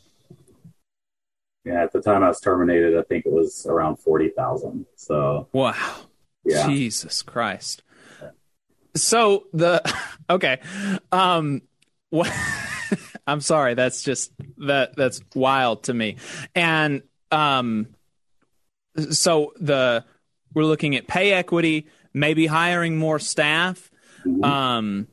Yeah, 1.65 1.83
at 1.83 1.93
the 1.93 2.03
time 2.03 2.23
I 2.23 2.29
was 2.29 2.41
terminated, 2.41 2.97
I 2.97 3.03
think 3.03 3.25
it 3.27 3.33
was 3.33 3.67
around 3.67 3.97
forty 3.97 4.29
thousand. 4.29 4.87
So 4.97 5.49
wow, 5.53 5.97
yeah. 6.45 6.67
Jesus 6.67 7.23
Christ. 7.23 7.83
So 8.95 9.47
the 9.53 9.83
okay, 10.31 10.61
um, 11.11 11.63
what? 12.11 12.31
I'm 13.27 13.41
sorry. 13.41 13.73
That's 13.75 14.03
just 14.03 14.33
that 14.59 14.95
that's 14.97 15.21
wild 15.35 15.85
to 15.85 15.95
me, 15.95 16.17
and 16.55 17.03
um, 17.31 17.89
so 19.11 19.53
the 19.59 20.05
we're 20.53 20.65
looking 20.65 20.95
at 20.97 21.07
pay 21.07 21.33
equity, 21.33 21.87
maybe 22.13 22.47
hiring 22.47 22.97
more 22.97 23.19
staff. 23.19 23.91
Mm-hmm. 24.27 24.45
Um, 24.45 25.09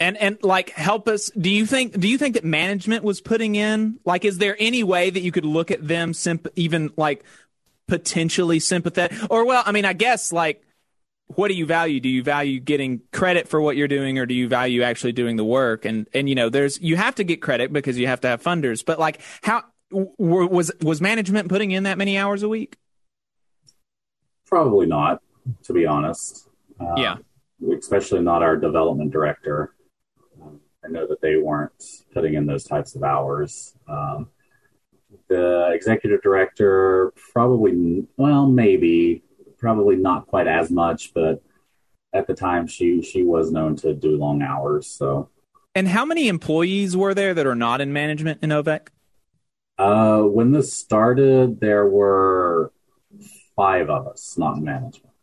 and 0.00 0.16
and 0.16 0.42
like 0.42 0.70
help 0.70 1.06
us 1.06 1.30
do 1.38 1.50
you 1.50 1.66
think 1.66 1.98
do 2.00 2.08
you 2.08 2.18
think 2.18 2.34
that 2.34 2.44
management 2.44 3.04
was 3.04 3.20
putting 3.20 3.54
in 3.54 4.00
like 4.04 4.24
is 4.24 4.38
there 4.38 4.56
any 4.58 4.82
way 4.82 5.10
that 5.10 5.20
you 5.20 5.30
could 5.30 5.44
look 5.44 5.70
at 5.70 5.86
them 5.86 6.12
simp- 6.12 6.48
even 6.56 6.90
like 6.96 7.22
potentially 7.86 8.58
sympathetic? 8.58 9.16
Or 9.30 9.44
well 9.44 9.62
i 9.66 9.72
mean 9.72 9.84
i 9.84 9.92
guess 9.92 10.32
like 10.32 10.64
what 11.36 11.48
do 11.48 11.54
you 11.54 11.66
value? 11.66 12.00
Do 12.00 12.08
you 12.08 12.22
value 12.22 12.58
getting 12.58 13.02
credit 13.12 13.46
for 13.46 13.60
what 13.60 13.76
you're 13.76 13.88
doing 13.88 14.18
or 14.18 14.26
do 14.26 14.34
you 14.34 14.48
value 14.48 14.82
actually 14.82 15.12
doing 15.12 15.36
the 15.36 15.44
work? 15.44 15.84
And 15.84 16.08
and 16.12 16.28
you 16.28 16.34
know 16.34 16.48
there's 16.48 16.80
you 16.80 16.96
have 16.96 17.14
to 17.16 17.24
get 17.24 17.40
credit 17.40 17.72
because 17.72 17.98
you 17.98 18.06
have 18.08 18.20
to 18.22 18.28
have 18.28 18.42
funders. 18.42 18.84
But 18.84 18.98
like 18.98 19.20
how 19.42 19.62
was 19.90 20.72
was 20.80 21.00
management 21.00 21.48
putting 21.48 21.70
in 21.70 21.84
that 21.84 21.98
many 21.98 22.18
hours 22.18 22.42
a 22.42 22.48
week? 22.48 22.76
Probably 24.46 24.86
not 24.86 25.22
to 25.64 25.72
be 25.72 25.86
honest. 25.86 26.48
Uh, 26.80 26.94
yeah. 26.96 27.16
especially 27.76 28.20
not 28.20 28.42
our 28.42 28.56
development 28.56 29.12
director 29.12 29.74
I 30.84 30.88
know 30.88 31.06
that 31.06 31.20
they 31.20 31.36
weren't 31.36 31.72
putting 32.12 32.34
in 32.34 32.46
those 32.46 32.64
types 32.64 32.94
of 32.94 33.02
hours. 33.02 33.74
Um, 33.88 34.28
the 35.28 35.70
executive 35.72 36.22
director 36.22 37.12
probably, 37.32 38.06
well, 38.16 38.46
maybe, 38.46 39.22
probably 39.58 39.96
not 39.96 40.26
quite 40.26 40.46
as 40.46 40.70
much, 40.70 41.12
but 41.14 41.42
at 42.12 42.26
the 42.26 42.34
time 42.34 42.66
she 42.66 43.02
she 43.02 43.22
was 43.22 43.52
known 43.52 43.76
to 43.76 43.94
do 43.94 44.16
long 44.16 44.42
hours. 44.42 44.86
So. 44.86 45.28
And 45.74 45.86
how 45.86 46.04
many 46.04 46.28
employees 46.28 46.96
were 46.96 47.14
there 47.14 47.34
that 47.34 47.46
are 47.46 47.54
not 47.54 47.80
in 47.80 47.92
management 47.92 48.42
in 48.42 48.50
Ovec? 48.50 48.88
Uh, 49.78 50.22
when 50.22 50.50
this 50.50 50.74
started, 50.74 51.60
there 51.60 51.86
were 51.86 52.72
five 53.54 53.88
of 53.88 54.08
us, 54.08 54.36
not 54.36 54.56
in 54.56 54.64
management. 54.64 55.14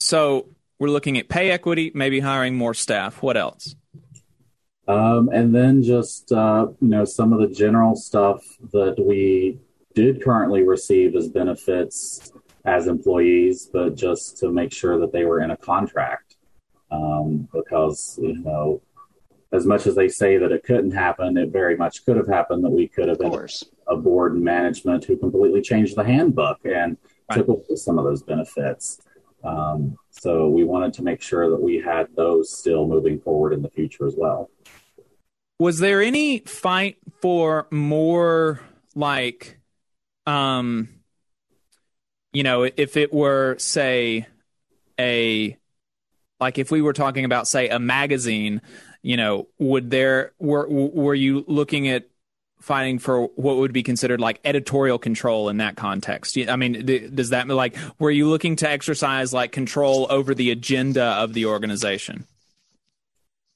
So 0.00 0.48
we're 0.84 0.90
looking 0.90 1.16
at 1.16 1.30
pay 1.30 1.50
equity, 1.50 1.90
maybe 1.94 2.20
hiring 2.20 2.54
more 2.54 2.74
staff. 2.74 3.22
What 3.22 3.38
else? 3.38 3.74
Um, 4.86 5.30
and 5.32 5.54
then 5.54 5.82
just 5.82 6.30
uh, 6.30 6.66
you 6.82 6.88
know 6.88 7.06
some 7.06 7.32
of 7.32 7.40
the 7.40 7.48
general 7.48 7.96
stuff 7.96 8.44
that 8.72 8.96
we 8.98 9.58
did 9.94 10.22
currently 10.22 10.62
receive 10.62 11.16
as 11.16 11.28
benefits 11.28 12.32
as 12.66 12.86
employees, 12.86 13.70
but 13.72 13.94
just 13.94 14.36
to 14.38 14.50
make 14.50 14.72
sure 14.72 14.98
that 14.98 15.10
they 15.10 15.24
were 15.24 15.40
in 15.40 15.52
a 15.52 15.56
contract, 15.56 16.36
um, 16.90 17.48
because 17.54 18.18
you 18.20 18.38
know 18.42 18.82
as 19.52 19.64
much 19.64 19.86
as 19.86 19.94
they 19.94 20.08
say 20.08 20.36
that 20.36 20.52
it 20.52 20.64
couldn't 20.64 20.90
happen, 20.90 21.38
it 21.38 21.48
very 21.48 21.78
much 21.78 22.04
could 22.04 22.18
have 22.18 22.28
happened 22.28 22.62
that 22.62 22.70
we 22.70 22.88
could 22.88 23.08
have 23.08 23.18
been 23.18 23.48
a 23.88 23.96
board 23.96 24.34
and 24.34 24.44
management 24.44 25.04
who 25.04 25.16
completely 25.16 25.62
changed 25.62 25.96
the 25.96 26.04
handbook 26.04 26.58
and 26.66 26.98
right. 27.30 27.38
took 27.38 27.48
away 27.48 27.76
some 27.76 27.98
of 27.98 28.04
those 28.04 28.22
benefits. 28.22 29.00
Um, 29.44 29.96
so 30.20 30.48
we 30.48 30.64
wanted 30.64 30.94
to 30.94 31.02
make 31.02 31.20
sure 31.20 31.50
that 31.50 31.60
we 31.60 31.76
had 31.76 32.06
those 32.16 32.50
still 32.50 32.86
moving 32.86 33.20
forward 33.20 33.52
in 33.52 33.62
the 33.62 33.68
future 33.68 34.06
as 34.06 34.14
well. 34.16 34.48
Was 35.58 35.78
there 35.78 36.00
any 36.00 36.38
fight 36.38 36.96
for 37.20 37.66
more 37.70 38.60
like, 38.94 39.58
um, 40.26 40.88
you 42.32 42.42
know, 42.42 42.62
if 42.62 42.96
it 42.96 43.12
were 43.12 43.56
say 43.58 44.26
a 44.98 45.56
like 46.40 46.58
if 46.58 46.70
we 46.70 46.82
were 46.82 46.92
talking 46.92 47.24
about 47.24 47.46
say 47.46 47.68
a 47.68 47.78
magazine, 47.78 48.62
you 49.02 49.16
know, 49.16 49.48
would 49.58 49.90
there 49.90 50.32
were 50.38 50.68
were 50.68 51.14
you 51.14 51.44
looking 51.46 51.88
at 51.88 52.08
fighting 52.64 52.98
for 52.98 53.26
what 53.36 53.56
would 53.56 53.72
be 53.72 53.82
considered 53.82 54.20
like 54.20 54.40
editorial 54.44 54.98
control 54.98 55.48
in 55.48 55.58
that 55.58 55.76
context? 55.76 56.36
I 56.36 56.56
mean, 56.56 56.86
does 57.14 57.30
that 57.30 57.46
like 57.46 57.76
were 57.98 58.10
you 58.10 58.28
looking 58.28 58.56
to 58.56 58.68
exercise 58.68 59.32
like 59.32 59.52
control 59.52 60.06
over 60.10 60.34
the 60.34 60.50
agenda 60.50 61.04
of 61.04 61.34
the 61.34 61.46
organization? 61.46 62.26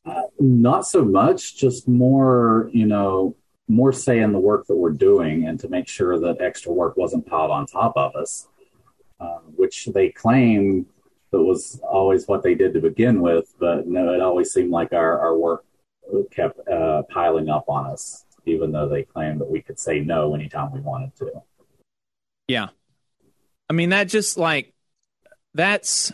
Uh, 0.04 0.22
not 0.38 0.86
so 0.86 1.04
much, 1.04 1.56
just 1.56 1.88
more, 1.88 2.70
you 2.72 2.86
know, 2.86 3.34
more 3.66 3.92
say 3.92 4.20
in 4.20 4.32
the 4.32 4.38
work 4.38 4.66
that 4.66 4.76
we're 4.76 4.90
doing 4.90 5.46
and 5.46 5.58
to 5.60 5.68
make 5.68 5.88
sure 5.88 6.18
that 6.18 6.40
extra 6.40 6.72
work 6.72 6.96
wasn't 6.96 7.26
piled 7.26 7.50
on 7.50 7.66
top 7.66 7.94
of 7.96 8.14
us, 8.14 8.46
uh, 9.20 9.38
which 9.56 9.86
they 9.86 10.10
claim 10.10 10.86
that 11.30 11.42
was 11.42 11.80
always 11.82 12.26
what 12.26 12.42
they 12.42 12.54
did 12.54 12.72
to 12.72 12.80
begin 12.80 13.20
with. 13.20 13.52
But 13.58 13.86
no, 13.86 14.12
it 14.12 14.20
always 14.20 14.52
seemed 14.52 14.70
like 14.70 14.92
our, 14.92 15.18
our 15.18 15.36
work 15.36 15.64
kept 16.30 16.66
uh, 16.68 17.02
piling 17.10 17.50
up 17.50 17.68
on 17.68 17.86
us 17.86 18.24
even 18.48 18.72
though 18.72 18.88
they 18.88 19.02
claimed 19.02 19.40
that 19.40 19.50
we 19.50 19.62
could 19.62 19.78
say 19.78 20.00
no 20.00 20.34
anytime 20.34 20.72
we 20.72 20.80
wanted 20.80 21.14
to. 21.16 21.42
Yeah. 22.46 22.68
I 23.68 23.72
mean, 23.72 23.90
that 23.90 24.08
just 24.08 24.38
like, 24.38 24.72
that's, 25.54 26.12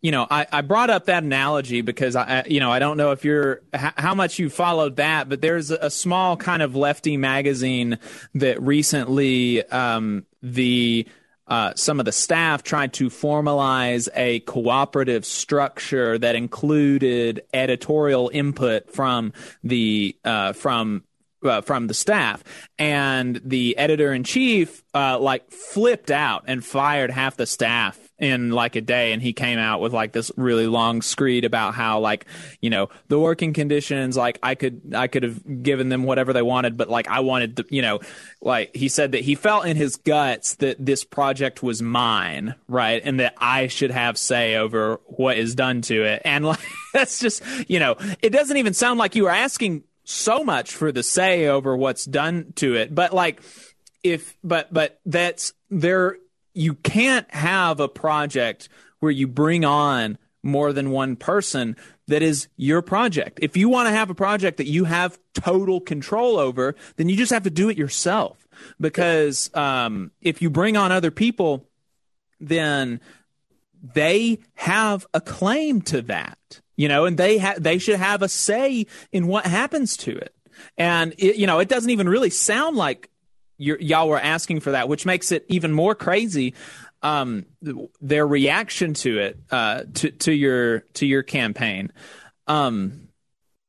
you 0.00 0.10
know, 0.10 0.26
I, 0.30 0.46
I 0.52 0.60
brought 0.60 0.90
up 0.90 1.06
that 1.06 1.22
analogy 1.22 1.80
because 1.80 2.14
I, 2.14 2.44
you 2.46 2.60
know, 2.60 2.70
I 2.70 2.78
don't 2.78 2.96
know 2.96 3.12
if 3.12 3.24
you're, 3.24 3.62
how 3.72 4.14
much 4.14 4.38
you 4.38 4.50
followed 4.50 4.96
that, 4.96 5.28
but 5.28 5.40
there's 5.40 5.70
a 5.70 5.90
small 5.90 6.36
kind 6.36 6.62
of 6.62 6.76
lefty 6.76 7.16
magazine 7.16 7.98
that 8.34 8.60
recently, 8.60 9.64
um, 9.68 10.26
the, 10.42 11.06
uh, 11.46 11.72
some 11.74 11.98
of 11.98 12.06
the 12.06 12.12
staff 12.12 12.62
tried 12.62 12.92
to 12.94 13.08
formalize 13.08 14.08
a 14.14 14.40
cooperative 14.40 15.24
structure 15.24 16.16
that 16.16 16.34
included 16.34 17.42
editorial 17.52 18.30
input 18.32 18.90
from 18.90 19.32
the 19.62 20.16
uh, 20.24 20.52
from 20.52 21.02
uh, 21.44 21.60
from 21.60 21.86
the 21.86 21.94
staff, 21.94 22.42
and 22.78 23.40
the 23.44 23.76
editor 23.76 24.12
in 24.12 24.24
chief 24.24 24.82
uh, 24.94 25.18
like 25.18 25.50
flipped 25.50 26.10
out 26.10 26.44
and 26.46 26.64
fired 26.64 27.10
half 27.10 27.36
the 27.36 27.46
staff 27.46 27.98
in 28.22 28.50
like 28.50 28.76
a 28.76 28.80
day 28.80 29.12
and 29.12 29.20
he 29.20 29.32
came 29.32 29.58
out 29.58 29.80
with 29.80 29.92
like 29.92 30.12
this 30.12 30.30
really 30.36 30.68
long 30.68 31.02
screed 31.02 31.44
about 31.44 31.74
how 31.74 31.98
like 31.98 32.24
you 32.60 32.70
know 32.70 32.88
the 33.08 33.18
working 33.18 33.52
conditions 33.52 34.16
like 34.16 34.38
i 34.44 34.54
could 34.54 34.80
i 34.94 35.08
could 35.08 35.24
have 35.24 35.62
given 35.64 35.88
them 35.88 36.04
whatever 36.04 36.32
they 36.32 36.40
wanted 36.40 36.76
but 36.76 36.88
like 36.88 37.08
i 37.08 37.18
wanted 37.18 37.56
the, 37.56 37.64
you 37.68 37.82
know 37.82 37.98
like 38.40 38.74
he 38.76 38.88
said 38.88 39.10
that 39.10 39.22
he 39.22 39.34
felt 39.34 39.66
in 39.66 39.76
his 39.76 39.96
guts 39.96 40.54
that 40.56 40.76
this 40.78 41.02
project 41.02 41.64
was 41.64 41.82
mine 41.82 42.54
right 42.68 43.02
and 43.04 43.18
that 43.18 43.34
i 43.38 43.66
should 43.66 43.90
have 43.90 44.16
say 44.16 44.54
over 44.54 45.00
what 45.06 45.36
is 45.36 45.56
done 45.56 45.82
to 45.82 46.04
it 46.04 46.22
and 46.24 46.44
like 46.44 46.60
that's 46.92 47.18
just 47.18 47.42
you 47.68 47.80
know 47.80 47.96
it 48.22 48.30
doesn't 48.30 48.56
even 48.56 48.72
sound 48.72 49.00
like 49.00 49.16
you 49.16 49.24
were 49.24 49.30
asking 49.30 49.82
so 50.04 50.44
much 50.44 50.74
for 50.74 50.92
the 50.92 51.02
say 51.02 51.46
over 51.46 51.76
what's 51.76 52.04
done 52.04 52.52
to 52.56 52.74
it. 52.74 52.94
But 52.94 53.12
like, 53.12 53.42
if, 54.02 54.36
but, 54.42 54.72
but 54.72 55.00
that's 55.06 55.52
there, 55.70 56.16
you 56.54 56.74
can't 56.74 57.32
have 57.32 57.80
a 57.80 57.88
project 57.88 58.68
where 59.00 59.12
you 59.12 59.26
bring 59.26 59.64
on 59.64 60.18
more 60.42 60.72
than 60.72 60.90
one 60.90 61.16
person 61.16 61.76
that 62.08 62.22
is 62.22 62.48
your 62.56 62.82
project. 62.82 63.38
If 63.42 63.56
you 63.56 63.68
want 63.68 63.88
to 63.88 63.92
have 63.92 64.10
a 64.10 64.14
project 64.14 64.56
that 64.56 64.66
you 64.66 64.84
have 64.84 65.18
total 65.34 65.80
control 65.80 66.38
over, 66.38 66.74
then 66.96 67.08
you 67.08 67.16
just 67.16 67.32
have 67.32 67.44
to 67.44 67.50
do 67.50 67.70
it 67.70 67.78
yourself. 67.78 68.46
Because 68.80 69.50
um, 69.54 70.10
if 70.20 70.42
you 70.42 70.50
bring 70.50 70.76
on 70.76 70.92
other 70.92 71.10
people, 71.10 71.68
then 72.40 73.00
they 73.82 74.40
have 74.54 75.06
a 75.14 75.20
claim 75.20 75.82
to 75.82 76.02
that, 76.02 76.60
you 76.76 76.88
know, 76.88 77.04
and 77.04 77.16
they 77.16 77.38
ha- 77.38 77.56
they 77.58 77.78
should 77.78 77.98
have 77.98 78.22
a 78.22 78.28
say 78.28 78.86
in 79.12 79.26
what 79.26 79.46
happens 79.46 79.96
to 79.98 80.16
it. 80.16 80.34
And 80.76 81.14
it, 81.18 81.36
you 81.36 81.46
know, 81.46 81.58
it 81.58 81.68
doesn't 81.68 81.90
even 81.90 82.08
really 82.08 82.30
sound 82.30 82.76
like 82.76 83.10
y'all 83.58 84.08
were 84.08 84.20
asking 84.20 84.60
for 84.60 84.72
that, 84.72 84.88
which 84.88 85.06
makes 85.06 85.32
it 85.32 85.44
even 85.48 85.72
more 85.72 85.94
crazy. 85.94 86.54
Um, 87.02 87.46
their 88.00 88.26
reaction 88.26 88.94
to 88.94 89.18
it, 89.18 89.38
uh, 89.50 89.82
to 89.94 90.10
to 90.10 90.32
your 90.32 90.80
to 90.94 91.06
your 91.06 91.22
campaign. 91.22 91.92
Um, 92.46 93.08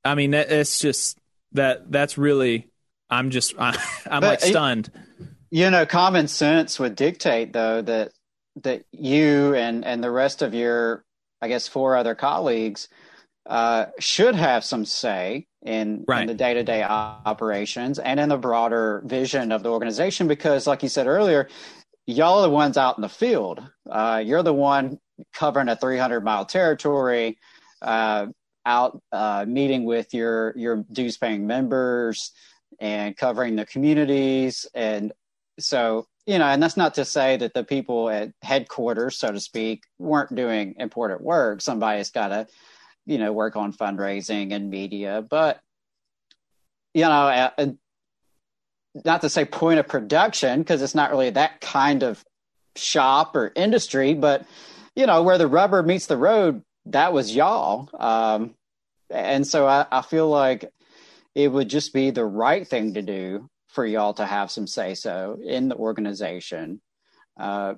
I 0.05 0.15
mean, 0.15 0.33
it's 0.33 0.79
just 0.79 1.17
that 1.53 1.91
that's 1.91 2.17
really. 2.17 2.69
I'm 3.09 3.29
just 3.29 3.53
I, 3.59 3.77
am 4.05 4.21
like 4.21 4.41
stunned. 4.41 4.91
You 5.49 5.69
know, 5.69 5.85
common 5.85 6.27
sense 6.27 6.79
would 6.79 6.95
dictate 6.95 7.53
though 7.53 7.81
that 7.81 8.11
that 8.61 8.85
you 8.91 9.55
and 9.55 9.83
and 9.83 10.03
the 10.03 10.11
rest 10.11 10.41
of 10.41 10.53
your, 10.53 11.03
I 11.43 11.49
guess, 11.49 11.67
four 11.67 11.97
other 11.97 12.15
colleagues 12.15 12.87
uh, 13.45 13.87
should 13.99 14.33
have 14.33 14.63
some 14.63 14.85
say 14.85 15.45
in, 15.61 16.05
right. 16.07 16.21
in 16.21 16.27
the 16.27 16.33
day 16.33 16.53
to 16.53 16.63
day 16.63 16.83
operations 16.83 17.99
and 17.99 18.17
in 18.17 18.29
the 18.29 18.37
broader 18.37 19.03
vision 19.05 19.51
of 19.51 19.61
the 19.61 19.69
organization. 19.69 20.29
Because, 20.29 20.67
like 20.67 20.83
you 20.83 20.89
said 20.89 21.05
earlier, 21.05 21.49
y'all 22.07 22.39
are 22.39 22.43
the 22.43 22.49
ones 22.49 22.77
out 22.77 22.97
in 22.97 23.01
the 23.01 23.09
field. 23.09 23.61
Uh, 23.89 24.23
you're 24.25 24.41
the 24.41 24.53
one 24.53 24.99
covering 25.33 25.67
a 25.67 25.75
300 25.75 26.23
mile 26.23 26.45
territory, 26.45 27.37
uh, 27.81 28.27
out 28.65 29.01
uh, 29.11 29.43
meeting 29.45 29.83
with 29.83 30.13
your 30.13 30.57
your 30.57 30.85
dues 30.93 31.17
paying 31.17 31.45
members 31.45 32.31
and 32.79 33.17
covering 33.17 33.57
the 33.57 33.65
communities. 33.65 34.65
And 34.73 35.11
so, 35.59 36.07
you 36.25 36.37
know, 36.37 36.45
and 36.45 36.63
that's 36.63 36.77
not 36.77 36.93
to 36.95 37.05
say 37.05 37.37
that 37.37 37.53
the 37.53 37.63
people 37.63 38.09
at 38.09 38.31
headquarters, 38.41 39.17
so 39.17 39.31
to 39.31 39.39
speak, 39.39 39.83
weren't 39.99 40.33
doing 40.33 40.75
important 40.79 41.21
work. 41.21 41.61
Somebody's 41.61 42.11
got 42.11 42.29
to 42.29 42.47
you 43.05 43.17
know 43.17 43.31
work 43.31 43.55
on 43.55 43.73
fundraising 43.73 44.53
and 44.53 44.69
media 44.69 45.25
but 45.27 45.59
you 46.93 47.01
know 47.01 47.75
not 49.05 49.21
to 49.21 49.29
say 49.29 49.45
point 49.45 49.79
of 49.79 49.87
production 49.87 50.59
because 50.59 50.81
it's 50.81 50.95
not 50.95 51.11
really 51.11 51.31
that 51.31 51.59
kind 51.61 52.03
of 52.03 52.23
shop 52.75 53.35
or 53.35 53.51
industry 53.55 54.13
but 54.13 54.45
you 54.95 55.05
know 55.05 55.23
where 55.23 55.37
the 55.37 55.47
rubber 55.47 55.83
meets 55.83 56.05
the 56.05 56.17
road 56.17 56.61
that 56.85 57.13
was 57.13 57.35
y'all 57.35 57.89
um, 57.99 58.55
and 59.09 59.45
so 59.45 59.67
I, 59.67 59.85
I 59.91 60.01
feel 60.01 60.29
like 60.29 60.69
it 61.35 61.47
would 61.47 61.69
just 61.69 61.93
be 61.93 62.11
the 62.11 62.25
right 62.25 62.67
thing 62.67 62.93
to 62.93 63.01
do 63.01 63.49
for 63.73 63.85
y'all 63.85 64.13
to 64.13 64.25
have 64.25 64.51
some 64.51 64.67
say 64.67 64.93
so 64.93 65.39
in 65.43 65.67
the 65.67 65.75
organization. 65.75 66.79
Uh, 67.37 67.73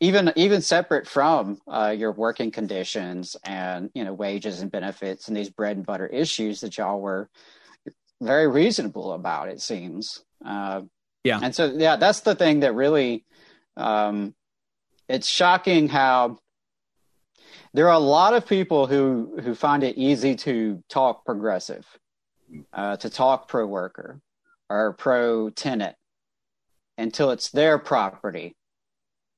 even 0.00 0.32
even 0.36 0.60
separate 0.60 1.06
from 1.06 1.58
uh, 1.68 1.94
your 1.96 2.12
working 2.12 2.50
conditions 2.50 3.36
and 3.44 3.90
you 3.94 4.04
know 4.04 4.12
wages 4.12 4.60
and 4.60 4.70
benefits 4.70 5.28
and 5.28 5.36
these 5.36 5.50
bread 5.50 5.76
and 5.76 5.86
butter 5.86 6.06
issues 6.06 6.60
that 6.60 6.76
y'all 6.76 7.00
were 7.00 7.28
very 8.20 8.48
reasonable 8.48 9.12
about 9.12 9.48
it 9.48 9.60
seems. 9.60 10.22
Uh, 10.44 10.82
yeah. 11.24 11.40
and 11.42 11.54
so 11.54 11.72
yeah 11.76 11.96
that's 11.96 12.20
the 12.20 12.34
thing 12.34 12.60
that 12.60 12.74
really 12.74 13.24
um, 13.76 14.34
it's 15.08 15.28
shocking 15.28 15.88
how 15.88 16.38
there 17.74 17.88
are 17.88 17.94
a 17.94 17.98
lot 17.98 18.34
of 18.34 18.46
people 18.46 18.86
who 18.86 19.38
who 19.42 19.54
find 19.54 19.82
it 19.82 19.96
easy 19.96 20.34
to 20.36 20.82
talk 20.88 21.24
progressive 21.24 21.86
uh, 22.72 22.96
to 22.96 23.10
talk 23.10 23.48
pro 23.48 23.66
worker 23.66 24.20
or 24.68 24.92
pro 24.94 25.50
tenant 25.50 25.96
until 26.98 27.30
it's 27.30 27.50
their 27.50 27.78
property 27.78 28.56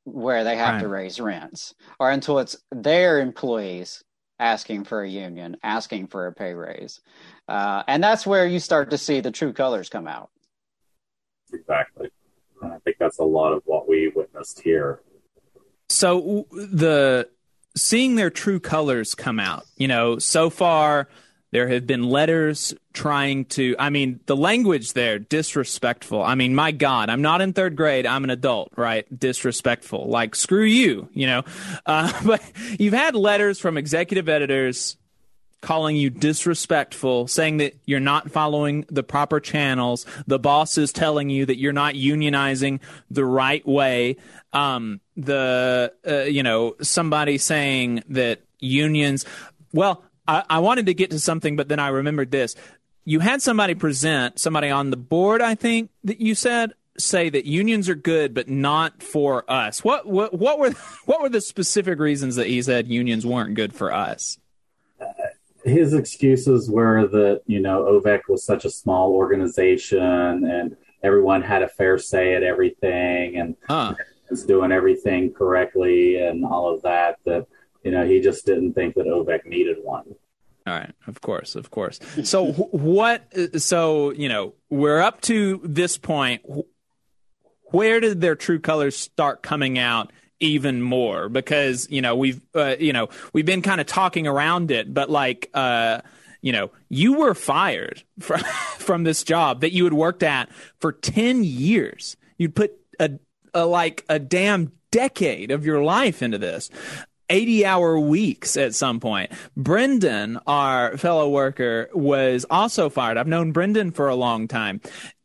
where 0.04 0.44
they 0.44 0.56
have 0.56 0.74
right. 0.74 0.82
to 0.82 0.88
raise 0.88 1.20
rents 1.20 1.74
or 1.98 2.10
until 2.10 2.38
it's 2.38 2.56
their 2.72 3.20
employees 3.20 4.02
asking 4.38 4.84
for 4.84 5.02
a 5.02 5.08
union, 5.08 5.56
asking 5.62 6.06
for 6.06 6.26
a 6.26 6.32
pay 6.32 6.54
raise. 6.54 7.00
Uh, 7.48 7.82
and 7.88 8.02
that's 8.02 8.26
where 8.26 8.46
you 8.46 8.60
start 8.60 8.90
to 8.90 8.98
see 8.98 9.20
the 9.20 9.30
true 9.30 9.52
colors 9.52 9.88
come 9.88 10.06
out. 10.06 10.30
Exactly. 11.52 12.10
I 12.62 12.78
think 12.84 12.96
that's 12.98 13.18
a 13.18 13.24
lot 13.24 13.52
of 13.52 13.62
what 13.64 13.88
we 13.88 14.12
witnessed 14.14 14.60
here. 14.60 15.00
So 15.88 16.46
the 16.50 17.28
seeing 17.76 18.16
their 18.16 18.30
true 18.30 18.60
colors 18.60 19.14
come 19.14 19.40
out, 19.40 19.64
you 19.76 19.88
know, 19.88 20.18
so 20.18 20.50
far 20.50 21.08
there 21.50 21.68
have 21.68 21.86
been 21.86 22.02
letters 22.02 22.74
trying 22.92 23.46
to, 23.46 23.74
I 23.78 23.90
mean, 23.90 24.20
the 24.26 24.36
language 24.36 24.92
there, 24.92 25.18
disrespectful. 25.18 26.22
I 26.22 26.34
mean, 26.34 26.54
my 26.54 26.72
God, 26.72 27.08
I'm 27.08 27.22
not 27.22 27.40
in 27.40 27.52
third 27.52 27.74
grade. 27.74 28.06
I'm 28.06 28.24
an 28.24 28.30
adult, 28.30 28.72
right? 28.76 29.06
Disrespectful. 29.18 30.08
Like, 30.08 30.34
screw 30.34 30.64
you, 30.64 31.08
you 31.12 31.26
know? 31.26 31.44
Uh, 31.86 32.12
but 32.24 32.42
you've 32.78 32.94
had 32.94 33.14
letters 33.14 33.58
from 33.58 33.78
executive 33.78 34.28
editors 34.28 34.96
calling 35.60 35.96
you 35.96 36.10
disrespectful, 36.10 37.26
saying 37.26 37.56
that 37.56 37.74
you're 37.84 37.98
not 37.98 38.30
following 38.30 38.84
the 38.90 39.02
proper 39.02 39.40
channels. 39.40 40.06
The 40.26 40.38
boss 40.38 40.78
is 40.78 40.92
telling 40.92 41.30
you 41.30 41.46
that 41.46 41.58
you're 41.58 41.72
not 41.72 41.94
unionizing 41.94 42.80
the 43.10 43.24
right 43.24 43.66
way. 43.66 44.16
Um, 44.52 45.00
the, 45.16 45.92
uh, 46.06 46.20
you 46.22 46.42
know, 46.42 46.76
somebody 46.80 47.38
saying 47.38 48.04
that 48.10 48.40
unions, 48.60 49.24
well, 49.72 50.04
I, 50.28 50.44
I 50.48 50.58
wanted 50.60 50.86
to 50.86 50.94
get 50.94 51.10
to 51.10 51.18
something, 51.18 51.56
but 51.56 51.68
then 51.68 51.80
I 51.80 51.88
remembered 51.88 52.30
this. 52.30 52.54
You 53.04 53.20
had 53.20 53.40
somebody 53.40 53.74
present, 53.74 54.38
somebody 54.38 54.68
on 54.68 54.90
the 54.90 54.96
board, 54.96 55.40
I 55.40 55.54
think, 55.54 55.90
that 56.04 56.20
you 56.20 56.34
said 56.34 56.74
say 56.98 57.30
that 57.30 57.46
unions 57.46 57.88
are 57.88 57.94
good 57.94 58.34
but 58.34 58.48
not 58.48 59.02
for 59.02 59.50
us. 59.50 59.82
What 59.82 60.06
what 60.06 60.34
what 60.34 60.58
were 60.58 60.70
what 61.06 61.22
were 61.22 61.28
the 61.28 61.40
specific 61.40 61.98
reasons 61.98 62.36
that 62.36 62.48
he 62.48 62.60
said 62.60 62.88
unions 62.88 63.24
weren't 63.24 63.54
good 63.54 63.72
for 63.72 63.92
us? 63.92 64.38
Uh, 65.00 65.06
his 65.64 65.94
excuses 65.94 66.70
were 66.70 67.06
that 67.06 67.42
you 67.46 67.60
know 67.60 67.84
OVEC 67.84 68.22
was 68.28 68.44
such 68.44 68.64
a 68.64 68.70
small 68.70 69.12
organization 69.12 70.44
and 70.44 70.76
everyone 71.02 71.42
had 71.42 71.62
a 71.62 71.68
fair 71.68 71.98
say 71.98 72.34
at 72.34 72.42
everything 72.42 73.36
and 73.36 73.56
huh. 73.68 73.94
was 74.28 74.44
doing 74.44 74.72
everything 74.72 75.32
correctly 75.32 76.16
and 76.16 76.44
all 76.44 76.72
of 76.72 76.82
that. 76.82 77.18
That 77.24 77.46
you 77.88 77.94
know, 77.94 78.06
he 78.06 78.20
just 78.20 78.44
didn't 78.44 78.74
think 78.74 78.96
that 78.96 79.06
OVEC 79.06 79.46
needed 79.46 79.78
one. 79.82 80.04
All 80.66 80.74
right, 80.74 80.92
of 81.06 81.22
course, 81.22 81.56
of 81.56 81.70
course. 81.70 81.98
So 82.22 82.52
what? 82.52 83.32
So 83.56 84.12
you 84.12 84.28
know, 84.28 84.52
we're 84.68 85.00
up 85.00 85.22
to 85.22 85.62
this 85.64 85.96
point. 85.96 86.42
Where 87.70 88.00
did 88.00 88.20
their 88.20 88.34
true 88.34 88.58
colors 88.58 88.94
start 88.94 89.42
coming 89.42 89.78
out 89.78 90.12
even 90.38 90.82
more? 90.82 91.30
Because 91.30 91.88
you 91.88 92.02
know 92.02 92.14
we've 92.14 92.42
uh, 92.54 92.76
you 92.78 92.92
know 92.92 93.08
we've 93.32 93.46
been 93.46 93.62
kind 93.62 93.80
of 93.80 93.86
talking 93.86 94.26
around 94.26 94.70
it, 94.70 94.92
but 94.92 95.08
like 95.08 95.48
uh, 95.54 96.02
you 96.42 96.52
know, 96.52 96.70
you 96.90 97.14
were 97.14 97.32
fired 97.32 98.02
from 98.20 98.40
from 98.76 99.04
this 99.04 99.22
job 99.22 99.62
that 99.62 99.72
you 99.72 99.84
had 99.84 99.94
worked 99.94 100.22
at 100.22 100.50
for 100.80 100.92
ten 100.92 101.42
years. 101.44 102.18
You'd 102.36 102.54
put 102.54 102.72
a, 103.00 103.12
a 103.54 103.64
like 103.64 104.04
a 104.10 104.18
damn 104.18 104.72
decade 104.90 105.50
of 105.50 105.66
your 105.66 105.82
life 105.82 106.22
into 106.22 106.38
this. 106.38 106.70
80 107.30 107.66
hour 107.66 107.98
weeks 107.98 108.56
at 108.56 108.74
some 108.74 109.00
point. 109.00 109.32
Brendan, 109.56 110.38
our 110.46 110.96
fellow 110.96 111.28
worker, 111.28 111.88
was 111.92 112.46
also 112.50 112.88
fired. 112.88 113.16
I've 113.16 113.26
known 113.26 113.52
Brendan 113.52 113.90
for 113.90 114.08
a 114.08 114.14
long 114.14 114.48
time. 114.48 114.80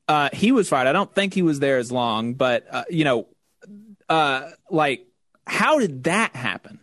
Uh, 0.07 0.29
he 0.33 0.51
was 0.51 0.69
fired. 0.69 0.87
I 0.87 0.93
don't 0.93 1.13
think 1.13 1.33
he 1.33 1.41
was 1.41 1.59
there 1.59 1.77
as 1.77 1.91
long, 1.91 2.33
but, 2.33 2.65
uh, 2.69 2.83
you 2.89 3.05
know, 3.05 3.27
uh, 4.09 4.49
like, 4.69 5.07
how 5.47 5.79
did 5.79 6.03
that 6.03 6.35
happen? 6.35 6.79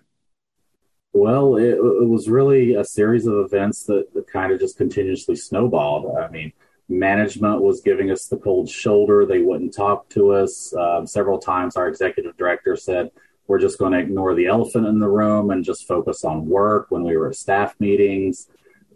Well, 1.12 1.56
it, 1.56 1.74
it, 1.74 2.08
was 2.08 2.28
really 2.28 2.74
a 2.74 2.84
series 2.84 3.26
of 3.26 3.34
events 3.34 3.84
that, 3.84 4.14
that 4.14 4.28
kind 4.28 4.52
of 4.52 4.60
just 4.60 4.78
continuously 4.78 5.34
snowballed. 5.34 6.16
I 6.16 6.28
mean, 6.28 6.52
management 6.88 7.62
was 7.62 7.80
giving 7.80 8.10
us 8.10 8.26
the 8.26 8.36
cold 8.36 8.68
shoulder. 8.68 9.26
They 9.26 9.40
wouldn't 9.40 9.74
talk 9.74 10.08
to 10.10 10.30
us. 10.32 10.72
Uh, 10.72 11.04
several 11.06 11.38
times, 11.38 11.76
our 11.76 11.88
executive 11.88 12.36
director 12.36 12.76
said, 12.76 13.10
we're 13.50 13.58
just 13.58 13.80
going 13.80 13.90
to 13.90 13.98
ignore 13.98 14.32
the 14.36 14.46
elephant 14.46 14.86
in 14.86 15.00
the 15.00 15.08
room 15.08 15.50
and 15.50 15.64
just 15.64 15.88
focus 15.88 16.24
on 16.24 16.46
work 16.46 16.86
when 16.90 17.02
we 17.02 17.16
were 17.16 17.30
at 17.30 17.34
staff 17.34 17.74
meetings. 17.80 18.46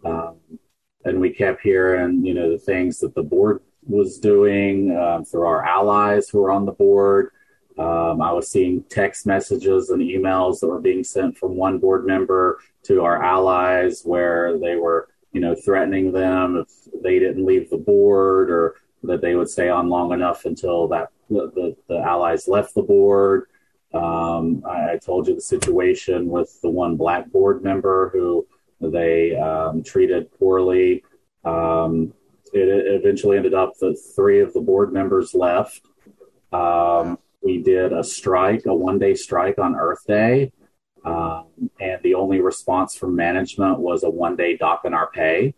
Um, 0.05 0.36
and 1.05 1.20
we 1.20 1.30
kept 1.30 1.61
hearing, 1.61 2.24
you 2.24 2.34
know, 2.34 2.52
the 2.52 2.59
things 2.59 3.00
that 3.00 3.16
the 3.16 3.22
board 3.24 3.62
was 3.82 4.20
doing 4.20 4.92
uh, 4.92 5.24
through 5.24 5.44
our 5.44 5.64
allies 5.64 6.28
who 6.28 6.38
were 6.38 6.52
on 6.52 6.66
the 6.66 6.72
board. 6.72 7.30
Um, 7.80 8.22
I 8.22 8.30
was 8.30 8.48
seeing 8.48 8.84
text 8.84 9.26
messages 9.26 9.90
and 9.90 10.00
emails 10.00 10.61
that 10.61 10.68
were 10.68 10.80
being 10.80 11.02
sent 11.02 11.36
from 11.36 11.57
one 11.57 11.80
board 11.80 12.07
member 12.07 12.61
to 12.84 13.02
our 13.02 13.20
allies 13.20 14.02
where 14.05 14.57
they 14.57 14.76
were, 14.76 15.09
you 15.32 15.40
know, 15.40 15.57
threatening 15.57 16.12
them 16.12 16.59
if 16.59 17.02
they 17.02 17.18
didn't 17.18 17.44
leave 17.44 17.70
the 17.70 17.76
board 17.76 18.50
or 18.50 18.76
that 19.02 19.20
they 19.20 19.34
would 19.34 19.48
stay 19.48 19.68
on 19.68 19.88
long 19.88 20.12
enough 20.12 20.44
until 20.44 20.86
that 20.86 21.09
the, 21.28 21.50
the, 21.57 21.76
the 21.88 21.98
allies 21.98 22.46
left 22.46 22.72
the 22.76 22.82
board. 22.82 23.48
Told 25.05 25.28
you 25.28 25.34
the 25.34 25.40
situation 25.40 26.28
with 26.28 26.61
the 26.62 26.70
one 26.70 26.96
black 26.96 27.30
board 27.30 27.62
member 27.62 28.11
who 28.12 28.46
They 28.80 29.36
um, 29.36 29.82
treated 29.82 30.32
poorly. 30.38 31.05
Um, 31.44 32.12
it 32.52 32.68
eventually 32.68 33.36
ended 33.36 33.55
up 33.55 33.72
that 33.80 33.96
three 34.14 34.40
of 34.40 34.52
the 34.52 34.61
board 34.61 34.92
members 34.92 35.34
left. 35.34 35.82
Um, 36.52 37.18
we 37.42 37.62
did 37.62 37.92
a 37.92 38.05
strike, 38.05 38.64
a 38.66 38.74
one 38.74 38.98
day 38.98 39.14
strike 39.14 39.59
on 39.59 39.74
Earth 39.74 40.05
Day. 40.07 40.52
Um, 41.05 41.70
and 41.80 42.02
the 42.02 42.14
only 42.14 42.40
response 42.40 42.96
from 42.96 43.14
management 43.14 43.78
was 43.78 44.05
a 44.05 44.11
one 44.11 44.36
day 44.36 44.57
dock 44.57 44.82
in 44.84 44.94
our 44.94 45.11
pay. 45.11 45.55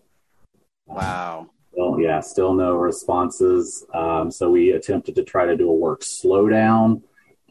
Wow. 0.86 1.51
Well, 1.72 2.01
yeah, 2.01 2.20
still 2.20 2.55
no 2.55 2.74
responses. 2.74 3.84
Um, 3.92 4.30
so 4.30 4.51
we 4.51 4.70
attempted 4.70 5.14
to 5.16 5.22
try 5.22 5.44
to 5.44 5.57
do 5.57 5.70
a 5.70 5.74
work 5.74 6.01
slowdown, 6.01 7.03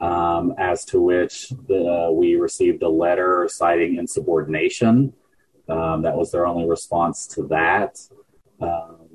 um, 0.01 0.53
as 0.57 0.85
to 0.85 1.01
which 1.01 1.49
the, 1.67 2.07
uh, 2.07 2.11
we 2.11 2.35
received 2.35 2.83
a 2.83 2.89
letter 2.89 3.47
citing 3.49 3.95
insubordination. 3.95 5.13
Um, 5.67 6.01
that 6.03 6.15
was 6.15 6.31
their 6.31 6.45
only 6.45 6.67
response 6.67 7.25
to 7.27 7.43
that. 7.47 7.99
Um, 8.61 9.07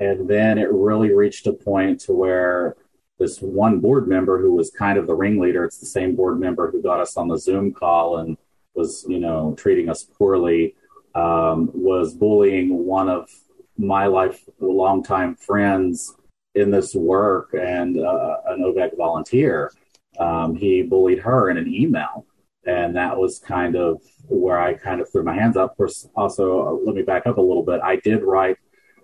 and 0.00 0.28
then 0.28 0.58
it 0.58 0.72
really 0.72 1.12
reached 1.12 1.46
a 1.46 1.52
point 1.52 2.00
to 2.02 2.12
where 2.12 2.76
this 3.18 3.40
one 3.40 3.78
board 3.78 4.08
member 4.08 4.40
who 4.40 4.52
was 4.52 4.70
kind 4.70 4.98
of 4.98 5.06
the 5.06 5.14
ringleader, 5.14 5.64
it's 5.64 5.78
the 5.78 5.86
same 5.86 6.16
board 6.16 6.40
member 6.40 6.70
who 6.70 6.82
got 6.82 7.00
us 7.00 7.16
on 7.16 7.28
the 7.28 7.38
Zoom 7.38 7.72
call 7.72 8.18
and 8.18 8.36
was, 8.74 9.06
you 9.08 9.20
know, 9.20 9.54
treating 9.56 9.88
us 9.88 10.02
poorly, 10.02 10.74
um, 11.14 11.70
was 11.72 12.12
bullying 12.12 12.84
one 12.84 13.08
of 13.08 13.30
my 13.78 14.06
life 14.06 14.40
longtime 14.58 15.36
friends 15.36 16.16
in 16.54 16.70
this 16.70 16.94
work 16.94 17.54
and 17.54 17.98
uh, 17.98 18.36
an 18.46 18.60
OVEC 18.60 18.96
volunteer. 18.96 19.72
Um, 20.18 20.54
he 20.54 20.82
bullied 20.82 21.18
her 21.20 21.50
in 21.50 21.56
an 21.56 21.72
email. 21.72 22.26
And 22.66 22.96
that 22.96 23.18
was 23.18 23.38
kind 23.40 23.76
of 23.76 24.00
where 24.26 24.58
I 24.58 24.74
kind 24.74 25.00
of 25.00 25.10
threw 25.10 25.22
my 25.22 25.34
hands 25.34 25.56
up. 25.56 25.76
Also, 26.14 26.66
uh, 26.66 26.72
let 26.84 26.94
me 26.94 27.02
back 27.02 27.26
up 27.26 27.36
a 27.36 27.42
little 27.42 27.62
bit. 27.62 27.80
I 27.82 27.96
did 27.96 28.22
write 28.22 28.56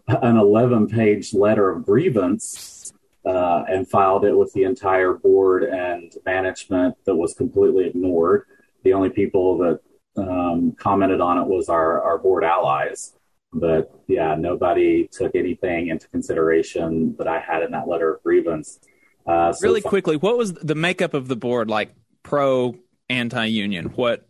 an 0.09 0.37
11 0.37 0.89
page 0.89 1.35
letter 1.35 1.69
of 1.69 1.85
grievance 1.85 2.93
uh, 3.27 3.65
and 3.69 3.89
filed 3.89 4.25
it 4.25 4.37
with 4.37 4.53
the 4.55 4.65
entire 4.65 5.13
board 5.13 5.65
and 5.65 6.13
management 6.25 6.97
that 7.05 7.15
was 7.15 7.35
completely 7.35 7.87
ignored. 7.87 8.47
The 8.83 8.95
only 8.95 9.11
people 9.11 9.59
that 9.59 9.81
um, 10.17 10.73
commented 10.73 11.21
on 11.21 11.39
it 11.39 11.47
was 11.47 11.69
our, 11.69 12.03
our 12.03 12.19
board 12.19 12.45
allies. 12.45 13.15
But 13.53 13.93
yeah, 14.07 14.37
nobody 14.39 15.09
took 15.11 15.35
anything 15.35 15.89
into 15.89 16.09
consideration 16.09 17.17
that 17.19 17.27
I 17.27 17.41
had 17.41 17.63
in 17.63 17.73
that 17.73 17.89
letter 17.89 18.15
of 18.15 18.23
grievance. 18.23 18.79
Uh, 19.27 19.53
so 19.53 19.67
really 19.67 19.81
quickly, 19.81 20.17
what 20.17 20.39
was 20.39 20.53
the 20.55 20.75
makeup 20.75 21.15
of 21.15 21.29
the 21.29 21.37
board 21.37 21.69
like 21.69 21.95
pro 22.23 22.77
anti 23.09 23.47
union? 23.47 23.87
What 23.87 24.27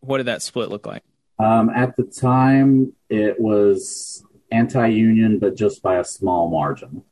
what 0.00 0.18
did 0.18 0.26
that 0.26 0.42
split 0.42 0.70
look 0.70 0.86
like? 0.86 1.02
Um, 1.38 1.68
at 1.70 1.96
the 1.96 2.04
time, 2.04 2.94
it 3.10 3.38
was 3.38 4.24
anti 4.50 4.88
union, 4.88 5.38
but 5.38 5.54
just 5.54 5.82
by 5.82 5.96
a 5.96 6.04
small 6.04 6.48
margin. 6.48 7.02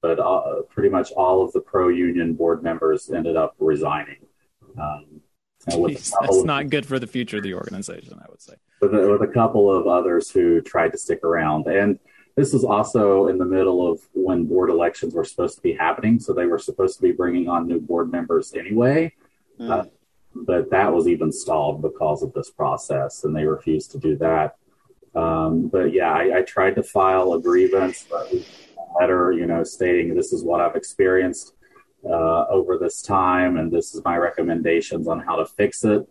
But 0.00 0.18
uh, 0.18 0.62
pretty 0.70 0.88
much 0.88 1.10
all 1.12 1.44
of 1.44 1.52
the 1.52 1.60
pro 1.60 1.88
union 1.88 2.34
board 2.34 2.62
members 2.62 3.10
ended 3.10 3.36
up 3.36 3.54
resigning. 3.58 4.26
Um, 4.80 5.20
Jeez, 5.68 6.12
that's 6.20 6.44
not 6.44 6.70
good 6.70 6.86
for 6.86 6.98
the 6.98 7.06
future 7.06 7.38
of 7.38 7.42
the 7.42 7.54
organization, 7.54 8.18
I 8.18 8.26
would 8.30 8.40
say. 8.40 8.54
With 8.80 8.94
a, 8.94 9.08
with 9.08 9.22
a 9.22 9.32
couple 9.32 9.74
of 9.74 9.86
others 9.86 10.30
who 10.30 10.60
tried 10.60 10.92
to 10.92 10.98
stick 10.98 11.24
around. 11.24 11.66
And 11.66 11.98
this 12.36 12.52
was 12.52 12.64
also 12.64 13.26
in 13.26 13.38
the 13.38 13.44
middle 13.44 13.90
of 13.90 14.00
when 14.14 14.44
board 14.44 14.70
elections 14.70 15.14
were 15.14 15.24
supposed 15.24 15.56
to 15.56 15.62
be 15.62 15.72
happening. 15.72 16.20
So 16.20 16.32
they 16.32 16.46
were 16.46 16.58
supposed 16.58 16.96
to 16.96 17.02
be 17.02 17.10
bringing 17.10 17.48
on 17.48 17.66
new 17.66 17.80
board 17.80 18.12
members 18.12 18.54
anyway. 18.54 19.12
Mm. 19.58 19.70
Uh, 19.70 19.84
but 20.34 20.70
that 20.70 20.92
was 20.92 21.08
even 21.08 21.32
stalled 21.32 21.82
because 21.82 22.22
of 22.22 22.32
this 22.32 22.50
process, 22.50 23.24
and 23.24 23.34
they 23.34 23.44
refused 23.44 23.90
to 23.92 23.98
do 23.98 24.16
that. 24.18 24.56
Um, 25.14 25.68
but 25.68 25.92
yeah, 25.92 26.12
I, 26.12 26.38
I, 26.38 26.42
tried 26.42 26.76
to 26.76 26.82
file 26.82 27.32
a 27.32 27.40
grievance, 27.40 28.06
letter, 29.00 29.32
you 29.32 29.46
know, 29.46 29.64
stating 29.64 30.14
this 30.14 30.32
is 30.32 30.44
what 30.44 30.60
I've 30.60 30.76
experienced 30.76 31.54
uh, 32.04 32.44
over 32.48 32.78
this 32.78 33.02
time, 33.02 33.56
and 33.56 33.72
this 33.72 33.94
is 33.94 34.04
my 34.04 34.16
recommendations 34.16 35.08
on 35.08 35.20
how 35.20 35.36
to 35.36 35.46
fix 35.46 35.82
it. 35.84 36.06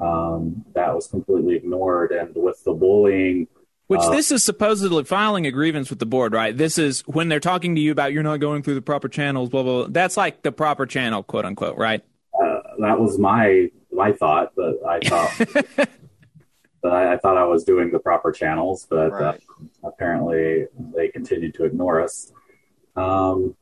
Um, 0.00 0.64
that 0.74 0.94
was 0.94 1.06
completely 1.06 1.56
ignored, 1.56 2.12
and 2.12 2.34
with 2.34 2.62
the 2.64 2.72
bullying. 2.72 3.48
Which 3.86 4.00
uh, 4.00 4.10
this 4.10 4.32
is 4.32 4.42
supposedly 4.42 5.04
filing 5.04 5.46
a 5.46 5.50
grievance 5.50 5.90
with 5.90 5.98
the 5.98 6.06
board, 6.06 6.32
right? 6.32 6.56
This 6.56 6.78
is 6.78 7.02
when 7.02 7.28
they're 7.28 7.40
talking 7.40 7.74
to 7.74 7.80
you 7.80 7.92
about 7.92 8.12
you're 8.12 8.22
not 8.22 8.38
going 8.40 8.62
through 8.62 8.74
the 8.74 8.82
proper 8.82 9.08
channels, 9.08 9.50
blah 9.50 9.62
blah. 9.62 9.82
blah. 9.82 9.88
That's 9.90 10.16
like 10.16 10.42
the 10.42 10.52
proper 10.52 10.86
channel, 10.86 11.22
quote 11.22 11.44
unquote, 11.44 11.76
right? 11.76 12.02
Uh, 12.34 12.60
that 12.80 12.98
was 12.98 13.18
my 13.18 13.70
my 13.92 14.12
thought, 14.12 14.52
but 14.56 14.84
I 14.86 15.00
thought 15.00 15.66
but 16.82 16.92
I, 16.92 17.14
I, 17.14 17.16
thought 17.18 17.36
I 17.36 17.44
was 17.44 17.64
doing 17.64 17.90
the 17.90 17.98
proper 17.98 18.32
channels, 18.32 18.86
but 18.90 19.12
uh, 19.12 19.16
right. 19.16 19.40
uh, 19.84 19.88
apparently 19.88 20.66
they 20.94 21.08
continued 21.08 21.54
to 21.54 21.64
ignore 21.64 22.00
us. 22.00 22.32
Um, 22.96 23.56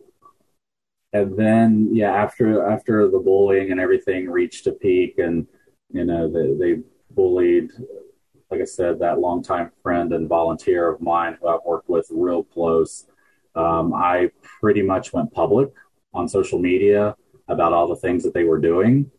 and 1.13 1.37
then, 1.37 1.89
yeah, 1.93 2.13
after 2.13 2.67
after 2.71 3.09
the 3.09 3.19
bullying 3.19 3.73
and 3.73 3.81
everything 3.81 4.31
reached 4.31 4.67
a 4.67 4.73
peak, 4.73 5.19
and 5.19 5.47
you 5.93 6.05
know 6.05 6.31
they, 6.31 6.55
they 6.55 6.83
bullied, 7.11 7.71
like 8.51 8.61
I 8.61 8.65
said, 8.65 8.99
that 9.01 9.19
longtime 9.19 9.71
friend 9.83 10.13
and 10.13 10.29
volunteer 10.29 10.89
of 10.89 11.01
mine 11.01 11.37
who 11.41 11.49
I've 11.49 11.65
worked 11.65 11.89
with 11.89 12.07
real 12.11 12.45
close. 12.45 13.07
Um, 13.55 13.93
I 13.95 14.31
pretty 14.61 14.83
much 14.83 15.13
went 15.13 15.33
public 15.33 15.73
on 16.15 16.29
social 16.29 16.59
media 16.59 17.17
about 17.49 17.73
all 17.73 17.89
the 17.89 17.97
things 17.97 18.23
that 18.23 18.35
they 18.35 18.45
were 18.45 18.59
doing, 18.59 19.11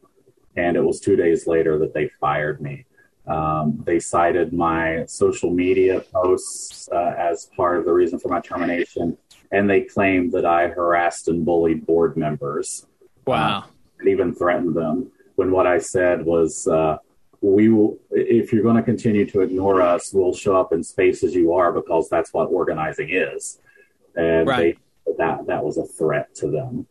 and 0.55 0.77
it 0.77 0.83
was 0.83 0.99
two 0.99 1.15
days 1.15 1.47
later 1.47 1.77
that 1.79 1.93
they 1.93 2.09
fired 2.19 2.61
me. 2.61 2.85
Um, 3.27 3.81
they 3.85 3.99
cited 3.99 4.51
my 4.51 5.05
social 5.05 5.51
media 5.51 6.01
posts 6.13 6.89
uh, 6.91 7.13
as 7.17 7.49
part 7.55 7.77
of 7.77 7.85
the 7.85 7.93
reason 7.93 8.19
for 8.19 8.29
my 8.29 8.39
termination, 8.39 9.17
and 9.51 9.69
they 9.69 9.81
claimed 9.81 10.31
that 10.31 10.45
I 10.45 10.67
harassed 10.67 11.27
and 11.27 11.45
bullied 11.45 11.85
board 11.85 12.17
members. 12.17 12.87
Wow. 13.27 13.59
Uh, 13.59 13.63
and 13.99 14.09
even 14.09 14.33
threatened 14.33 14.75
them 14.75 15.11
when 15.41 15.49
what 15.49 15.65
I 15.65 15.79
said 15.79 16.23
was, 16.23 16.67
uh, 16.67 16.97
we 17.41 17.69
will, 17.69 17.97
if 18.11 18.53
you're 18.53 18.61
going 18.61 18.75
to 18.75 18.83
continue 18.83 19.25
to 19.31 19.41
ignore 19.41 19.81
us, 19.81 20.13
we'll 20.13 20.35
show 20.35 20.55
up 20.55 20.71
in 20.71 20.83
spaces 20.83 21.33
you 21.33 21.53
are 21.53 21.71
because 21.71 22.07
that's 22.09 22.31
what 22.31 22.45
organizing 22.51 23.09
is. 23.09 23.59
And 24.15 24.47
right. 24.47 24.77
they, 25.07 25.13
that, 25.17 25.47
that 25.47 25.63
was 25.63 25.79
a 25.79 25.85
threat 25.85 26.35
to 26.35 26.51
them. 26.51 26.85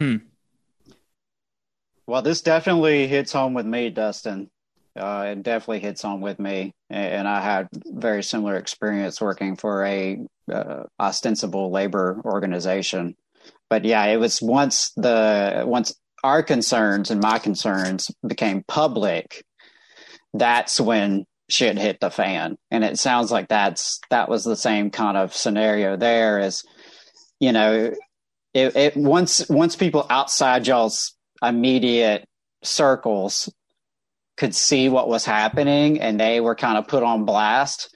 Hmm. 0.00 0.16
Well, 2.08 2.22
this 2.22 2.40
definitely 2.40 3.06
hits 3.06 3.32
home 3.32 3.54
with 3.54 3.66
me, 3.66 3.90
Dustin. 3.90 4.50
Uh, 4.96 5.26
it 5.28 5.44
definitely 5.44 5.78
hits 5.78 6.02
home 6.02 6.20
with 6.20 6.40
me, 6.40 6.72
and 6.90 7.28
I 7.28 7.40
had 7.40 7.68
very 7.86 8.24
similar 8.24 8.56
experience 8.56 9.20
working 9.20 9.54
for 9.54 9.84
a 9.84 10.18
uh, 10.52 10.82
ostensible 10.98 11.70
labor 11.70 12.20
organization. 12.24 13.14
But 13.70 13.84
yeah, 13.84 14.04
it 14.06 14.16
was 14.16 14.42
once 14.42 14.90
the 14.96 15.62
once 15.64 15.94
our 16.24 16.42
concerns 16.42 17.10
and 17.10 17.20
my 17.20 17.38
concerns 17.38 18.10
became 18.26 18.64
public, 18.66 19.44
that's 20.34 20.80
when 20.80 21.24
shit 21.48 21.78
hit 21.78 21.98
the 22.00 22.10
fan. 22.10 22.56
And 22.70 22.84
it 22.84 22.98
sounds 22.98 23.30
like 23.30 23.48
that's 23.48 24.00
that 24.10 24.28
was 24.28 24.44
the 24.44 24.56
same 24.56 24.90
kind 24.90 25.16
of 25.16 25.34
scenario 25.34 25.96
there. 25.96 26.38
Is 26.38 26.64
you 27.40 27.52
know, 27.52 27.92
it, 28.54 28.76
it 28.76 28.96
once 28.96 29.48
once 29.48 29.76
people 29.76 30.06
outside 30.10 30.66
y'all's 30.66 31.14
immediate 31.42 32.26
circles 32.62 33.52
could 34.36 34.54
see 34.54 34.88
what 34.88 35.08
was 35.08 35.24
happening 35.24 36.00
and 36.00 36.18
they 36.18 36.40
were 36.40 36.54
kind 36.54 36.78
of 36.78 36.86
put 36.86 37.02
on 37.02 37.24
blast, 37.24 37.94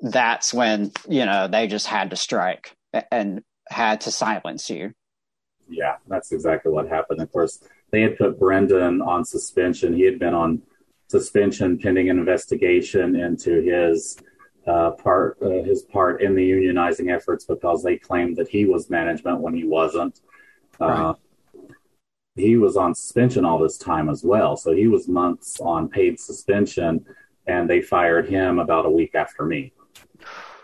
that's 0.00 0.52
when, 0.52 0.90
you 1.08 1.26
know, 1.26 1.46
they 1.48 1.66
just 1.66 1.86
had 1.86 2.10
to 2.10 2.16
strike 2.16 2.74
and 3.10 3.42
had 3.68 4.00
to 4.02 4.10
silence 4.10 4.70
you. 4.70 4.92
Yeah, 5.68 5.96
that's 6.06 6.32
exactly 6.32 6.72
what 6.72 6.88
happened. 6.88 7.20
Of 7.20 7.32
course, 7.32 7.62
they 7.90 8.02
had 8.02 8.18
put 8.18 8.38
Brendan 8.38 9.00
on 9.00 9.24
suspension. 9.24 9.94
He 9.94 10.02
had 10.02 10.18
been 10.18 10.34
on 10.34 10.62
suspension 11.08 11.78
pending 11.78 12.10
an 12.10 12.18
investigation 12.18 13.16
into 13.16 13.62
his 13.62 14.16
uh, 14.66 14.90
part 14.92 15.38
uh, 15.42 15.62
his 15.62 15.82
part 15.82 16.22
in 16.22 16.34
the 16.34 16.50
unionizing 16.50 17.14
efforts 17.14 17.44
because 17.44 17.82
they 17.82 17.96
claimed 17.96 18.36
that 18.36 18.48
he 18.48 18.64
was 18.64 18.88
management 18.88 19.40
when 19.40 19.54
he 19.54 19.64
wasn't. 19.64 20.20
Uh, 20.80 21.14
he 22.34 22.56
was 22.56 22.76
on 22.76 22.94
suspension 22.94 23.44
all 23.44 23.58
this 23.58 23.78
time 23.78 24.08
as 24.08 24.24
well. 24.24 24.56
So 24.56 24.74
he 24.74 24.88
was 24.88 25.06
months 25.06 25.60
on 25.60 25.88
paid 25.88 26.18
suspension, 26.18 27.04
and 27.46 27.70
they 27.70 27.80
fired 27.80 28.28
him 28.28 28.58
about 28.58 28.86
a 28.86 28.90
week 28.90 29.14
after 29.14 29.44
me. 29.44 29.72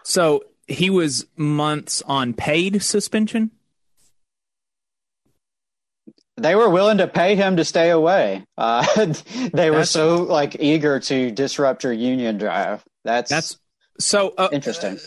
So 0.03 0.43
he 0.67 0.91
was 0.91 1.27
months 1.37 2.03
on 2.07 2.33
paid 2.33 2.83
suspension? 2.83 3.51
They 6.41 6.55
were 6.55 6.71
willing 6.71 6.99
to 6.99 7.07
pay 7.07 7.37
him 7.37 7.57
to 7.57 7.65
stay 7.65 7.91
away. 7.91 8.45
Uh, 8.57 8.85
they 9.53 9.71
were 9.71 9.79
that's, 9.79 9.91
so 9.91 10.23
like 10.23 10.57
eager 10.59 10.99
to 11.01 11.31
disrupt 11.31 11.85
your 11.85 11.93
union 11.93 12.39
drive. 12.39 12.85
That's 13.05 13.31
that's 13.31 13.59
so 13.99 14.35
uh, 14.39 14.49
interesting. 14.53 14.99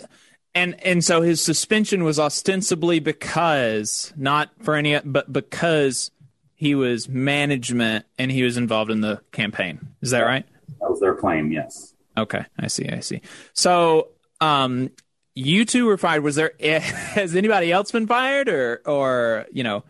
and 0.53 0.79
and 0.85 1.03
so 1.03 1.21
his 1.21 1.41
suspension 1.41 2.03
was 2.03 2.19
ostensibly 2.19 2.99
because 2.99 4.13
not 4.15 4.51
for 4.61 4.75
any, 4.75 4.99
but 4.99 5.31
because 5.31 6.11
he 6.55 6.75
was 6.75 7.09
management 7.09 8.05
and 8.17 8.31
he 8.31 8.43
was 8.43 8.55
involved 8.55 8.89
in 8.89 9.01
the 9.01 9.19
campaign. 9.31 9.79
Is 10.01 10.11
that 10.11 10.21
right? 10.21 10.45
That 10.79 10.89
was 10.89 10.99
their 10.99 11.15
claim, 11.15 11.51
yes. 11.51 11.93
Okay, 12.17 12.45
I 12.59 12.67
see. 12.67 12.87
I 12.87 12.99
see. 12.99 13.21
So, 13.53 14.09
um, 14.39 14.91
you 15.35 15.65
two 15.65 15.85
were 15.87 15.97
fired. 15.97 16.23
Was 16.23 16.35
there 16.35 16.53
has 16.59 17.35
anybody 17.35 17.71
else 17.71 17.91
been 17.91 18.07
fired, 18.07 18.49
or 18.49 18.81
or 18.85 19.45
you 19.51 19.63
know? 19.63 19.83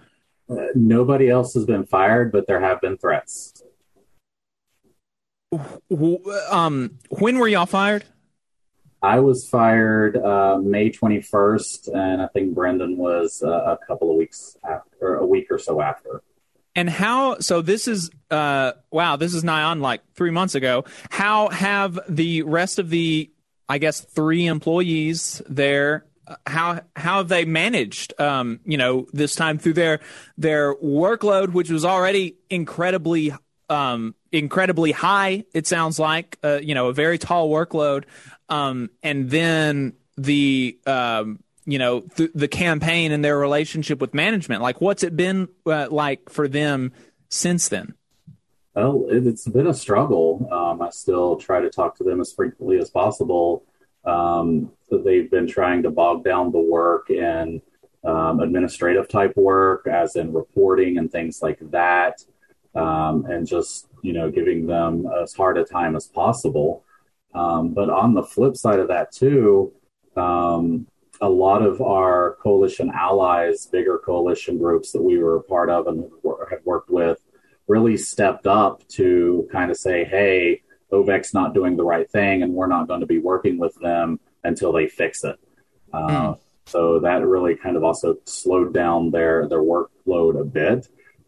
Nobody 0.75 1.29
else 1.29 1.53
has 1.53 1.65
been 1.65 1.85
fired, 1.85 2.31
but 2.31 2.47
there 2.47 2.59
have 2.59 2.81
been 2.81 2.97
threats. 2.97 3.63
Um, 6.49 6.99
when 7.09 7.37
were 7.37 7.47
y'all 7.47 7.65
fired? 7.65 8.05
I 9.01 9.19
was 9.19 9.47
fired 9.49 10.15
uh, 10.15 10.57
May 10.59 10.89
21st, 10.89 11.93
and 11.93 12.21
I 12.21 12.27
think 12.27 12.55
Brendan 12.55 12.97
was 12.97 13.43
uh, 13.45 13.49
a 13.49 13.77
couple 13.85 14.09
of 14.09 14.15
weeks 14.15 14.57
after, 14.63 15.15
a 15.15 15.25
week 15.25 15.47
or 15.51 15.59
so 15.59 15.81
after. 15.81 16.23
And 16.73 16.89
how? 16.89 17.39
So 17.39 17.61
this 17.61 17.87
is 17.87 18.09
uh, 18.31 18.71
wow. 18.89 19.17
This 19.17 19.33
is 19.33 19.43
nigh 19.43 19.63
on 19.63 19.81
like 19.81 20.01
three 20.15 20.31
months 20.31 20.55
ago. 20.55 20.85
How 21.11 21.49
have 21.49 21.99
the 22.09 22.43
rest 22.43 22.79
of 22.79 22.89
the, 22.89 23.29
I 23.69 23.77
guess, 23.77 23.99
three 24.01 24.47
employees 24.47 25.41
there? 25.47 26.05
How 26.47 26.81
how 26.95 27.17
have 27.17 27.27
they 27.27 27.45
managed? 27.45 28.19
Um, 28.19 28.59
you 28.65 28.77
know, 28.77 29.07
this 29.11 29.35
time 29.35 29.57
through 29.57 29.73
their 29.73 29.99
their 30.37 30.75
workload, 30.75 31.53
which 31.53 31.69
was 31.69 31.83
already 31.83 32.37
incredibly 32.49 33.33
um, 33.69 34.15
incredibly 34.31 34.91
high. 34.91 35.43
It 35.53 35.67
sounds 35.67 35.99
like 35.99 36.37
uh, 36.43 36.59
you 36.61 36.75
know 36.75 36.87
a 36.87 36.93
very 36.93 37.17
tall 37.17 37.49
workload, 37.49 38.05
um, 38.49 38.89
and 39.01 39.29
then 39.29 39.93
the 40.17 40.77
um, 40.85 41.39
you 41.65 41.79
know 41.79 42.01
th- 42.01 42.31
the 42.33 42.47
campaign 42.47 43.11
and 43.11 43.23
their 43.23 43.37
relationship 43.37 43.99
with 44.01 44.13
management 44.13 44.61
like 44.61 44.81
what's 44.81 45.03
it 45.03 45.15
been 45.15 45.47
uh, 45.65 45.87
like 45.89 46.29
for 46.29 46.47
them 46.47 46.91
since 47.29 47.69
then 47.69 47.93
well 48.75 49.05
it's 49.09 49.47
been 49.47 49.67
a 49.67 49.73
struggle 49.73 50.47
um, 50.51 50.81
i 50.81 50.89
still 50.89 51.35
try 51.35 51.61
to 51.61 51.69
talk 51.69 51.95
to 51.95 52.03
them 52.03 52.19
as 52.19 52.33
frequently 52.33 52.77
as 52.77 52.89
possible 52.89 53.63
um, 54.05 54.71
they've 54.91 55.29
been 55.31 55.47
trying 55.47 55.83
to 55.83 55.89
bog 55.89 56.23
down 56.23 56.51
the 56.51 56.59
work 56.59 57.09
in 57.09 57.61
um, 58.03 58.39
administrative 58.41 59.07
type 59.07 59.35
work 59.37 59.87
as 59.87 60.15
in 60.15 60.33
reporting 60.33 60.97
and 60.97 61.11
things 61.11 61.41
like 61.41 61.59
that 61.71 62.23
um, 62.75 63.25
and 63.25 63.47
just 63.47 63.87
you 64.01 64.13
know 64.13 64.29
giving 64.29 64.67
them 64.67 65.07
as 65.21 65.33
hard 65.33 65.57
a 65.57 65.63
time 65.63 65.95
as 65.95 66.07
possible. 66.07 66.83
Um, 67.33 67.73
but 67.73 67.89
on 67.89 68.13
the 68.13 68.23
flip 68.23 68.55
side 68.55 68.79
of 68.79 68.89
that 68.89 69.11
too 69.11 69.73
um, 70.15 70.87
a 71.21 71.29
lot 71.29 71.61
of 71.61 71.81
our 71.81 72.37
coalition 72.41 72.91
allies, 72.93 73.65
bigger 73.65 73.97
coalition 73.97 74.57
groups 74.57 74.91
that 74.91 75.01
we 75.01 75.17
were 75.17 75.37
a 75.37 75.43
part 75.43 75.69
of 75.69 75.87
and 75.87 76.09
had 76.49 76.59
worked 76.65 76.89
with, 76.89 77.19
really 77.67 77.97
stepped 77.97 78.45
up 78.45 78.85
to 78.89 79.47
kind 79.51 79.71
of 79.71 79.77
say, 79.77 80.03
hey, 80.03 80.61
OVEC's 80.93 81.33
not 81.33 81.53
doing 81.53 81.75
the 81.75 81.83
right 81.83 82.09
thing, 82.09 82.43
and 82.43 82.53
we're 82.53 82.67
not 82.67 82.87
going 82.87 83.01
to 83.01 83.05
be 83.05 83.19
working 83.19 83.57
with 83.57 83.75
them 83.75 84.19
until 84.43 84.71
they 84.71 84.87
fix 84.87 85.23
it. 85.23 85.39
Uh, 85.91 86.07
mm. 86.07 86.39
So 86.65 86.99
that 86.99 87.25
really 87.25 87.55
kind 87.55 87.75
of 87.75 87.83
also 87.83 88.17
slowed 88.25 88.73
down 88.73 89.11
their 89.11 89.47
their 89.47 89.61
workload 89.61 90.39
a 90.39 90.45
bit. 90.45 90.87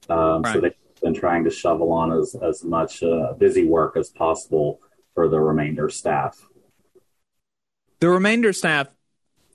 Um, 0.09 0.43
right. 0.43 0.53
So 0.53 0.61
they've 0.61 0.74
been 1.01 1.13
trying 1.13 1.43
to 1.43 1.49
shovel 1.49 1.91
on 1.91 2.11
as 2.13 2.36
as 2.41 2.63
much 2.63 3.03
uh, 3.03 3.34
busy 3.34 3.66
work 3.66 3.97
as 3.97 4.09
possible 4.09 4.80
for 5.13 5.28
the 5.28 5.39
remainder 5.39 5.89
staff. 5.89 6.39
The 7.99 8.09
remainder 8.09 8.53
staff 8.53 8.88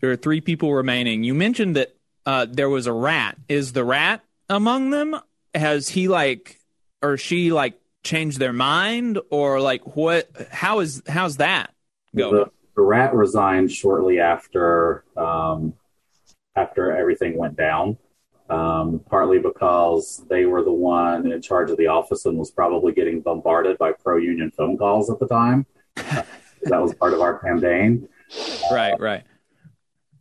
there 0.00 0.10
are 0.10 0.16
three 0.16 0.40
people 0.40 0.72
remaining. 0.72 1.24
You 1.24 1.34
mentioned 1.34 1.76
that 1.76 1.94
uh, 2.26 2.46
there 2.48 2.68
was 2.68 2.86
a 2.86 2.92
rat. 2.92 3.36
Is 3.48 3.72
the 3.72 3.84
rat 3.84 4.24
among 4.48 4.90
them? 4.90 5.16
Has 5.54 5.88
he 5.88 6.08
like 6.08 6.58
or 7.02 7.16
she 7.16 7.52
like 7.52 7.79
changed 8.02 8.38
their 8.38 8.52
mind 8.52 9.18
or 9.30 9.60
like 9.60 9.96
what? 9.96 10.30
How 10.50 10.80
is 10.80 11.02
how's 11.08 11.36
that 11.38 11.72
going? 12.16 12.34
The, 12.34 12.50
the 12.76 12.82
rat 12.82 13.14
resigned 13.14 13.70
shortly 13.70 14.20
after 14.20 15.04
um, 15.16 15.74
after 16.56 16.96
everything 16.96 17.36
went 17.36 17.56
down. 17.56 17.98
Um, 18.48 19.00
partly 19.08 19.38
because 19.38 20.24
they 20.28 20.44
were 20.44 20.64
the 20.64 20.72
one 20.72 21.30
in 21.30 21.40
charge 21.40 21.70
of 21.70 21.76
the 21.76 21.86
office 21.86 22.26
and 22.26 22.36
was 22.36 22.50
probably 22.50 22.92
getting 22.92 23.20
bombarded 23.20 23.78
by 23.78 23.92
pro 23.92 24.16
union 24.16 24.50
phone 24.50 24.76
calls 24.76 25.08
at 25.08 25.20
the 25.20 25.28
time. 25.28 25.66
that 25.94 26.26
was 26.82 26.92
part 26.94 27.14
of 27.14 27.20
our 27.20 27.38
campaign. 27.38 28.08
Right, 28.72 28.98
right 28.98 29.22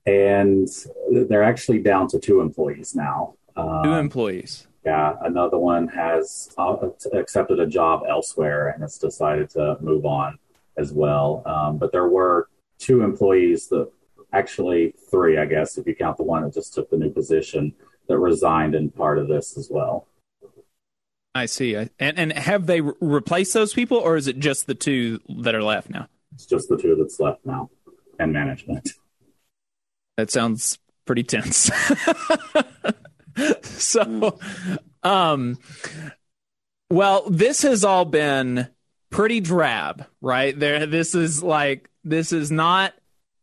and 0.09 0.67
they're 1.11 1.43
actually 1.43 1.80
down 1.80 2.07
to 2.07 2.19
two 2.19 2.41
employees 2.41 2.95
now. 2.95 3.36
Um, 3.55 3.84
two 3.84 3.93
employees. 3.93 4.67
Yeah, 4.86 5.15
another 5.21 5.57
one 5.57 5.88
has 5.89 6.49
uh, 6.57 6.77
accepted 7.13 7.59
a 7.59 7.67
job 7.67 8.03
elsewhere 8.07 8.69
and 8.69 8.82
has 8.82 8.97
decided 8.97 9.49
to 9.51 9.77
move 9.82 10.05
on 10.05 10.39
as 10.77 10.93
well. 10.93 11.43
Um, 11.45 11.77
but 11.77 11.91
there 11.91 12.07
were 12.07 12.47
two 12.77 13.01
employees 13.01 13.67
that 13.67 13.91
actually 14.32 14.93
three, 15.11 15.38
I 15.38 15.45
guess, 15.45 15.77
if 15.77 15.86
you 15.86 15.95
count 15.95 16.17
the 16.17 16.23
one 16.23 16.43
that 16.43 16.53
just 16.53 16.73
took 16.73 16.89
the 16.89 16.97
new 16.97 17.09
position 17.09 17.73
that 18.07 18.17
resigned 18.17 18.73
in 18.73 18.89
part 18.89 19.17
of 19.17 19.27
this 19.27 19.57
as 19.57 19.69
well. 19.69 20.07
I 21.36 21.45
see. 21.45 21.75
And 21.75 21.89
and 21.99 22.34
have 22.34 22.65
they 22.65 22.82
re- 22.82 22.93
replaced 22.99 23.53
those 23.53 23.73
people, 23.73 23.97
or 23.97 24.17
is 24.17 24.27
it 24.27 24.39
just 24.39 24.65
the 24.65 24.75
two 24.75 25.19
that 25.43 25.55
are 25.55 25.63
left 25.63 25.89
now? 25.89 26.07
It's 26.34 26.45
just 26.45 26.69
the 26.69 26.77
two 26.77 26.95
that's 26.95 27.19
left 27.19 27.45
now, 27.45 27.69
and 28.17 28.34
management. 28.34 28.89
That 30.17 30.32
sounds 30.32 30.80
pretty 31.05 31.23
tense. 31.23 31.69
so, 33.61 34.39
um, 35.03 35.57
well, 36.89 37.29
this 37.29 37.61
has 37.63 37.83
all 37.83 38.05
been 38.05 38.67
pretty 39.09 39.39
drab, 39.39 40.05
right? 40.21 40.57
There, 40.57 40.85
this 40.85 41.15
is 41.15 41.43
like 41.43 41.89
this 42.03 42.31
is 42.31 42.51
not 42.51 42.93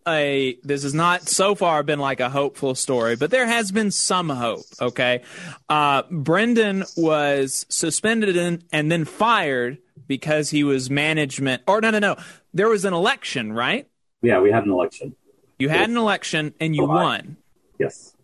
a 0.06 0.58
this 0.62 0.84
has 0.84 0.94
not 0.94 1.28
so 1.28 1.54
far 1.54 1.82
been 1.82 1.98
like 1.98 2.20
a 2.20 2.30
hopeful 2.30 2.74
story, 2.74 3.16
but 3.16 3.30
there 3.30 3.46
has 3.46 3.72
been 3.72 3.90
some 3.90 4.28
hope. 4.28 4.64
Okay, 4.80 5.22
uh, 5.68 6.02
Brendan 6.10 6.84
was 6.96 7.66
suspended 7.68 8.36
and, 8.36 8.64
and 8.72 8.90
then 8.90 9.04
fired 9.04 9.78
because 10.06 10.50
he 10.50 10.64
was 10.64 10.90
management. 10.90 11.62
Or 11.66 11.80
no, 11.80 11.90
no, 11.90 11.98
no. 11.98 12.16
There 12.54 12.68
was 12.68 12.84
an 12.84 12.94
election, 12.94 13.52
right? 13.52 13.88
Yeah, 14.22 14.40
we 14.40 14.50
had 14.50 14.64
an 14.64 14.70
election. 14.70 15.16
You 15.58 15.68
had 15.68 15.88
an 15.88 15.96
election 15.96 16.54
and 16.60 16.76
you 16.76 16.86
won. 16.86 17.36
Yes. 17.78 18.15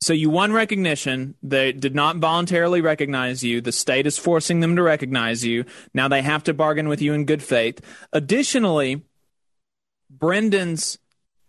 So 0.00 0.12
you 0.12 0.30
won 0.30 0.52
recognition. 0.52 1.34
They 1.42 1.72
did 1.72 1.94
not 1.94 2.16
voluntarily 2.18 2.80
recognize 2.80 3.42
you. 3.42 3.60
The 3.60 3.72
state 3.72 4.06
is 4.06 4.16
forcing 4.16 4.60
them 4.60 4.76
to 4.76 4.82
recognize 4.82 5.44
you. 5.44 5.64
Now 5.92 6.06
they 6.08 6.22
have 6.22 6.44
to 6.44 6.54
bargain 6.54 6.88
with 6.88 7.02
you 7.02 7.12
in 7.12 7.24
good 7.24 7.42
faith. 7.42 7.80
Additionally, 8.12 9.02
Brendan's 10.08 10.98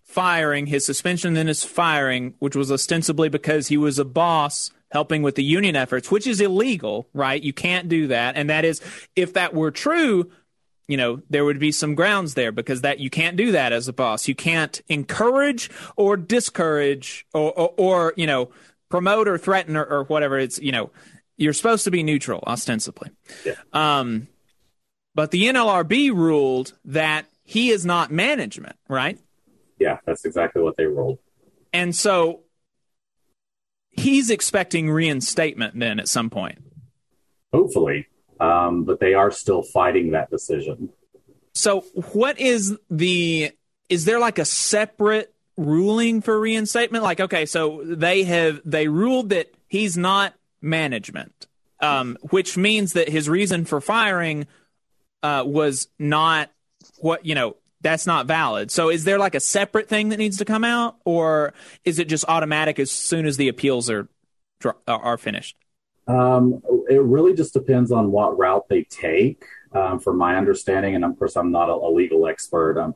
firing, 0.03 0.65
his 0.65 0.85
suspension, 0.85 1.35
then 1.35 1.47
his 1.47 1.63
firing, 1.63 2.33
which 2.39 2.55
was 2.55 2.71
ostensibly 2.71 3.29
because 3.29 3.67
he 3.67 3.77
was 3.77 3.99
a 3.99 4.05
boss 4.05 4.71
helping 4.91 5.21
with 5.21 5.35
the 5.35 5.43
union 5.43 5.75
efforts, 5.75 6.09
which 6.09 6.25
is 6.25 6.41
illegal, 6.41 7.07
right? 7.13 7.43
You 7.43 7.53
can't 7.53 7.87
do 7.87 8.07
that. 8.07 8.35
And 8.35 8.49
that 8.49 8.65
is, 8.65 8.81
if 9.15 9.33
that 9.33 9.53
were 9.53 9.69
true, 9.69 10.31
you 10.89 10.97
know 10.97 11.21
there 11.29 11.45
would 11.45 11.59
be 11.59 11.71
some 11.71 11.93
grounds 11.93 12.33
there 12.33 12.51
because 12.51 12.81
that 12.81 12.99
you 12.99 13.11
can't 13.11 13.37
do 13.37 13.51
that 13.51 13.71
as 13.71 13.87
a 13.87 13.93
boss. 13.93 14.27
You 14.27 14.33
can't 14.33 14.81
encourage 14.89 15.69
or 15.95 16.17
discourage 16.17 17.27
or 17.31 17.53
or, 17.53 17.73
or 17.77 18.13
you 18.17 18.25
know 18.25 18.49
promote 18.89 19.27
or 19.27 19.37
threaten 19.37 19.77
or, 19.77 19.85
or, 19.85 20.03
whatever. 20.05 20.39
It's 20.39 20.59
you 20.59 20.71
know 20.71 20.89
you're 21.37 21.53
supposed 21.53 21.83
to 21.83 21.91
be 21.91 22.01
neutral 22.01 22.43
ostensibly. 22.47 23.11
Yeah. 23.45 23.53
um 23.71 24.27
but 25.13 25.29
the 25.31 25.43
NLRB 25.43 26.11
ruled 26.11 26.73
that 26.85 27.27
he 27.43 27.69
is 27.69 27.85
not 27.85 28.11
management 28.11 28.75
right? 28.87 29.19
Yeah 29.77 29.99
that's 30.07 30.25
exactly 30.25 30.63
what 30.63 30.75
they 30.75 30.87
ruled. 30.87 31.19
And 31.71 31.95
so 31.95 32.41
he's 33.91 34.31
expecting 34.31 34.89
reinstatement 34.89 35.77
then 35.77 35.99
at 35.99 36.07
some 36.07 36.31
point. 36.31 36.57
Hopefully 37.53 38.07
um, 38.39 38.83
but 38.83 38.99
they 38.99 39.13
are 39.13 39.31
still 39.31 39.61
fighting 39.61 40.11
that 40.11 40.29
decision. 40.29 40.89
So, 41.53 41.81
what 42.13 42.39
is 42.39 42.77
the? 42.89 43.51
Is 43.89 44.05
there 44.05 44.19
like 44.19 44.39
a 44.39 44.45
separate 44.45 45.33
ruling 45.57 46.21
for 46.21 46.39
reinstatement? 46.39 47.03
Like, 47.03 47.19
okay, 47.19 47.45
so 47.45 47.83
they 47.83 48.23
have 48.23 48.61
they 48.63 48.87
ruled 48.87 49.29
that 49.29 49.51
he's 49.67 49.97
not 49.97 50.33
management, 50.61 51.47
um, 51.79 52.17
which 52.29 52.55
means 52.55 52.93
that 52.93 53.09
his 53.09 53.27
reason 53.27 53.65
for 53.65 53.81
firing 53.81 54.47
uh, 55.23 55.43
was 55.45 55.87
not 55.97 56.49
what 56.99 57.25
you 57.25 57.35
know 57.35 57.55
that's 57.81 58.05
not 58.05 58.25
valid. 58.25 58.71
So 58.71 58.89
is 58.89 59.03
there 59.03 59.19
like 59.19 59.35
a 59.35 59.39
separate 59.39 59.87
thing 59.87 60.09
that 60.09 60.17
needs 60.17 60.37
to 60.37 60.45
come 60.45 60.63
out, 60.63 60.97
or 61.05 61.53
is 61.83 61.99
it 61.99 62.07
just 62.07 62.25
automatic 62.27 62.79
as 62.79 62.91
soon 62.91 63.25
as 63.25 63.37
the 63.37 63.47
appeals 63.47 63.89
are 63.89 64.07
are 64.87 65.17
finished? 65.17 65.55
Um, 66.09 66.61
it 66.89 67.01
really 67.01 67.35
just 67.35 67.53
depends 67.53 67.91
on 67.91 68.11
what 68.11 68.37
route 68.37 68.67
they 68.67 68.83
take. 68.83 69.45
Um, 69.71 69.99
from 69.99 70.17
my 70.17 70.35
understanding, 70.35 70.95
and 70.95 71.05
of 71.05 71.17
course, 71.19 71.35
I'm 71.35 71.51
not 71.51 71.69
a, 71.69 71.73
a, 71.73 71.91
legal 71.93 72.25
expert. 72.25 72.79
I'm 72.79 72.95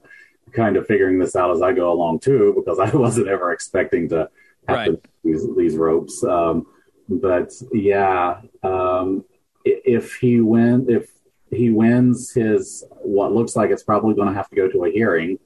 kind 0.53 0.76
of 0.76 0.88
figuring 0.88 1.20
this 1.20 1.36
out 1.36 1.51
as 1.51 1.61
I 1.61 1.72
go 1.72 1.93
along 1.93 2.22
too, 2.22 2.51
because 2.55 2.80
I 2.93 2.95
wasn't 2.97 3.28
ever 3.28 3.51
expecting 3.51 4.09
to 4.09 4.28
have 4.68 4.78
right. 4.78 4.86
to 4.88 5.09
these, 5.24 5.45
these 5.55 5.76
ropes. 5.76 6.24
Um, 6.24 6.66
but 7.07 7.53
yeah, 7.72 8.41
um, 8.64 9.24
if 9.64 10.16
he 10.16 10.41
win, 10.41 10.88
if 10.89 11.11
he 11.51 11.70
wins 11.70 12.34
his 12.34 12.84
what 13.03 13.34
looks 13.34 13.55
like 13.55 13.70
it's 13.70 13.84
probably 13.84 14.16
going 14.16 14.28
to 14.28 14.34
have 14.34 14.49
to 14.49 14.55
go 14.55 14.68
to 14.68 14.86
a 14.86 14.91
hearing. 14.91 15.38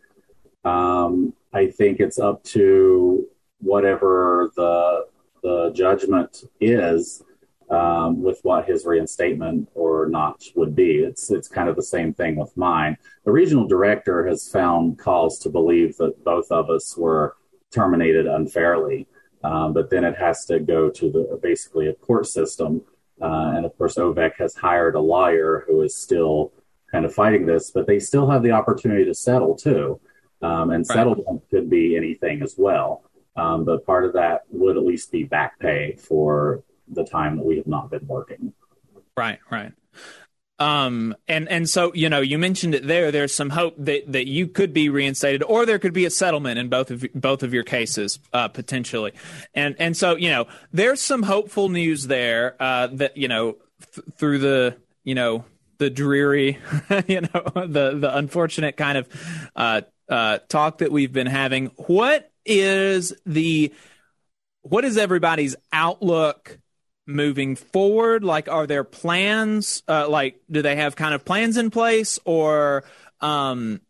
Um, 0.64 1.34
I 1.54 1.68
think 1.68 2.00
it's 2.00 2.20
up 2.20 2.42
to 2.46 3.28
whatever 3.60 4.52
the 4.56 5.08
the 5.44 5.72
judgment 5.76 6.44
is 6.62 7.24
um, 7.70 8.22
with 8.22 8.40
what 8.44 8.68
his 8.68 8.86
reinstatement 8.86 9.70
or 9.74 10.08
not 10.08 10.44
would 10.56 10.76
be. 10.76 10.98
It's 11.00 11.32
it's 11.32 11.48
kind 11.48 11.70
of 11.70 11.76
the 11.76 11.84
same 11.84 12.14
thing 12.14 12.36
with 12.36 12.56
mine. 12.56 12.98
The 13.26 13.32
regional 13.32 13.68
director 13.68 14.26
has 14.28 14.50
found 14.50 14.98
cause 14.98 15.40
to 15.40 15.50
believe 15.50 15.98
that 15.98 16.24
both 16.24 16.52
of 16.52 16.70
us 16.70 16.96
were 16.98 17.36
terminated 17.72 18.26
unfairly, 18.26 19.08
um, 19.44 19.74
but 19.74 19.90
then 19.90 20.04
it 20.04 20.18
has 20.18 20.46
to 20.46 20.60
go 20.60 20.90
to 20.90 21.12
the 21.12 21.40
basically 21.42 21.88
a 21.88 21.94
court 21.94 22.28
system. 22.28 22.82
Uh, 23.22 23.54
and 23.56 23.66
of 23.66 23.76
course, 23.78 23.96
OVEC 23.96 24.34
has 24.38 24.56
hired 24.56 24.96
a 24.96 25.00
lawyer 25.00 25.64
who 25.68 25.82
is 25.82 25.96
still 25.96 26.54
kind 26.92 27.04
of 27.04 27.14
fighting 27.14 27.46
this, 27.46 27.72
but 27.72 27.88
they 27.88 28.00
still 28.00 28.30
have 28.30 28.44
the 28.44 28.52
opportunity 28.52 29.04
to 29.06 29.14
settle 29.14 29.56
too. 29.56 30.00
Um, 30.42 30.70
and 30.70 30.86
right. 30.88 30.96
settlement 30.96 31.42
could 31.50 31.70
be 31.70 31.98
anything 31.98 32.44
as 32.44 32.56
well. 32.58 33.04
Um, 33.36 33.66
but 33.66 33.86
part 33.86 34.06
of 34.06 34.14
that 34.14 34.42
would 34.50 34.78
at 34.78 34.84
least 34.84 35.12
be 35.12 35.24
back 35.24 35.60
pay 35.60 35.96
for 35.96 36.64
the 36.90 37.04
time 37.04 37.38
that 37.38 37.46
we 37.46 37.58
have 37.58 37.68
not 37.68 37.90
been 37.90 38.08
working. 38.08 38.54
Right, 39.16 39.40
right. 39.50 39.74
Um, 40.60 41.16
and 41.28 41.48
and 41.50 41.70
so 41.70 41.94
you 41.94 42.10
know, 42.10 42.20
you 42.20 42.40
mentioned 42.40 42.74
it 42.74 42.88
there. 42.88 43.12
There's 43.12 43.34
some 43.34 43.52
hope 43.52 43.76
that 43.78 44.12
that 44.12 44.28
you 44.28 44.48
could 44.48 44.74
be 44.74 44.90
reinstated, 44.90 45.44
or 45.44 45.66
there 45.66 45.78
could 45.78 45.94
be 45.94 46.06
a 46.06 46.10
settlement 46.10 46.58
in 46.58 46.68
both 46.68 46.90
of 46.90 47.06
both 47.14 47.44
of 47.44 47.54
your 47.54 47.64
cases 47.64 48.20
uh, 48.34 48.48
potentially. 48.48 49.14
And 49.54 49.76
and 49.78 49.96
so 49.96 50.16
you 50.16 50.30
know, 50.30 50.48
there's 50.74 51.02
some 51.02 51.22
hopeful 51.24 51.70
news 51.70 52.08
there 52.08 52.56
uh, 52.60 52.88
that 52.94 53.18
you 53.18 53.28
know 53.28 53.58
th- 53.94 54.08
through 54.18 54.40
the 54.40 54.78
you 55.04 55.14
know 55.14 55.46
the 55.78 55.92
dreary, 55.92 56.58
you 57.08 57.22
know, 57.22 57.52
the 57.54 57.96
the 58.00 58.12
unfortunate 58.16 58.78
kind 58.78 58.98
of 58.98 59.50
uh, 59.56 59.82
uh, 60.10 60.40
talk 60.50 60.80
that 60.80 60.92
we've 60.92 61.14
been 61.14 61.28
having. 61.28 61.68
What 61.76 62.32
is 62.46 63.14
the 63.28 63.74
what 64.62 64.86
is 64.86 64.98
everybody's 64.98 65.56
outlook 65.72 66.58
moving 67.08 67.56
forward? 67.56 68.24
Like, 68.24 68.50
are 68.50 68.68
there 68.68 68.84
plans? 68.84 69.82
Uh, 69.88 70.08
like, 70.08 70.40
do 70.52 70.62
they 70.62 70.76
have 70.76 70.96
kind 70.96 71.16
of 71.16 71.26
plans 71.26 71.58
in 71.58 71.72
place, 71.72 72.20
or, 72.26 72.84
um, 73.22 73.82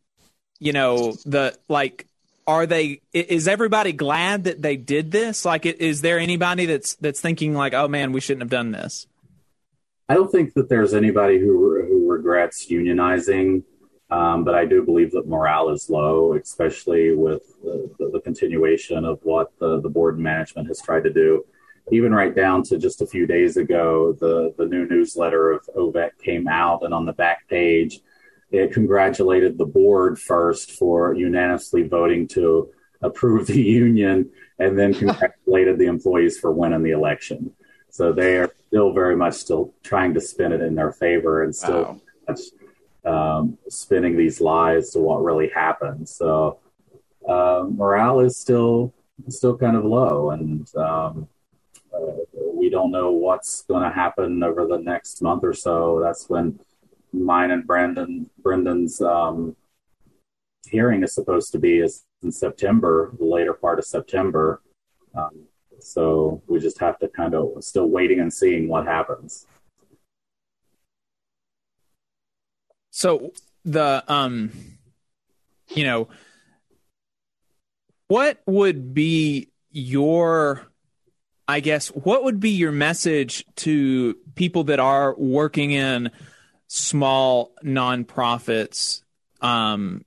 you 0.59 0.71
know, 0.71 1.13
the 1.25 1.57
like, 1.67 2.07
are 2.45 2.65
they? 2.65 3.01
Is 3.11 3.47
everybody 3.47 3.91
glad 3.91 4.45
that 4.45 4.61
they 4.61 4.77
did 4.77 5.11
this? 5.11 5.43
Like, 5.43 5.65
is 5.65 6.01
there 6.01 6.19
anybody 6.19 6.65
that's 6.65 6.95
that's 6.95 7.19
thinking 7.19 7.53
like, 7.53 7.73
oh 7.73 7.89
man, 7.89 8.13
we 8.13 8.21
shouldn't 8.21 8.43
have 8.43 8.49
done 8.49 8.71
this? 8.71 9.07
I 10.07 10.13
don't 10.13 10.31
think 10.31 10.53
that 10.53 10.69
there's 10.69 10.93
anybody 10.93 11.39
who 11.39 11.83
who 11.85 12.09
regrets 12.09 12.67
unionizing. 12.71 13.63
Um, 14.09 14.45
but 14.45 14.55
I 14.55 14.63
do 14.63 14.83
believe 14.83 15.11
that 15.11 15.27
morale 15.27 15.69
is 15.69 15.89
low, 15.89 16.33
especially 16.33 17.13
with 17.13 17.41
the, 17.61 17.91
the, 17.99 18.11
the 18.13 18.21
continuation 18.21 19.03
of 19.03 19.19
what 19.23 19.51
the, 19.59 19.81
the 19.81 19.89
board 19.89 20.13
and 20.13 20.23
management 20.23 20.69
has 20.69 20.81
tried 20.81 21.03
to 21.03 21.11
do 21.11 21.43
even 21.91 22.13
right 22.13 22.35
down 22.35 22.63
to 22.63 22.77
just 22.77 23.01
a 23.01 23.07
few 23.07 23.25
days 23.25 23.57
ago, 23.57 24.13
the, 24.19 24.53
the 24.57 24.65
new 24.65 24.87
newsletter 24.87 25.51
of 25.51 25.69
OVEC 25.75 26.11
came 26.21 26.47
out, 26.47 26.83
and 26.83 26.93
on 26.93 27.05
the 27.05 27.13
back 27.13 27.47
page, 27.47 28.01
it 28.51 28.73
congratulated 28.73 29.57
the 29.57 29.65
board 29.65 30.19
first 30.19 30.71
for 30.71 31.13
unanimously 31.13 31.83
voting 31.83 32.27
to 32.29 32.69
approve 33.01 33.47
the 33.47 33.61
union, 33.83 34.29
and 34.59 34.77
then 34.77 34.93
congratulated 34.93 35.77
the 35.77 35.85
employees 35.85 36.39
for 36.39 36.51
winning 36.51 36.83
the 36.83 36.91
election. 36.91 37.53
So 37.89 38.11
they 38.11 38.37
are 38.37 38.51
still 38.67 38.93
very 38.93 39.15
much 39.15 39.35
still 39.35 39.73
trying 39.83 40.13
to 40.13 40.21
spin 40.21 40.51
it 40.51 40.61
in 40.61 40.75
their 40.75 40.91
favor 40.91 41.43
and 41.43 41.55
still 41.55 41.83
wow. 41.83 42.01
much, 42.27 42.39
um, 43.05 43.57
spinning 43.69 44.17
these 44.17 44.41
lies 44.41 44.91
to 44.91 44.99
what 44.99 45.23
really 45.23 45.49
happened. 45.49 46.09
So 46.09 46.59
uh, 47.27 47.65
morale 47.69 48.19
is 48.19 48.37
still 48.37 48.93
still 49.29 49.57
kind 49.57 49.75
of 49.75 49.83
low, 49.83 50.31
and 50.31 50.67
um, 50.75 51.27
we 52.33 52.69
don't 52.69 52.91
know 52.91 53.11
what's 53.11 53.63
going 53.63 53.83
to 53.83 53.89
happen 53.89 54.43
over 54.43 54.65
the 54.67 54.77
next 54.77 55.21
month 55.21 55.43
or 55.43 55.53
so. 55.53 55.99
That's 56.01 56.29
when 56.29 56.59
mine 57.13 57.51
and 57.51 57.65
Brandon 57.65 58.29
Brendan's 58.39 59.01
um, 59.01 59.55
hearing 60.69 61.03
is 61.03 61.13
supposed 61.13 61.51
to 61.53 61.59
be 61.59 61.79
is 61.79 62.03
in 62.23 62.31
September, 62.31 63.11
the 63.17 63.25
later 63.25 63.53
part 63.53 63.79
of 63.79 63.85
September. 63.85 64.61
Um, 65.15 65.45
so 65.79 66.41
we 66.47 66.59
just 66.59 66.79
have 66.79 66.97
to 66.99 67.07
kind 67.07 67.35
of 67.35 67.63
still 67.63 67.87
waiting 67.87 68.19
and 68.19 68.33
seeing 68.33 68.67
what 68.67 68.85
happens. 68.85 69.45
So 72.91 73.31
the 73.63 74.03
um, 74.07 74.51
you 75.69 75.83
know, 75.83 76.07
what 78.07 78.41
would 78.45 78.93
be 78.93 79.49
your 79.71 80.67
I 81.47 81.61
guess, 81.61 81.87
what 81.89 82.23
would 82.25 82.39
be 82.39 82.51
your 82.51 82.73
message 82.73 83.45
to 83.57 84.17
people 84.35 84.65
that 84.65 84.79
are 84.79 85.15
working 85.15 85.71
in 85.71 86.11
small 86.67 87.53
nonprofits 87.63 89.01
um, 89.41 90.03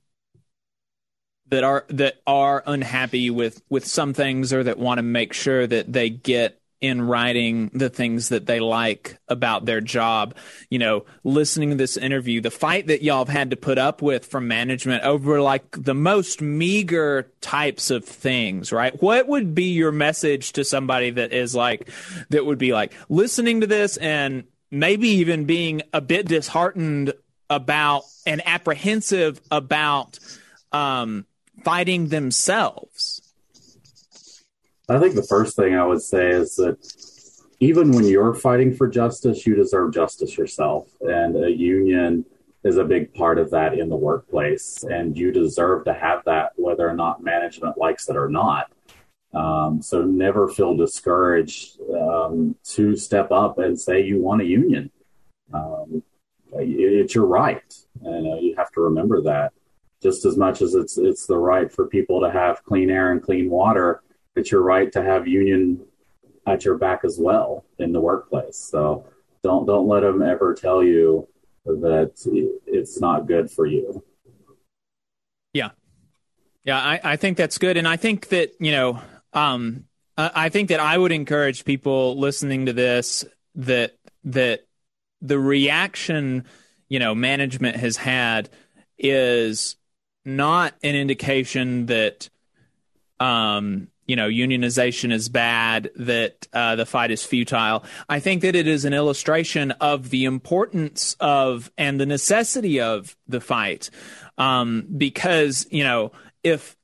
that 1.47 1.63
are 1.63 1.85
that 1.89 2.21
are 2.27 2.63
unhappy 2.65 3.29
with 3.31 3.61
with 3.69 3.85
some 3.85 4.13
things 4.13 4.53
or 4.53 4.63
that 4.63 4.77
want 4.77 4.99
to 4.99 5.03
make 5.03 5.33
sure 5.33 5.65
that 5.65 5.91
they 5.91 6.09
get 6.09 6.60
in 6.81 7.03
writing 7.03 7.69
the 7.73 7.89
things 7.89 8.29
that 8.29 8.47
they 8.47 8.59
like 8.59 9.17
about 9.27 9.65
their 9.65 9.81
job. 9.81 10.35
You 10.69 10.79
know, 10.79 11.05
listening 11.23 11.69
to 11.69 11.75
this 11.75 11.95
interview, 11.95 12.41
the 12.41 12.51
fight 12.51 12.87
that 12.87 13.03
y'all 13.03 13.19
have 13.19 13.33
had 13.33 13.51
to 13.51 13.55
put 13.55 13.77
up 13.77 14.01
with 14.01 14.25
from 14.25 14.47
management 14.47 15.03
over 15.03 15.39
like 15.39 15.63
the 15.71 15.93
most 15.93 16.41
meager 16.41 17.31
types 17.39 17.91
of 17.91 18.03
things, 18.03 18.71
right? 18.71 18.99
What 19.01 19.27
would 19.27 19.53
be 19.53 19.71
your 19.71 19.91
message 19.91 20.53
to 20.53 20.63
somebody 20.63 21.11
that 21.11 21.31
is 21.31 21.55
like, 21.55 21.87
that 22.29 22.45
would 22.45 22.57
be 22.57 22.73
like 22.73 22.93
listening 23.09 23.61
to 23.61 23.67
this 23.67 23.97
and 23.97 24.45
maybe 24.71 25.07
even 25.07 25.45
being 25.45 25.83
a 25.93 26.01
bit 26.01 26.27
disheartened 26.27 27.13
about 27.49 28.03
and 28.25 28.41
apprehensive 28.45 29.39
about 29.51 30.17
um, 30.71 31.27
fighting 31.63 32.07
themselves? 32.07 33.20
I 34.89 34.99
think 34.99 35.15
the 35.15 35.23
first 35.23 35.55
thing 35.55 35.75
I 35.75 35.85
would 35.85 36.01
say 36.01 36.29
is 36.29 36.55
that 36.55 36.77
even 37.59 37.91
when 37.91 38.05
you're 38.05 38.33
fighting 38.33 38.73
for 38.73 38.87
justice, 38.87 39.45
you 39.45 39.55
deserve 39.55 39.93
justice 39.93 40.37
yourself. 40.37 40.89
And 41.01 41.35
a 41.35 41.51
union 41.51 42.25
is 42.63 42.77
a 42.77 42.83
big 42.83 43.13
part 43.13 43.37
of 43.37 43.51
that 43.51 43.77
in 43.77 43.89
the 43.89 43.95
workplace. 43.95 44.83
And 44.83 45.17
you 45.17 45.31
deserve 45.31 45.85
to 45.85 45.93
have 45.93 46.23
that 46.25 46.53
whether 46.55 46.87
or 46.89 46.95
not 46.95 47.23
management 47.23 47.77
likes 47.77 48.09
it 48.09 48.17
or 48.17 48.29
not. 48.29 48.71
Um, 49.33 49.81
so 49.81 50.01
never 50.01 50.49
feel 50.49 50.75
discouraged 50.75 51.79
um, 51.91 52.55
to 52.65 52.95
step 52.97 53.31
up 53.31 53.59
and 53.59 53.79
say 53.79 54.03
you 54.03 54.19
want 54.19 54.41
a 54.41 54.45
union. 54.45 54.91
Um, 55.53 56.03
it's 56.53 57.15
your 57.15 57.27
right, 57.27 57.63
and 58.03 58.27
uh, 58.27 58.35
you 58.37 58.55
have 58.57 58.71
to 58.71 58.81
remember 58.81 59.21
that. 59.21 59.53
Just 60.03 60.25
as 60.25 60.35
much 60.35 60.61
as 60.61 60.75
it's 60.75 60.97
it's 60.97 61.27
the 61.27 61.37
right 61.37 61.71
for 61.71 61.87
people 61.87 62.19
to 62.21 62.31
have 62.31 62.65
clean 62.65 62.89
air 62.89 63.11
and 63.11 63.23
clean 63.23 63.49
water, 63.49 64.01
it's 64.35 64.51
your 64.51 64.61
right 64.61 64.91
to 64.93 65.03
have 65.03 65.27
union 65.27 65.81
at 66.47 66.65
your 66.65 66.77
back 66.77 67.01
as 67.03 67.17
well 67.19 67.65
in 67.79 67.91
the 67.91 68.01
workplace. 68.01 68.57
So 68.57 69.05
don't 69.43 69.65
don't 69.65 69.87
let 69.87 70.01
them 70.01 70.21
ever 70.21 70.53
tell 70.53 70.83
you 70.83 71.27
that 71.65 72.13
it's 72.65 72.99
not 72.99 73.27
good 73.27 73.51
for 73.51 73.65
you. 73.65 74.03
Yeah, 75.53 75.71
yeah, 76.63 76.79
I, 76.79 76.99
I 77.03 77.15
think 77.15 77.37
that's 77.37 77.57
good, 77.57 77.77
and 77.77 77.87
I 77.87 77.97
think 77.97 78.29
that 78.29 78.53
you 78.59 78.71
know, 78.71 79.01
um, 79.33 79.85
I 80.17 80.49
think 80.49 80.69
that 80.69 80.79
I 80.79 80.97
would 80.97 81.11
encourage 81.11 81.65
people 81.65 82.19
listening 82.19 82.67
to 82.67 82.73
this 82.73 83.25
that 83.55 83.97
that 84.25 84.61
the 85.21 85.39
reaction 85.39 86.45
you 86.87 86.99
know 86.99 87.15
management 87.15 87.77
has 87.77 87.97
had 87.97 88.49
is 88.97 89.75
not 90.23 90.75
an 90.83 90.95
indication 90.95 91.87
that 91.87 92.29
um 93.19 93.87
you 94.07 94.15
know 94.15 94.27
unionization 94.27 95.11
is 95.11 95.29
bad 95.29 95.89
that 95.95 96.47
uh, 96.53 96.75
the 96.75 96.85
fight 96.85 97.11
is 97.11 97.23
futile. 97.23 97.83
I 98.09 98.19
think 98.19 98.41
that 98.41 98.55
it 98.55 98.67
is 98.67 98.85
an 98.85 98.93
illustration 98.93 99.71
of 99.71 100.09
the 100.09 100.25
importance 100.25 101.15
of 101.19 101.71
and 101.77 101.99
the 101.99 102.05
necessity 102.05 102.79
of 102.79 103.15
the 103.27 103.41
fight. 103.41 103.89
Um, 104.37 104.87
because 104.97 105.67
you 105.69 105.83
know 105.83 106.11
if 106.43 106.75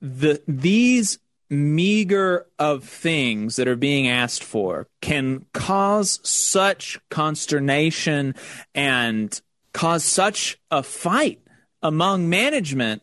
the 0.00 0.42
these 0.46 1.18
meager 1.50 2.46
of 2.58 2.84
things 2.84 3.56
that 3.56 3.66
are 3.66 3.76
being 3.76 4.08
asked 4.08 4.44
for 4.44 4.86
can 5.00 5.44
cause 5.52 6.20
such 6.22 6.98
consternation 7.10 8.34
and 8.72 9.40
cause 9.72 10.04
such 10.04 10.58
a 10.70 10.82
fight 10.82 11.40
among 11.82 12.28
management 12.28 13.02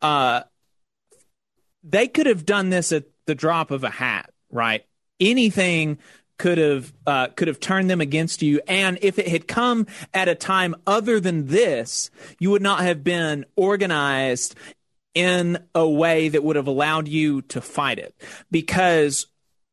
uh, 0.00 0.42
they 1.90 2.08
could 2.08 2.26
have 2.26 2.44
done 2.44 2.70
this 2.70 2.92
at 2.92 3.04
the 3.26 3.34
drop 3.34 3.70
of 3.70 3.84
a 3.84 3.90
hat, 3.90 4.30
right? 4.50 4.84
Anything 5.20 5.98
could 6.38 6.58
have 6.58 6.92
uh, 7.06 7.26
could 7.28 7.48
have 7.48 7.60
turned 7.60 7.90
them 7.90 8.00
against 8.00 8.42
you. 8.42 8.60
And 8.68 8.98
if 9.02 9.18
it 9.18 9.28
had 9.28 9.48
come 9.48 9.86
at 10.14 10.28
a 10.28 10.34
time 10.34 10.76
other 10.86 11.20
than 11.20 11.46
this, 11.46 12.10
you 12.38 12.50
would 12.50 12.62
not 12.62 12.80
have 12.80 13.02
been 13.02 13.44
organized 13.56 14.54
in 15.14 15.58
a 15.74 15.88
way 15.88 16.28
that 16.28 16.44
would 16.44 16.56
have 16.56 16.68
allowed 16.68 17.08
you 17.08 17.42
to 17.42 17.60
fight 17.60 17.98
it. 17.98 18.14
Because 18.50 19.26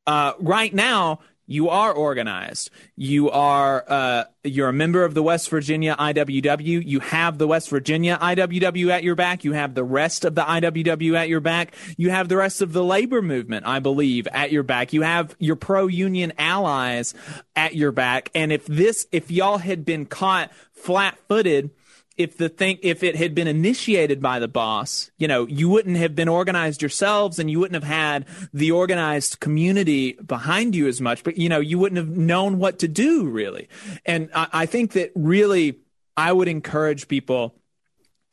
uh, 0.07 0.34
right 0.39 0.74
now, 0.74 1.20
you 1.48 1.70
are 1.70 1.93
organized. 1.93 2.72
You 2.96 3.30
are 3.30 3.86
uh, 3.88 4.24
you're 4.43 4.70
a 4.70 4.74
member 4.74 5.04
of 5.04 5.14
the 5.14 5.22
West 5.22 5.50
Virginia 5.50 5.96
IWW. 5.98 6.86
You 6.86 7.00
have 7.02 7.38
the 7.38 7.48
West 7.48 7.70
Virginia 7.70 8.18
IWW 8.20 8.89
at 8.89 9.04
your 9.04 9.16
back. 9.16 9.43
You 9.43 9.54
have 9.54 9.76
the 9.76 9.84
rest 9.84 10.26
of 10.26 10.36
the 10.36 10.41
IWW 10.41 11.16
at 11.16 11.30
your 11.30 11.41
back. 11.41 11.76
You 11.98 12.10
have 12.10 12.30
the 12.30 12.38
rest 12.38 12.62
of 12.62 12.74
the 12.74 12.84
labor 12.84 13.22
movement, 13.22 13.66
I 13.68 13.80
believe, 13.80 14.28
at 14.28 14.52
your 14.52 14.64
back. 14.64 14.93
You 14.93 15.04
have 15.04 15.36
your 15.39 15.56
pro 15.56 15.88
union 15.88 16.34
allies 16.38 17.14
at 17.56 17.76
your 17.76 17.91
back. 17.91 18.32
And 18.34 18.52
if 18.52 18.66
this, 18.66 19.08
if 19.12 19.30
y'all 19.30 19.60
had 19.60 19.86
been 19.86 20.06
caught 20.06 20.52
flat 20.74 21.18
footed 21.28 21.72
if 22.18 22.38
the 22.38 22.49
thing 22.49 22.78
if 22.82 23.03
it 23.03 23.16
had 23.16 23.36
been 23.36 23.47
initiated 23.47 24.22
by 24.22 24.39
the 24.39 24.47
boss 24.47 25.11
you 25.18 25.28
know 25.28 25.45
you 25.47 25.70
wouldn't 25.70 25.97
have 25.97 26.16
been 26.16 26.30
organized 26.30 26.82
yourselves 26.82 27.39
and 27.39 27.49
you 27.49 27.59
wouldn't 27.59 27.82
have 27.82 27.91
had 27.91 28.26
the 28.53 28.72
organized 28.72 29.39
community 29.39 30.13
behind 30.13 30.76
you 30.76 30.88
as 30.88 31.01
much 31.01 31.24
but 31.24 31.38
you 31.38 31.49
know 31.49 31.59
you 31.59 31.78
wouldn't 31.78 31.97
have 31.97 32.09
known 32.09 32.59
what 32.59 32.80
to 32.80 32.88
do 32.88 33.26
really 33.26 33.68
and 34.05 34.30
i, 34.34 34.47
I 34.51 34.66
think 34.66 34.93
that 34.93 35.11
really 35.16 35.80
i 36.16 36.32
would 36.32 36.47
encourage 36.47 37.07
people 37.07 37.55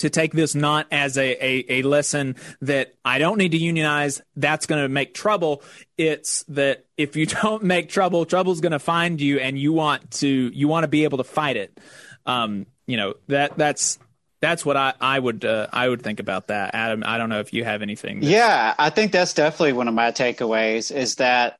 to 0.02 0.10
take 0.10 0.32
this 0.32 0.56
not 0.56 0.88
as 0.90 1.16
a, 1.16 1.36
a, 1.44 1.64
a 1.78 1.82
lesson 1.82 2.34
that 2.60 2.92
I 3.04 3.20
don't 3.20 3.38
need 3.38 3.52
to 3.52 3.56
unionize, 3.56 4.20
that's 4.34 4.66
going 4.66 4.82
to 4.82 4.88
make 4.88 5.14
trouble. 5.14 5.62
It's 5.96 6.42
that 6.48 6.86
if 6.96 7.14
you 7.14 7.26
don't 7.42 7.62
make 7.62 7.88
trouble, 7.88 8.24
trouble's 8.24 8.60
going 8.60 8.72
to 8.72 8.80
find 8.80 9.20
you 9.20 9.38
and 9.38 9.56
you 9.56 9.72
want 9.72 10.10
to, 10.12 10.28
you 10.28 10.66
want 10.66 10.82
to 10.82 10.88
be 10.88 11.04
able 11.04 11.18
to 11.18 11.24
fight 11.24 11.56
it. 11.56 11.78
Um, 12.26 12.66
you 12.86 12.96
know 12.96 13.14
that 13.28 13.56
that's 13.56 13.98
that's 14.40 14.66
what 14.66 14.76
I 14.76 14.94
I 15.00 15.18
would 15.18 15.44
uh, 15.44 15.68
I 15.72 15.88
would 15.88 16.02
think 16.02 16.20
about 16.20 16.48
that. 16.48 16.74
Adam, 16.74 17.02
I 17.06 17.16
don't 17.16 17.28
know 17.28 17.40
if 17.40 17.52
you 17.52 17.64
have 17.64 17.80
anything. 17.80 18.22
Yeah, 18.22 18.74
I 18.78 18.90
think 18.90 19.12
that's 19.12 19.34
definitely 19.34 19.72
one 19.72 19.88
of 19.88 19.94
my 19.94 20.10
takeaways 20.10 20.94
is 20.94 21.16
that 21.16 21.56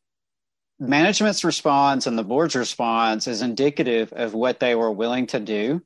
management's 0.78 1.44
response 1.44 2.06
and 2.06 2.18
the 2.18 2.24
board's 2.24 2.56
response 2.56 3.28
is 3.28 3.40
indicative 3.40 4.12
of 4.12 4.34
what 4.34 4.58
they 4.58 4.74
were 4.74 4.90
willing 4.90 5.28
to 5.28 5.38
do. 5.38 5.80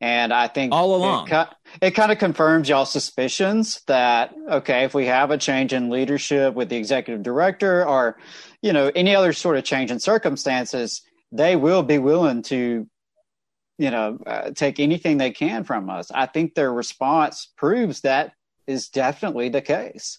And 0.00 0.32
I 0.32 0.46
think 0.46 0.72
all 0.72 0.94
along, 0.94 1.30
it, 1.30 1.48
it 1.80 1.90
kind 1.92 2.12
of 2.12 2.18
confirms 2.18 2.68
y'all's 2.68 2.92
suspicions 2.92 3.82
that 3.86 4.34
okay, 4.48 4.84
if 4.84 4.94
we 4.94 5.06
have 5.06 5.30
a 5.30 5.38
change 5.38 5.72
in 5.72 5.90
leadership 5.90 6.54
with 6.54 6.68
the 6.68 6.76
executive 6.76 7.22
director, 7.22 7.86
or 7.86 8.18
you 8.62 8.72
know 8.72 8.92
any 8.94 9.16
other 9.16 9.32
sort 9.32 9.56
of 9.56 9.64
change 9.64 9.90
in 9.90 9.98
circumstances, 9.98 11.02
they 11.32 11.56
will 11.56 11.82
be 11.82 11.98
willing 11.98 12.42
to 12.42 12.86
you 13.78 13.90
know, 13.90 14.18
uh, 14.26 14.50
take 14.50 14.80
anything 14.80 15.18
they 15.18 15.30
can 15.30 15.64
from 15.64 15.90
us. 15.90 16.10
I 16.10 16.26
think 16.26 16.54
their 16.54 16.72
response 16.72 17.52
proves 17.56 18.00
that 18.02 18.32
is 18.66 18.88
definitely 18.88 19.48
the 19.48 19.60
case. 19.60 20.18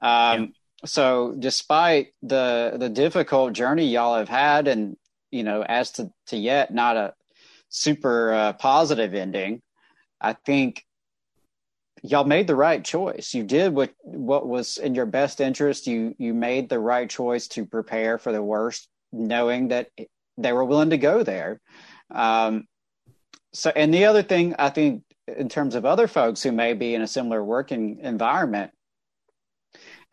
Um, 0.00 0.40
yeah. 0.40 0.46
So, 0.84 1.34
despite 1.36 2.08
the 2.22 2.76
the 2.78 2.88
difficult 2.88 3.52
journey 3.52 3.86
y'all 3.86 4.16
have 4.16 4.28
had, 4.28 4.68
and 4.68 4.96
you 5.30 5.42
know, 5.42 5.62
as 5.62 5.90
to, 5.92 6.10
to 6.28 6.36
yet 6.36 6.72
not 6.72 6.96
a 6.96 7.14
super 7.68 8.32
uh, 8.32 8.52
positive 8.52 9.14
ending, 9.14 9.60
I 10.20 10.34
think 10.34 10.84
y'all 12.02 12.24
made 12.24 12.46
the 12.46 12.54
right 12.54 12.84
choice. 12.84 13.34
You 13.34 13.42
did 13.42 13.74
what 13.74 13.92
what 14.02 14.46
was 14.46 14.78
in 14.78 14.94
your 14.94 15.06
best 15.06 15.40
interest. 15.40 15.86
You 15.86 16.14
you 16.18 16.32
made 16.32 16.68
the 16.68 16.78
right 16.78 17.10
choice 17.10 17.48
to 17.48 17.66
prepare 17.66 18.18
for 18.18 18.32
the 18.32 18.42
worst, 18.42 18.88
knowing 19.12 19.68
that 19.68 19.90
they 20.36 20.52
were 20.52 20.64
willing 20.64 20.90
to 20.90 20.98
go 20.98 21.24
there. 21.24 21.60
Um, 22.14 22.68
so 23.52 23.70
and 23.74 23.92
the 23.92 24.04
other 24.04 24.22
thing 24.22 24.54
i 24.58 24.68
think 24.68 25.02
in 25.26 25.48
terms 25.48 25.74
of 25.74 25.84
other 25.84 26.06
folks 26.06 26.42
who 26.42 26.52
may 26.52 26.72
be 26.72 26.94
in 26.94 27.02
a 27.02 27.06
similar 27.06 27.42
working 27.42 27.98
environment 28.02 28.70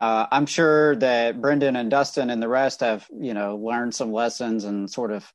uh, 0.00 0.26
i'm 0.30 0.46
sure 0.46 0.96
that 0.96 1.40
brendan 1.40 1.76
and 1.76 1.90
dustin 1.90 2.30
and 2.30 2.42
the 2.42 2.48
rest 2.48 2.80
have 2.80 3.06
you 3.18 3.34
know 3.34 3.56
learned 3.56 3.94
some 3.94 4.12
lessons 4.12 4.64
and 4.64 4.90
sort 4.90 5.10
of 5.10 5.30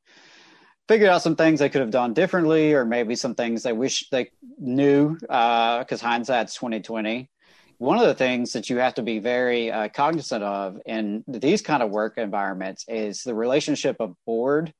figured 0.87 1.09
out 1.09 1.21
some 1.21 1.35
things 1.35 1.59
they 1.59 1.69
could 1.69 1.81
have 1.81 1.91
done 1.91 2.13
differently 2.13 2.73
or 2.73 2.85
maybe 2.85 3.15
some 3.15 3.35
things 3.35 3.63
they 3.63 3.73
wish 3.73 4.09
they 4.09 4.29
knew 4.59 5.15
because 5.19 6.03
uh, 6.03 6.07
hindsight's 6.07 6.55
2020 6.55 7.29
one 7.77 7.97
of 7.97 8.05
the 8.05 8.13
things 8.13 8.53
that 8.53 8.69
you 8.69 8.77
have 8.77 8.93
to 8.93 9.01
be 9.01 9.17
very 9.17 9.71
uh, 9.71 9.89
cognizant 9.89 10.43
of 10.43 10.79
in 10.85 11.23
these 11.27 11.63
kind 11.63 11.81
of 11.81 11.89
work 11.89 12.17
environments 12.17 12.85
is 12.87 13.23
the 13.23 13.33
relationship 13.33 13.95
of 13.99 14.13
board 14.25 14.71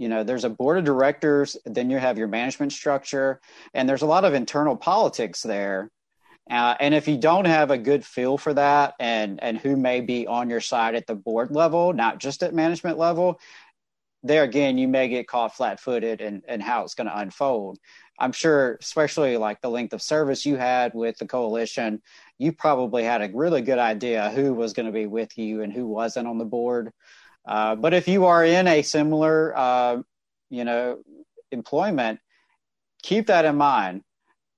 you 0.00 0.08
know 0.08 0.24
there's 0.24 0.44
a 0.44 0.50
board 0.50 0.78
of 0.78 0.84
directors 0.84 1.58
then 1.66 1.90
you 1.90 1.98
have 1.98 2.16
your 2.16 2.26
management 2.26 2.72
structure 2.72 3.38
and 3.74 3.86
there's 3.86 4.02
a 4.02 4.06
lot 4.06 4.24
of 4.24 4.34
internal 4.34 4.76
politics 4.76 5.42
there. 5.42 5.90
Uh, 6.50 6.74
and 6.80 6.94
if 6.94 7.06
you 7.06 7.16
don't 7.16 7.44
have 7.44 7.70
a 7.70 7.78
good 7.78 8.04
feel 8.04 8.38
for 8.38 8.54
that 8.54 8.94
and 8.98 9.40
and 9.42 9.58
who 9.58 9.76
may 9.76 10.00
be 10.00 10.26
on 10.26 10.48
your 10.48 10.60
side 10.60 10.94
at 10.94 11.06
the 11.06 11.14
board 11.14 11.50
level 11.50 11.92
not 11.92 12.18
just 12.18 12.42
at 12.42 12.54
management 12.54 12.98
level 12.98 13.38
there 14.22 14.42
again 14.42 14.78
you 14.78 14.88
may 14.88 15.06
get 15.08 15.28
caught 15.28 15.54
flat-footed 15.54 16.20
and 16.22 16.42
and 16.48 16.62
how 16.62 16.82
it's 16.82 16.94
going 16.94 17.06
to 17.06 17.18
unfold. 17.18 17.78
I'm 18.18 18.32
sure 18.32 18.78
especially 18.80 19.36
like 19.36 19.60
the 19.60 19.70
length 19.70 19.92
of 19.92 20.02
service 20.02 20.46
you 20.46 20.56
had 20.56 20.92
with 20.94 21.18
the 21.18 21.26
coalition 21.26 22.00
you 22.38 22.52
probably 22.52 23.04
had 23.04 23.20
a 23.20 23.30
really 23.34 23.60
good 23.60 23.78
idea 23.78 24.30
who 24.30 24.54
was 24.54 24.72
going 24.72 24.86
to 24.86 24.92
be 24.92 25.06
with 25.06 25.36
you 25.36 25.60
and 25.62 25.70
who 25.70 25.86
wasn't 25.86 26.26
on 26.26 26.38
the 26.38 26.44
board 26.46 26.90
uh, 27.46 27.74
but 27.76 27.94
if 27.94 28.08
you 28.08 28.26
are 28.26 28.44
in 28.44 28.66
a 28.66 28.82
similar, 28.82 29.56
uh, 29.56 30.02
you 30.50 30.64
know, 30.64 30.98
employment, 31.50 32.20
keep 33.02 33.26
that 33.28 33.44
in 33.44 33.56
mind. 33.56 34.02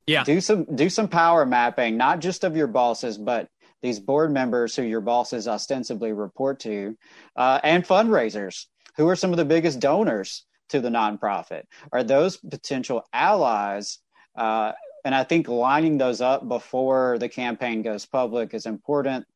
Yeah. 0.06 0.24
Do 0.24 0.40
some 0.40 0.64
do 0.74 0.90
some 0.90 1.08
power 1.08 1.46
mapping, 1.46 1.96
not 1.96 2.20
just 2.20 2.42
of 2.44 2.56
your 2.56 2.66
bosses, 2.66 3.16
but 3.16 3.48
these 3.82 4.00
board 4.00 4.32
members 4.32 4.74
who 4.74 4.82
your 4.82 5.00
bosses 5.00 5.46
ostensibly 5.46 6.12
report 6.12 6.60
to, 6.60 6.96
uh, 7.36 7.60
and 7.62 7.84
fundraisers. 7.84 8.66
Who 8.96 9.08
are 9.08 9.16
some 9.16 9.30
of 9.30 9.38
the 9.38 9.44
biggest 9.44 9.80
donors 9.80 10.44
to 10.68 10.80
the 10.80 10.90
nonprofit? 10.90 11.62
Are 11.92 12.04
those 12.04 12.36
potential 12.36 13.04
allies? 13.12 13.98
Uh, 14.36 14.72
and 15.04 15.14
I 15.14 15.24
think 15.24 15.48
lining 15.48 15.98
those 15.98 16.20
up 16.20 16.46
before 16.46 17.18
the 17.18 17.28
campaign 17.28 17.82
goes 17.82 18.06
public 18.06 18.54
is 18.54 18.66
important. 18.66 19.26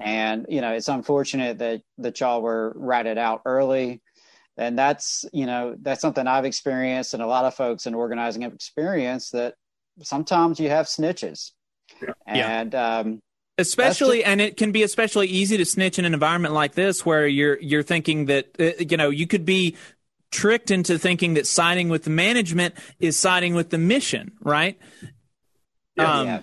And 0.00 0.46
you 0.48 0.60
know, 0.60 0.72
it's 0.72 0.88
unfortunate 0.88 1.58
that 1.58 1.82
that 1.98 2.20
y'all 2.20 2.42
were 2.42 2.72
ratted 2.76 3.18
out 3.18 3.42
early. 3.44 4.02
And 4.56 4.78
that's 4.78 5.24
you 5.32 5.46
know 5.46 5.76
that's 5.80 6.00
something 6.00 6.26
I've 6.26 6.46
experienced, 6.46 7.12
and 7.12 7.22
a 7.22 7.26
lot 7.26 7.44
of 7.44 7.54
folks 7.54 7.86
in 7.86 7.94
organizing 7.94 8.42
have 8.42 8.54
experienced 8.54 9.32
that 9.32 9.54
sometimes 10.02 10.58
you 10.58 10.70
have 10.70 10.86
snitches, 10.86 11.52
yeah. 12.00 12.12
and 12.26 12.74
um, 12.74 13.20
especially 13.58 14.18
just, 14.18 14.28
and 14.28 14.40
it 14.40 14.56
can 14.56 14.72
be 14.72 14.82
especially 14.82 15.28
easy 15.28 15.56
to 15.56 15.64
snitch 15.64 15.98
in 15.98 16.04
an 16.04 16.14
environment 16.14 16.54
like 16.54 16.74
this 16.74 17.04
where 17.04 17.26
you're 17.26 17.58
you're 17.60 17.82
thinking 17.82 18.26
that 18.26 18.48
uh, 18.58 18.70
you 18.78 18.96
know 18.96 19.10
you 19.10 19.26
could 19.26 19.44
be 19.44 19.76
tricked 20.30 20.70
into 20.70 20.98
thinking 20.98 21.34
that 21.34 21.46
siding 21.46 21.88
with 21.88 22.04
the 22.04 22.10
management 22.10 22.74
is 22.98 23.16
siding 23.16 23.54
with 23.54 23.70
the 23.70 23.78
mission 23.78 24.32
right 24.40 24.78
yeah, 25.96 26.18
um, 26.18 26.26
yeah. 26.26 26.40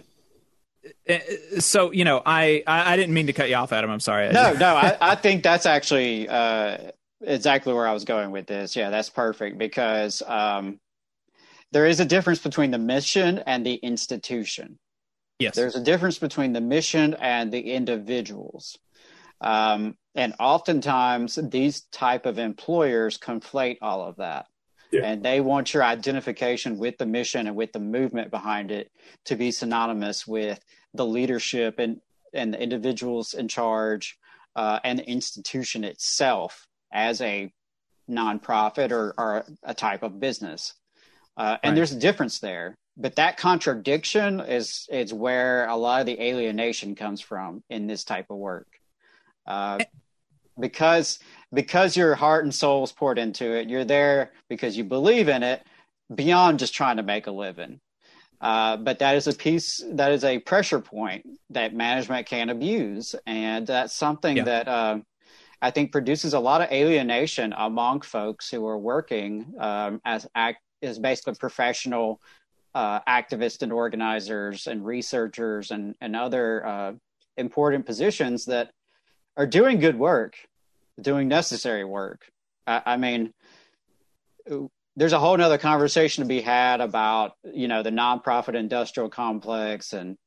Uh, 1.08 1.18
so 1.60 1.91
you 1.91 2.06
know 2.06 2.22
I, 2.26 2.64
I, 2.66 2.93
I 2.93 2.97
didn't 2.97 3.14
mean 3.14 3.28
to 3.28 3.34
cut 3.34 3.49
you 3.49 3.56
off 3.56 3.72
adam. 3.74 3.89
I'm 3.89 3.99
sorry. 3.99 4.32
No 4.32 4.54
no 4.54 4.76
I, 4.76 4.97
I 5.01 5.16
think 5.16 5.43
that's 5.43 5.66
actually 5.66 6.30
uh, 6.30 6.78
exactly 7.22 7.74
where 7.74 7.88
i 7.88 7.93
was 7.93 8.06
going 8.06 8.32
with 8.32 8.47
this. 8.47 8.76
Yeah 8.76 8.89
that's 8.89 9.10
perfect 9.10 9.58
because 9.58 10.22
um, 10.26 10.80
there 11.72 11.86
is 11.86 11.99
a 11.99 12.06
difference 12.06 12.39
between 12.39 12.72
the 12.72 12.78
mission 12.78 13.39
and 13.45 13.66
the 13.66 13.76
institution. 13.76 14.80
Yes. 15.39 15.56
There's 15.56 15.76
a 15.76 15.84
difference 15.84 16.20
between 16.20 16.54
the 16.54 16.62
mission 16.62 17.16
and 17.16 17.51
the 17.51 17.74
individuals. 17.74 18.78
Um, 19.41 19.97
and 20.16 20.36
oftentimes 20.39 21.38
these 21.49 21.82
type 21.91 22.26
of 22.26 22.39
employers 22.39 23.18
conflate 23.18 23.78
all 23.82 24.04
of 24.08 24.18
that. 24.18 24.45
Yeah. 24.91 25.06
and 25.06 25.24
they 25.24 25.41
want 25.41 25.74
your 25.74 25.84
identification 25.84 26.78
with 26.78 26.99
the 26.99 27.08
mission 27.08 27.47
and 27.47 27.56
with 27.56 27.74
the 27.74 27.80
movement 27.80 28.30
behind 28.30 28.70
it 28.70 28.91
to 29.26 29.36
be 29.36 29.49
synonymous 29.49 30.28
with 30.28 30.60
the 30.94 31.06
leadership 31.06 31.80
and 31.80 32.00
and 32.34 32.54
the 32.54 32.62
individuals 32.62 33.34
in 33.34 33.48
charge 33.48 34.18
uh, 34.56 34.80
and 34.84 35.00
the 35.00 35.10
institution 35.10 35.84
itself 35.84 36.68
as 36.91 37.22
a 37.22 37.52
nonprofit 38.10 38.91
or, 38.91 39.14
or 39.18 39.46
a 39.64 39.74
type 39.74 40.04
of 40.04 40.20
business. 40.20 40.74
Uh, 41.38 41.58
and 41.64 41.72
right. 41.72 41.76
there's 41.76 41.91
a 41.91 42.00
difference 42.00 42.39
there, 42.39 42.76
but 42.96 43.16
that 43.16 43.38
contradiction 43.38 44.39
is 44.39 44.88
is 44.91 45.14
where 45.14 45.68
a 45.68 45.76
lot 45.76 46.00
of 46.02 46.06
the 46.06 46.22
alienation 46.22 46.96
comes 46.96 47.22
from 47.22 47.64
in 47.70 47.88
this 47.88 48.04
type 48.04 48.28
of 48.30 48.38
work, 48.38 48.68
uh, 49.48 49.80
because 50.60 51.18
because 51.52 51.98
your 51.98 52.14
heart 52.14 52.44
and 52.44 52.54
soul 52.54 52.84
is 52.84 52.91
poured 52.91 53.18
into 53.18 53.52
it. 53.56 53.68
You're 53.68 53.86
there 53.86 54.32
because 54.48 54.78
you 54.78 54.84
believe 54.84 55.28
in 55.28 55.41
it, 55.41 55.64
beyond 56.14 56.60
just 56.60 56.76
trying 56.76 56.98
to 56.98 57.04
make 57.04 57.26
a 57.26 57.32
living. 57.32 57.80
Uh, 58.44 58.76
but 58.76 59.00
that 59.00 59.16
is 59.16 59.26
a 59.28 59.34
piece 59.34 59.82
that 59.94 60.12
is 60.12 60.26
a 60.26 60.38
pressure 60.39 60.82
point 60.82 61.26
that 61.50 61.74
management 61.74 62.28
can 62.28 62.50
abuse, 62.50 63.16
and 63.26 63.66
that's 63.66 63.96
something 63.96 64.36
yeah. 64.36 64.44
that 64.44 64.68
uh, 64.68 65.00
I 65.62 65.72
think 65.72 65.94
produces 65.94 66.34
a 66.34 66.39
lot 66.39 66.60
of 66.60 66.70
alienation 66.70 67.54
among 67.58 68.02
folks 68.02 68.50
who 68.50 68.68
are 68.68 68.78
working 68.78 69.54
um, 69.60 70.02
as 70.04 70.28
act 70.36 70.60
as 70.82 71.00
basically 71.00 71.36
professional 71.36 72.20
uh, 72.76 73.00
activists 73.08 73.62
and 73.62 73.72
organizers 73.72 74.68
and 74.68 74.86
researchers 74.86 75.72
and 75.72 75.96
and 76.02 76.14
other 76.14 76.66
uh, 76.66 76.91
important 77.38 77.86
positions 77.86 78.44
that 78.46 78.72
are 79.38 79.48
doing 79.48 79.80
good 79.80 79.98
work, 79.98 80.36
doing 81.00 81.30
necessary 81.30 81.86
work. 81.86 82.26
I, 82.68 82.82
I 82.86 82.98
mean, 82.98 83.32
there's 84.96 85.14
a 85.14 85.20
whole 85.20 85.36
nother 85.36 85.58
conversation 85.58 86.24
to 86.24 86.28
be 86.28 86.41
had 86.41 86.82
about 86.82 87.34
you 87.44 87.68
know 87.68 87.84
the 87.84 87.89
nonprofit 87.89 88.56
industrial 88.56 89.10
complex 89.10 89.94
and 89.94 90.18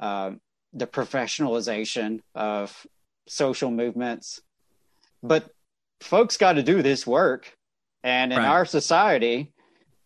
uh, 0.00 0.32
the 0.72 0.86
professionalization 0.86 2.20
of 2.34 2.86
social 3.26 3.70
movements. 3.70 4.40
But 5.22 5.50
folks 6.00 6.36
got 6.36 6.54
to 6.54 6.62
do 6.62 6.82
this 6.82 7.06
work. 7.06 7.54
And 8.04 8.32
in 8.32 8.38
right. 8.38 8.46
our 8.46 8.64
society 8.64 9.52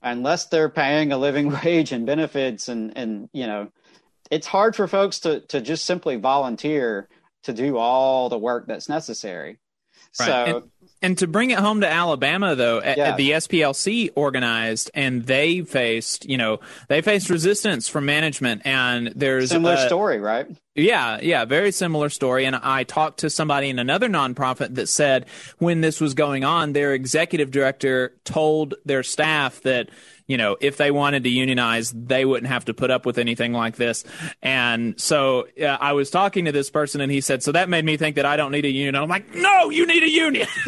unless 0.03 0.47
they're 0.47 0.69
paying 0.69 1.13
a 1.13 1.19
living 1.19 1.51
wage 1.65 1.93
and 1.93 2.07
benefits 2.07 2.69
and 2.69 2.97
and 2.97 3.29
you 3.33 3.47
know 3.47 3.69
it's 4.31 4.47
hard 4.47 4.75
for 4.75 4.89
folks 4.89 5.21
to 5.21 5.41
to 5.41 5.61
just 5.61 5.85
simply 5.85 6.17
volunteer 6.17 7.09
to 7.45 7.53
do 7.53 7.77
all 7.77 8.29
the 8.29 8.39
work 8.39 8.67
that's 8.67 8.89
necessary 8.89 9.59
right. 10.19 10.27
so 10.27 10.33
and, 10.33 10.71
and, 11.01 11.19
to 11.19 11.27
bring 11.27 11.51
it 11.51 11.59
home 11.59 11.81
to 11.81 11.89
Alabama, 11.89 12.55
though, 12.55 12.83
yeah. 12.83 13.17
the 13.17 13.31
SPLC 13.31 14.11
organized 14.15 14.91
and 14.95 15.25
they 15.25 15.63
faced, 15.63 16.29
you 16.29 16.37
know, 16.37 16.61
they 16.89 17.01
faced 17.01 17.31
resistance 17.31 17.89
from 17.89 18.07
management. 18.07 18.63
And 18.65 19.13
there's 19.15 19.51
similar 19.51 19.75
a, 19.75 19.87
story, 19.87 20.19
right? 20.19 20.47
Yeah, 20.75 21.19
yeah, 21.21 21.45
very 21.45 21.71
similar 21.71 22.09
story. 22.09 22.47
And 22.47 22.57
I 22.57 22.85
talked 22.85 23.21
to 23.21 23.31
somebody 23.31 23.69
in 23.69 23.79
another 23.79 24.09
nonprofit 24.09 24.75
that 24.77 24.89
said 24.89 25.27
when 25.59 25.83
this 25.83 26.01
was 26.01 26.15
going 26.15 26.45
on, 26.45 26.73
their 26.73 26.95
executive 26.95 27.51
director 27.51 28.15
told 28.25 28.75
their 28.85 29.03
staff 29.03 29.61
that 29.63 29.91
you 30.33 30.39
know, 30.39 30.57
if 30.63 30.79
they 30.79 30.91
wanted 30.91 31.25
to 31.25 31.29
unionize, 31.29 31.93
they 31.93 32.25
wouldn't 32.25 32.51
have 32.51 32.65
to 32.65 32.73
put 32.73 32.91
up 32.91 33.05
with 33.05 33.19
anything 33.19 33.53
like 33.53 33.77
this. 33.77 34.03
And 34.41 34.99
so 34.99 35.47
uh, 35.61 35.67
I 35.67 35.93
was 35.93 36.09
talking 36.09 36.47
to 36.47 36.53
this 36.53 36.71
person, 36.71 37.03
and 37.03 37.13
he 37.13 37.21
said, 37.21 37.43
"So 37.43 37.53
that 37.53 37.69
made 37.69 37.85
me 37.85 37.99
think 37.99 38.17
that 38.17 38.25
I 38.25 38.39
don't 38.39 38.51
need 38.51 38.65
a 38.65 38.71
union." 38.71 38.95
I'm 38.95 39.11
like, 39.11 39.35
"No, 39.35 39.69
you 39.69 39.87
need 39.87 40.03
a 40.03 40.09
union. 40.09 40.49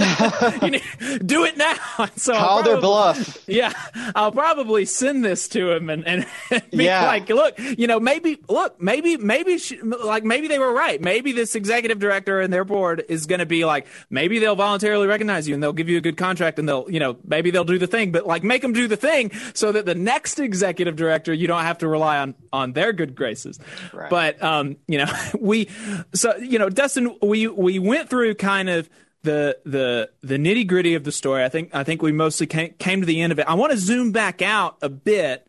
need, 0.63 0.83
do 1.27 1.45
it 1.45 1.57
now." 1.57 1.77
so 2.17 2.35
call 2.35 2.63
probably, 2.63 2.73
their 2.73 2.81
bluff. 2.83 3.49
Yeah, 3.49 3.73
I'll 4.15 4.33
probably 4.33 4.85
send 4.85 5.25
this 5.25 5.49
to 5.49 5.71
him 5.73 5.89
and 5.89 6.07
and 6.07 6.27
be 6.71 6.85
yeah. 6.85 7.07
like, 7.07 7.31
"Look, 7.31 7.59
you 7.59 7.87
know, 7.87 7.99
maybe 7.99 8.39
look, 8.47 8.79
maybe 8.83 9.17
maybe 9.17 9.57
she, 9.57 9.81
like 9.81 10.25
maybe 10.25 10.47
they 10.47 10.59
were 10.59 10.75
right. 10.75 11.01
Maybe 11.01 11.33
this 11.33 11.55
executive 11.55 11.99
director 11.99 12.43
and 12.43 12.53
their 12.53 12.65
board 12.67 13.03
is 13.09 13.25
going 13.25 13.39
to 13.39 13.47
be 13.47 13.65
like, 13.65 13.87
maybe 14.11 14.41
they'll 14.41 14.57
voluntarily 14.57 15.07
recognize 15.07 15.49
you 15.49 15.55
and 15.55 15.63
they'll 15.63 15.73
give 15.73 15.89
you 15.89 15.97
a 15.97 16.03
good 16.03 16.19
contract 16.19 16.59
and 16.59 16.69
they'll, 16.69 16.85
you 16.91 17.01
know, 17.01 17.17
maybe 17.25 17.51
they'll 17.51 17.65
do 17.65 17.79
the 17.79 17.87
thing, 17.87 18.13
but 18.13 18.27
like 18.27 18.45
make 18.45 18.61
them 18.61 18.75
do 18.75 18.87
the 18.89 18.97
thing 18.97 19.31
so 19.55 19.73
that 19.73 19.87
the 19.87 19.95
next 19.95 20.39
executive 20.39 20.97
director 20.97 21.33
you 21.33 21.47
don't 21.47 21.63
have 21.63 21.79
to 21.79 21.89
rely 21.89 22.19
on 22.19 22.35
on 22.53 22.73
their 22.73 22.93
good 22.93 23.15
graces. 23.15 23.59
Right. 23.93 24.11
But 24.11 24.43
um, 24.43 24.77
you 24.87 24.99
know, 24.99 25.13
we 25.41 25.69
so 26.13 26.37
you 26.37 26.59
know, 26.59 26.69
Dustin, 26.69 27.17
we 27.23 27.47
we 27.49 27.79
went 27.79 28.11
through 28.11 28.35
kind 28.35 28.69
of 28.69 28.91
the 29.23 29.59
the 29.65 30.11
the 30.23 30.37
nitty 30.37 30.67
gritty 30.67 30.95
of 30.95 31.05
the 31.05 31.13
story. 31.13 31.45
I 31.45 31.49
think 31.49 31.75
I 31.75 31.85
think 31.85 32.03
we 32.03 32.13
mostly 32.13 32.47
came, 32.47 32.75
came 32.75 33.01
to 33.01 33.07
the 33.07 33.21
end 33.21 33.33
of 33.33 33.39
it. 33.39 33.47
I 33.49 33.55
want 33.55 33.73
to 33.73 33.79
zoom 33.79 34.13
back 34.13 34.43
out 34.43 34.77
a 34.83 34.89
bit 34.89 35.47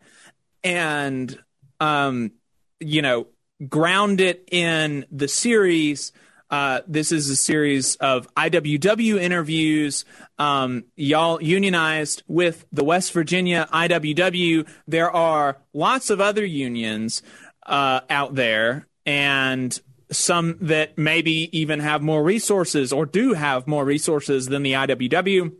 and 0.64 1.38
um, 1.80 2.32
you 2.80 3.02
know, 3.02 3.26
ground 3.68 4.20
it 4.20 4.48
in 4.50 5.06
the 5.10 5.28
series 5.28 6.12
uh, 6.50 6.80
this 6.86 7.10
is 7.10 7.28
a 7.28 7.36
series 7.36 7.96
of 7.96 8.32
IWW 8.34 9.20
interviews. 9.20 10.04
Um, 10.38 10.84
y'all 10.94 11.42
unionized 11.42 12.22
with 12.28 12.66
the 12.72 12.84
West 12.84 13.12
Virginia 13.12 13.68
IWW. 13.72 14.68
There 14.86 15.10
are 15.10 15.58
lots 15.72 16.10
of 16.10 16.20
other 16.20 16.44
unions 16.44 17.22
uh, 17.64 18.00
out 18.08 18.34
there, 18.36 18.86
and 19.04 19.78
some 20.12 20.56
that 20.60 20.96
maybe 20.96 21.56
even 21.58 21.80
have 21.80 22.00
more 22.00 22.22
resources 22.22 22.92
or 22.92 23.06
do 23.06 23.32
have 23.32 23.66
more 23.66 23.84
resources 23.84 24.46
than 24.46 24.62
the 24.62 24.74
IWW. 24.74 25.52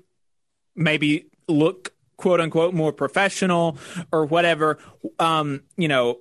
Maybe 0.76 1.26
look 1.48 1.94
quote 2.16 2.40
unquote 2.40 2.74
more 2.74 2.92
professional 2.92 3.78
or 4.12 4.24
whatever. 4.24 4.78
Um, 5.18 5.62
you 5.76 5.88
know, 5.88 6.18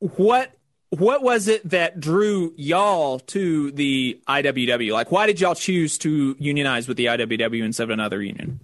what 0.00 0.57
what 0.90 1.22
was 1.22 1.48
it 1.48 1.68
that 1.68 2.00
drew 2.00 2.54
y'all 2.56 3.18
to 3.20 3.70
the 3.72 4.20
IWW? 4.26 4.92
Like, 4.92 5.12
why 5.12 5.26
did 5.26 5.40
y'all 5.40 5.54
choose 5.54 5.98
to 5.98 6.34
unionize 6.38 6.88
with 6.88 6.96
the 6.96 7.06
IWW 7.06 7.62
instead 7.62 7.84
of 7.84 7.90
another 7.90 8.22
union? 8.22 8.60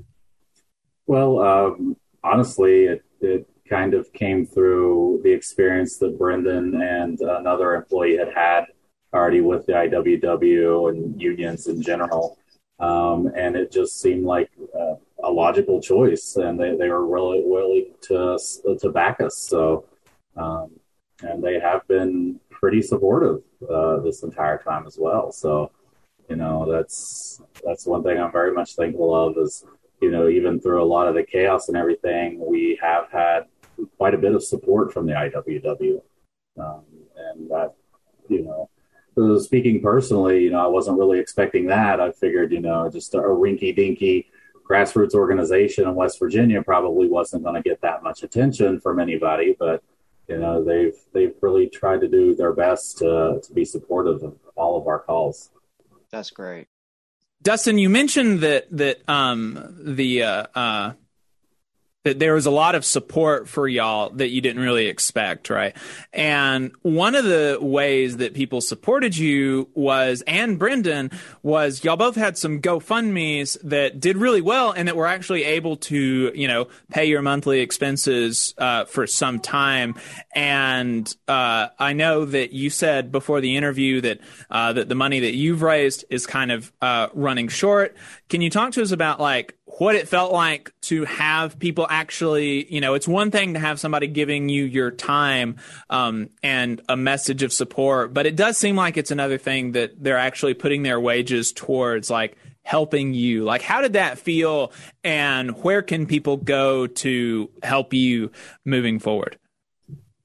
Well, 1.07 1.39
um, 1.41 1.97
honestly, 2.23 2.85
it, 2.85 3.05
it 3.21 3.47
kind 3.69 3.95
of 3.95 4.13
came 4.13 4.47
through 4.47 5.21
the 5.23 5.33
experience 5.33 5.99
that 5.99 6.19
Brendan 6.19 6.81
and 6.81 7.21
another 7.21 7.75
employee 7.75 8.17
had 8.17 8.33
had 8.35 8.65
already 9.13 9.41
with 9.41 9.67
the 9.67 9.73
IWW 9.73 10.91
and 10.91 11.21
unions 11.21 11.67
in 11.67 11.83
general. 11.83 12.39
Um, 12.81 13.31
and 13.37 13.55
it 13.55 13.71
just 13.71 14.01
seemed 14.01 14.25
like 14.25 14.51
uh, 14.79 14.95
a 15.23 15.31
logical 15.31 15.81
choice, 15.81 16.37
and 16.37 16.59
they, 16.59 16.77
they 16.77 16.89
were 16.89 17.07
really 17.07 17.43
willing 17.45 17.93
to 18.03 18.39
to 18.81 18.91
back 18.91 19.21
us. 19.21 19.37
So 19.37 19.85
um, 20.37 20.73
and 21.27 21.43
they 21.43 21.59
have 21.59 21.87
been 21.89 22.41
pretty 22.51 22.83
supportive 22.83 23.43
uh, 23.71 24.01
this 24.01 24.23
entire 24.23 24.59
time 24.59 24.87
as 24.87 24.99
well. 24.99 25.33
So, 25.33 25.71
you 26.29 26.37
know, 26.37 26.71
that's 26.71 27.43
that's 27.65 27.87
one 27.87 28.03
thing 28.03 28.19
I'm 28.19 28.33
very 28.33 28.53
much 28.53 28.75
thankful 28.75 29.15
of 29.15 29.37
is, 29.39 29.65
you 30.01 30.11
know, 30.11 30.29
even 30.29 30.61
through 30.61 30.83
a 30.83 30.87
lot 30.87 31.09
of 31.09 31.15
the 31.15 31.23
chaos 31.23 31.69
and 31.69 31.77
everything, 31.77 32.43
we 32.45 32.79
have 32.83 33.11
had 33.11 33.47
quite 33.99 34.15
a 34.15 34.19
bit 34.19 34.35
of 34.35 34.43
support 34.43 34.93
from 34.93 35.07
the 35.07 35.13
IWW, 35.13 36.01
um, 36.61 36.85
and 37.17 37.51
that, 37.51 37.75
you 38.29 38.43
know. 38.43 38.69
Speaking 39.39 39.81
personally, 39.81 40.43
you 40.43 40.51
know, 40.51 40.59
I 40.59 40.67
wasn't 40.67 40.99
really 40.99 41.21
expecting 41.21 41.67
that. 41.67 42.01
I 42.01 42.11
figured, 42.11 42.51
you 42.51 42.61
know, 42.61 42.91
just 42.91 43.15
a 43.15 43.19
rinky 43.19 43.75
dinky 43.75 44.27
grassroots 44.69 45.15
organization 45.15 45.87
in 45.87 45.95
West 45.95 46.19
Virginia 46.19 46.63
probably 46.63 47.07
wasn't 47.07 47.45
going 47.45 47.55
to 47.55 47.63
get 47.63 47.81
that 47.83 48.03
much 48.03 48.23
attention 48.23 48.81
from 48.81 48.99
anybody. 48.99 49.55
But 49.57 49.85
you 50.29 50.39
know 50.39 50.65
they've 50.65 50.97
they've 51.13 51.35
really 51.41 51.69
tried 51.69 52.01
to 52.01 52.09
do 52.09 52.35
their 52.35 52.53
best 52.53 52.99
to 52.99 53.41
to 53.43 53.53
be 53.53 53.65
supportive 53.65 54.23
of 54.23 54.37
all 54.57 54.81
of 54.81 54.87
our 54.87 54.99
calls. 54.99 55.51
That's 56.11 56.31
great. 56.31 56.69
Dustin, 57.43 57.79
you 57.79 57.91
mentioned 57.91 58.41
that 58.41 58.67
that 58.71 59.07
um, 59.09 59.77
the 59.79 60.23
uh, 60.23 60.47
uh, 60.55 60.93
that 62.05 62.19
there 62.19 62.35
was 62.35 62.45
a 62.45 62.51
lot 62.51 62.75
of 62.75 62.85
support 62.85 63.49
for 63.49 63.67
y'all 63.67 64.11
that 64.11 64.29
you 64.29 64.43
didn't 64.43 64.63
really 64.63 64.87
expect, 64.89 65.49
right? 65.49 65.75
And 66.13 66.73
one 66.83 67.15
of 67.15 67.25
the 67.25 67.59
ways 67.61 68.19
that 68.19 68.35
people 68.35 68.61
supported 68.61 69.17
you 69.17 69.71
was, 69.75 70.23
and 70.27 70.59
Brendan, 70.59 71.11
was 71.43 71.83
y'all 71.83 71.97
both 71.97 72.15
had 72.15 72.37
some 72.37 72.61
GoFundMe's 72.61 73.55
that 73.65 74.01
did 74.01 74.19
really 74.19 74.43
well 74.43 74.71
and 74.71 74.87
that 74.87 74.97
were 74.97 75.07
actually 75.07 75.45
able 75.45 75.77
to, 75.77 76.31
you 76.35 76.47
know, 76.47 76.69
pay 76.91 77.07
your 77.07 77.23
monthly 77.23 77.61
expenses 77.61 78.55
uh, 78.59 78.85
for 78.85 79.07
some 79.07 79.41
time. 79.41 79.95
And 80.35 81.15
uh, 81.27 81.69
I 81.79 81.95
know 81.95 82.27
that 82.27 82.53
you 82.53 82.69
said 82.69 83.13
before 83.13 83.41
the 83.41 83.57
interview 83.57 84.03
that 84.03 84.21
uh, 84.51 84.75
that 84.75 84.91
the 84.91 84.95
money 84.95 85.21
that 85.21 85.35
you've 85.35 85.63
raised 85.63 86.05
is 86.11 86.27
kind 86.27 86.53
of 86.53 86.71
uh, 86.83 87.09
running 87.15 87.49
short. 87.49 87.97
Can 88.29 88.43
you 88.43 88.51
talk 88.51 88.73
to 88.73 88.83
us 88.83 88.91
about 88.91 89.21
like 89.21 89.57
what 89.79 89.97
it 89.97 90.09
felt 90.09 90.33
like 90.33 90.73
to 90.83 91.05
have 91.05 91.59
people 91.59 91.87
actually, 91.89 92.73
you 92.73 92.81
know, 92.81 92.95
it's 92.95 93.09
one 93.09 93.31
thing 93.31 93.55
to 93.55 93.61
have 93.61 93.81
somebody 93.81 94.07
giving 94.07 94.49
you 94.49 94.65
your 94.65 94.91
time 94.91 95.57
um, 95.91 96.31
and 96.43 96.81
a 96.89 96.97
message 96.97 97.43
of 97.43 97.53
support, 97.53 98.15
but 98.15 98.27
it 98.27 98.37
does 98.37 98.57
seem 98.57 98.77
like 98.77 98.97
it's 98.97 99.11
another 99.11 99.39
thing 99.39 99.73
that 99.73 99.93
they're 100.03 100.19
actually 100.19 100.55
putting 100.55 100.83
their 100.83 101.01
wages 101.01 101.53
towards 101.53 102.09
like 102.09 102.37
helping 102.63 103.15
you. 103.15 103.45
Like, 103.45 103.63
how 103.63 103.83
did 103.83 103.95
that 103.95 104.19
feel, 104.19 104.73
and 105.03 105.51
where 105.63 105.83
can 105.83 106.07
people 106.07 106.37
go 106.37 106.87
to 106.87 107.51
help 107.63 107.93
you 107.93 108.31
moving 108.65 108.99
forward? 108.99 109.39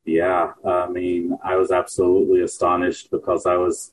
Yeah, 0.06 0.54
I 0.66 0.88
mean, 0.88 1.38
I 1.44 1.56
was 1.56 1.72
absolutely 1.72 2.42
astonished 2.42 3.12
because 3.12 3.46
I 3.46 3.58
was 3.58 3.92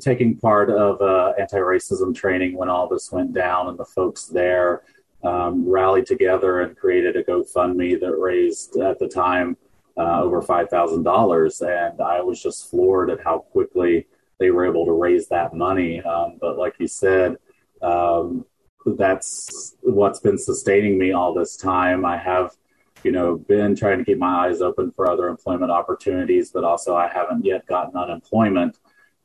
taking 0.00 0.36
part 0.36 0.70
of 0.70 1.00
uh, 1.00 1.32
anti-racism 1.38 2.14
training 2.14 2.56
when 2.56 2.68
all 2.68 2.88
this 2.88 3.12
went 3.12 3.32
down, 3.32 3.68
and 3.68 3.78
the 3.78 3.84
folks 3.84 4.26
there 4.26 4.82
um, 5.22 5.68
rallied 5.68 6.06
together 6.06 6.60
and 6.60 6.76
created 6.76 7.16
a 7.16 7.24
GoFundMe 7.24 7.98
that 8.00 8.16
raised 8.16 8.76
at 8.76 8.98
the 8.98 9.08
time 9.08 9.56
uh, 9.96 10.22
over 10.22 10.42
five 10.42 10.68
thousand 10.68 11.02
dollars, 11.02 11.60
and 11.60 12.00
I 12.00 12.20
was 12.20 12.42
just 12.42 12.70
floored 12.70 13.10
at 13.10 13.22
how 13.22 13.38
quickly 13.38 14.06
they 14.38 14.50
were 14.50 14.66
able 14.66 14.84
to 14.86 14.92
raise 14.92 15.28
that 15.28 15.54
money. 15.54 16.02
Um, 16.02 16.38
but 16.40 16.58
like 16.58 16.74
you 16.78 16.88
said, 16.88 17.36
um, 17.80 18.44
that's 18.84 19.76
what's 19.80 20.20
been 20.20 20.38
sustaining 20.38 20.98
me 20.98 21.12
all 21.12 21.32
this 21.32 21.56
time. 21.56 22.04
I 22.04 22.16
have 22.18 22.56
you 23.04 23.12
know, 23.12 23.36
been 23.36 23.76
trying 23.76 23.98
to 23.98 24.04
keep 24.04 24.18
my 24.18 24.46
eyes 24.46 24.62
open 24.62 24.90
for 24.90 25.10
other 25.10 25.28
employment 25.28 25.70
opportunities, 25.70 26.50
but 26.50 26.64
also 26.64 26.96
I 26.96 27.06
haven't 27.06 27.44
yet 27.44 27.66
gotten 27.66 27.96
unemployment. 27.96 28.78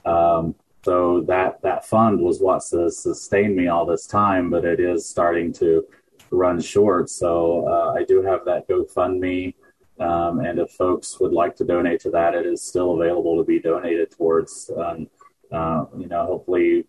Um, 0.06 0.56
So 0.86 1.22
that 1.28 1.62
that 1.62 1.86
fund 1.86 2.22
was 2.22 2.40
what 2.40 2.64
sustained 2.64 3.56
me 3.56 3.68
all 3.68 3.86
this 3.86 4.08
time, 4.08 4.50
but 4.50 4.64
it 4.64 4.80
is 4.80 5.06
starting 5.06 5.52
to 5.54 5.86
run 6.32 6.60
short. 6.62 7.10
So 7.10 7.68
uh, 7.68 7.94
I 8.00 8.06
do 8.06 8.22
have 8.22 8.46
that 8.46 8.68
GoFundMe, 8.70 9.56
um, 10.00 10.40
and 10.40 10.58
if 10.58 10.72
folks 10.72 11.20
would 11.20 11.34
like 11.34 11.56
to 11.58 11.66
donate 11.66 12.00
to 12.02 12.12
that, 12.12 12.34
it 12.34 12.46
is 12.46 12.62
still 12.62 12.94
available 12.96 13.38
to 13.38 13.44
be 13.44 13.60
donated 13.60 14.12
towards. 14.12 14.72
Um, 14.76 15.08
uh, 15.52 15.86
you 15.98 16.08
know, 16.08 16.26
hopefully, 16.26 16.86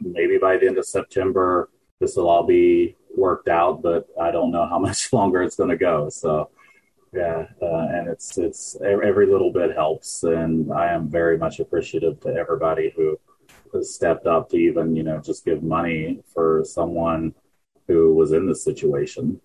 maybe 0.00 0.36
by 0.36 0.56
the 0.58 0.66
end 0.66 0.78
of 0.78 0.84
September, 0.84 1.70
this 2.00 2.16
will 2.16 2.28
all 2.28 2.44
be 2.44 2.96
worked 3.16 3.48
out. 3.48 3.80
But 3.80 4.08
I 4.20 4.30
don't 4.30 4.50
know 4.50 4.66
how 4.66 4.78
much 4.88 5.10
longer 5.12 5.42
it's 5.42 5.56
going 5.56 5.70
to 5.70 5.76
go. 5.76 6.10
So 6.10 6.50
yeah, 7.12 7.46
uh, 7.60 7.88
and 7.90 8.08
it's 8.08 8.38
it's 8.38 8.76
every 8.80 9.26
little 9.26 9.52
bit 9.52 9.74
helps, 9.74 10.22
and 10.22 10.72
I 10.72 10.92
am 10.92 11.08
very 11.08 11.36
much 11.36 11.60
appreciative 11.60 12.20
to 12.20 12.34
everybody 12.34 12.92
who 12.96 13.18
has 13.74 13.94
stepped 13.94 14.26
up 14.26 14.48
to 14.50 14.56
even 14.56 14.96
you 14.96 15.02
know 15.02 15.20
just 15.20 15.44
give 15.44 15.62
money 15.62 16.20
for 16.32 16.62
someone 16.64 17.34
who 17.86 18.14
was 18.14 18.32
in 18.32 18.46
this 18.46 18.64
situation. 18.64 19.40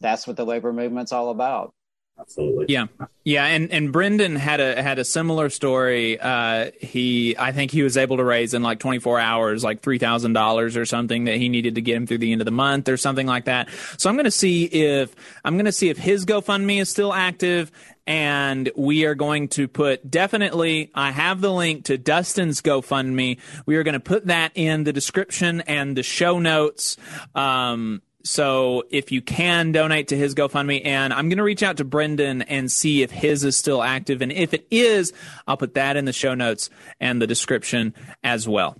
That's 0.00 0.26
what 0.26 0.36
the 0.36 0.46
labor 0.46 0.72
movement's 0.72 1.12
all 1.12 1.30
about 1.30 1.72
absolutely. 2.20 2.66
Yeah, 2.68 2.86
yeah, 3.24 3.46
and 3.46 3.70
and 3.70 3.92
Brendan 3.92 4.36
had 4.36 4.60
a 4.60 4.82
had 4.82 4.98
a 4.98 5.04
similar 5.04 5.50
story. 5.50 6.18
Uh, 6.20 6.70
he, 6.80 7.36
I 7.38 7.52
think 7.52 7.70
he 7.70 7.82
was 7.82 7.96
able 7.96 8.16
to 8.18 8.24
raise 8.24 8.54
in 8.54 8.62
like 8.62 8.78
24 8.78 9.18
hours, 9.18 9.64
like 9.64 9.82
three 9.82 9.98
thousand 9.98 10.32
dollars 10.32 10.76
or 10.76 10.84
something 10.84 11.24
that 11.24 11.36
he 11.36 11.48
needed 11.48 11.74
to 11.76 11.80
get 11.80 11.96
him 11.96 12.06
through 12.06 12.18
the 12.18 12.32
end 12.32 12.40
of 12.40 12.44
the 12.44 12.50
month 12.50 12.88
or 12.88 12.96
something 12.96 13.26
like 13.26 13.46
that. 13.46 13.68
So 13.98 14.08
I'm 14.08 14.16
going 14.16 14.24
to 14.24 14.30
see 14.30 14.64
if 14.64 15.14
I'm 15.44 15.54
going 15.54 15.66
to 15.66 15.72
see 15.72 15.88
if 15.88 15.98
his 15.98 16.26
GoFundMe 16.26 16.80
is 16.80 16.88
still 16.88 17.12
active. 17.12 17.70
And 18.06 18.72
we 18.74 19.04
are 19.04 19.14
going 19.14 19.48
to 19.48 19.68
put 19.68 20.10
definitely, 20.10 20.90
I 20.96 21.12
have 21.12 21.40
the 21.40 21.52
link 21.52 21.84
to 21.84 21.98
Dustin's 21.98 22.60
GoFundMe. 22.60 23.38
We 23.66 23.76
are 23.76 23.84
going 23.84 23.92
to 23.92 24.00
put 24.00 24.26
that 24.26 24.50
in 24.56 24.82
the 24.82 24.92
description 24.92 25.60
and 25.60 25.96
the 25.96 26.02
show 26.02 26.40
notes. 26.40 26.96
Um, 27.36 28.02
so 28.22 28.84
if 28.90 29.12
you 29.12 29.22
can 29.22 29.72
donate 29.72 30.08
to 30.08 30.16
his 30.16 30.34
GoFundMe, 30.34 30.84
and 30.84 31.12
I'm 31.12 31.28
going 31.28 31.38
to 31.38 31.44
reach 31.44 31.62
out 31.62 31.78
to 31.78 31.84
Brendan 31.84 32.42
and 32.42 32.70
see 32.70 33.02
if 33.02 33.10
his 33.10 33.44
is 33.44 33.56
still 33.56 33.82
active. 33.82 34.22
And 34.22 34.30
if 34.32 34.52
it 34.54 34.66
is, 34.70 35.12
I'll 35.46 35.56
put 35.56 35.74
that 35.74 35.96
in 35.96 36.04
the 36.04 36.12
show 36.12 36.34
notes 36.34 36.70
and 37.00 37.20
the 37.20 37.26
description 37.26 37.94
as 38.22 38.48
well. 38.48 38.76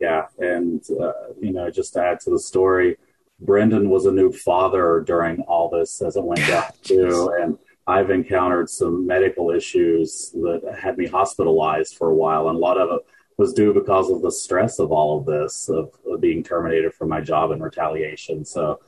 Yeah. 0.00 0.26
And, 0.38 0.82
uh, 0.90 1.12
you 1.40 1.52
know, 1.52 1.70
just 1.70 1.94
to 1.94 2.02
add 2.02 2.20
to 2.20 2.30
the 2.30 2.38
story, 2.38 2.96
Brendan 3.40 3.90
was 3.90 4.06
a 4.06 4.12
new 4.12 4.32
father 4.32 5.02
during 5.06 5.42
all 5.42 5.68
this 5.68 6.00
as 6.02 6.16
it 6.16 6.24
went 6.24 6.46
down 6.46 6.70
too. 6.82 7.34
And 7.40 7.58
I've 7.86 8.10
encountered 8.10 8.70
some 8.70 9.06
medical 9.06 9.50
issues 9.50 10.30
that 10.32 10.78
had 10.80 10.98
me 10.98 11.06
hospitalized 11.06 11.96
for 11.96 12.08
a 12.08 12.14
while. 12.14 12.48
And 12.48 12.56
a 12.56 12.60
lot 12.60 12.78
of 12.78 12.90
it 12.90 13.06
was 13.38 13.54
due 13.54 13.72
because 13.72 14.10
of 14.10 14.20
the 14.20 14.32
stress 14.32 14.78
of 14.78 14.92
all 14.92 15.18
of 15.18 15.24
this, 15.24 15.68
of, 15.68 15.92
of 16.06 16.20
being 16.20 16.42
terminated 16.42 16.92
from 16.92 17.08
my 17.08 17.20
job 17.20 17.52
in 17.52 17.62
retaliation. 17.62 18.44
So, 18.44 18.80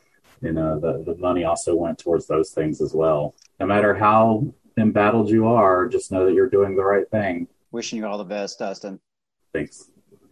you 0.43 0.53
know, 0.53 0.79
the, 0.79 1.05
the 1.05 1.17
money 1.19 1.45
also 1.45 1.75
went 1.77 1.99
towards 1.99 2.27
those 2.27 2.51
things 2.51 2.81
as 2.81 2.93
well. 2.93 3.35
No 3.61 3.67
matter 3.67 3.95
how 3.95 4.53
embattled 4.77 5.31
you 5.31 5.47
are, 5.47 5.89
just 5.89 6.11
know 6.11 6.27
that 6.27 6.35
you're 6.35 6.49
doing 6.49 6.75
the 6.75 6.85
right 6.85 7.09
thing. 7.11 7.47
Wishing 7.71 7.99
you 7.99 8.07
all 8.07 8.19
the 8.19 8.25
best, 8.25 8.59
Dustin. 8.59 8.99
Thanks. 9.55 9.91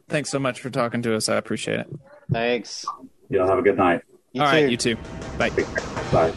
Thanks 0.09 0.31
so 0.31 0.41
much 0.41 0.61
for 0.61 0.71
talking 0.71 1.01
to 1.03 1.15
us. 1.15 1.29
I 1.29 1.37
appreciate 1.37 1.81
it. 1.81 1.89
Thanks. 2.33 2.85
Y'all 3.31 3.47
have 3.47 3.59
a 3.59 3.63
good 3.63 3.77
night. 3.77 4.03
You 4.33 4.43
all 4.43 4.51
too. 4.51 4.57
right, 4.57 4.71
you 4.71 4.77
too. 4.77 4.97
Bye. 5.39 5.51
Bye. 6.11 6.35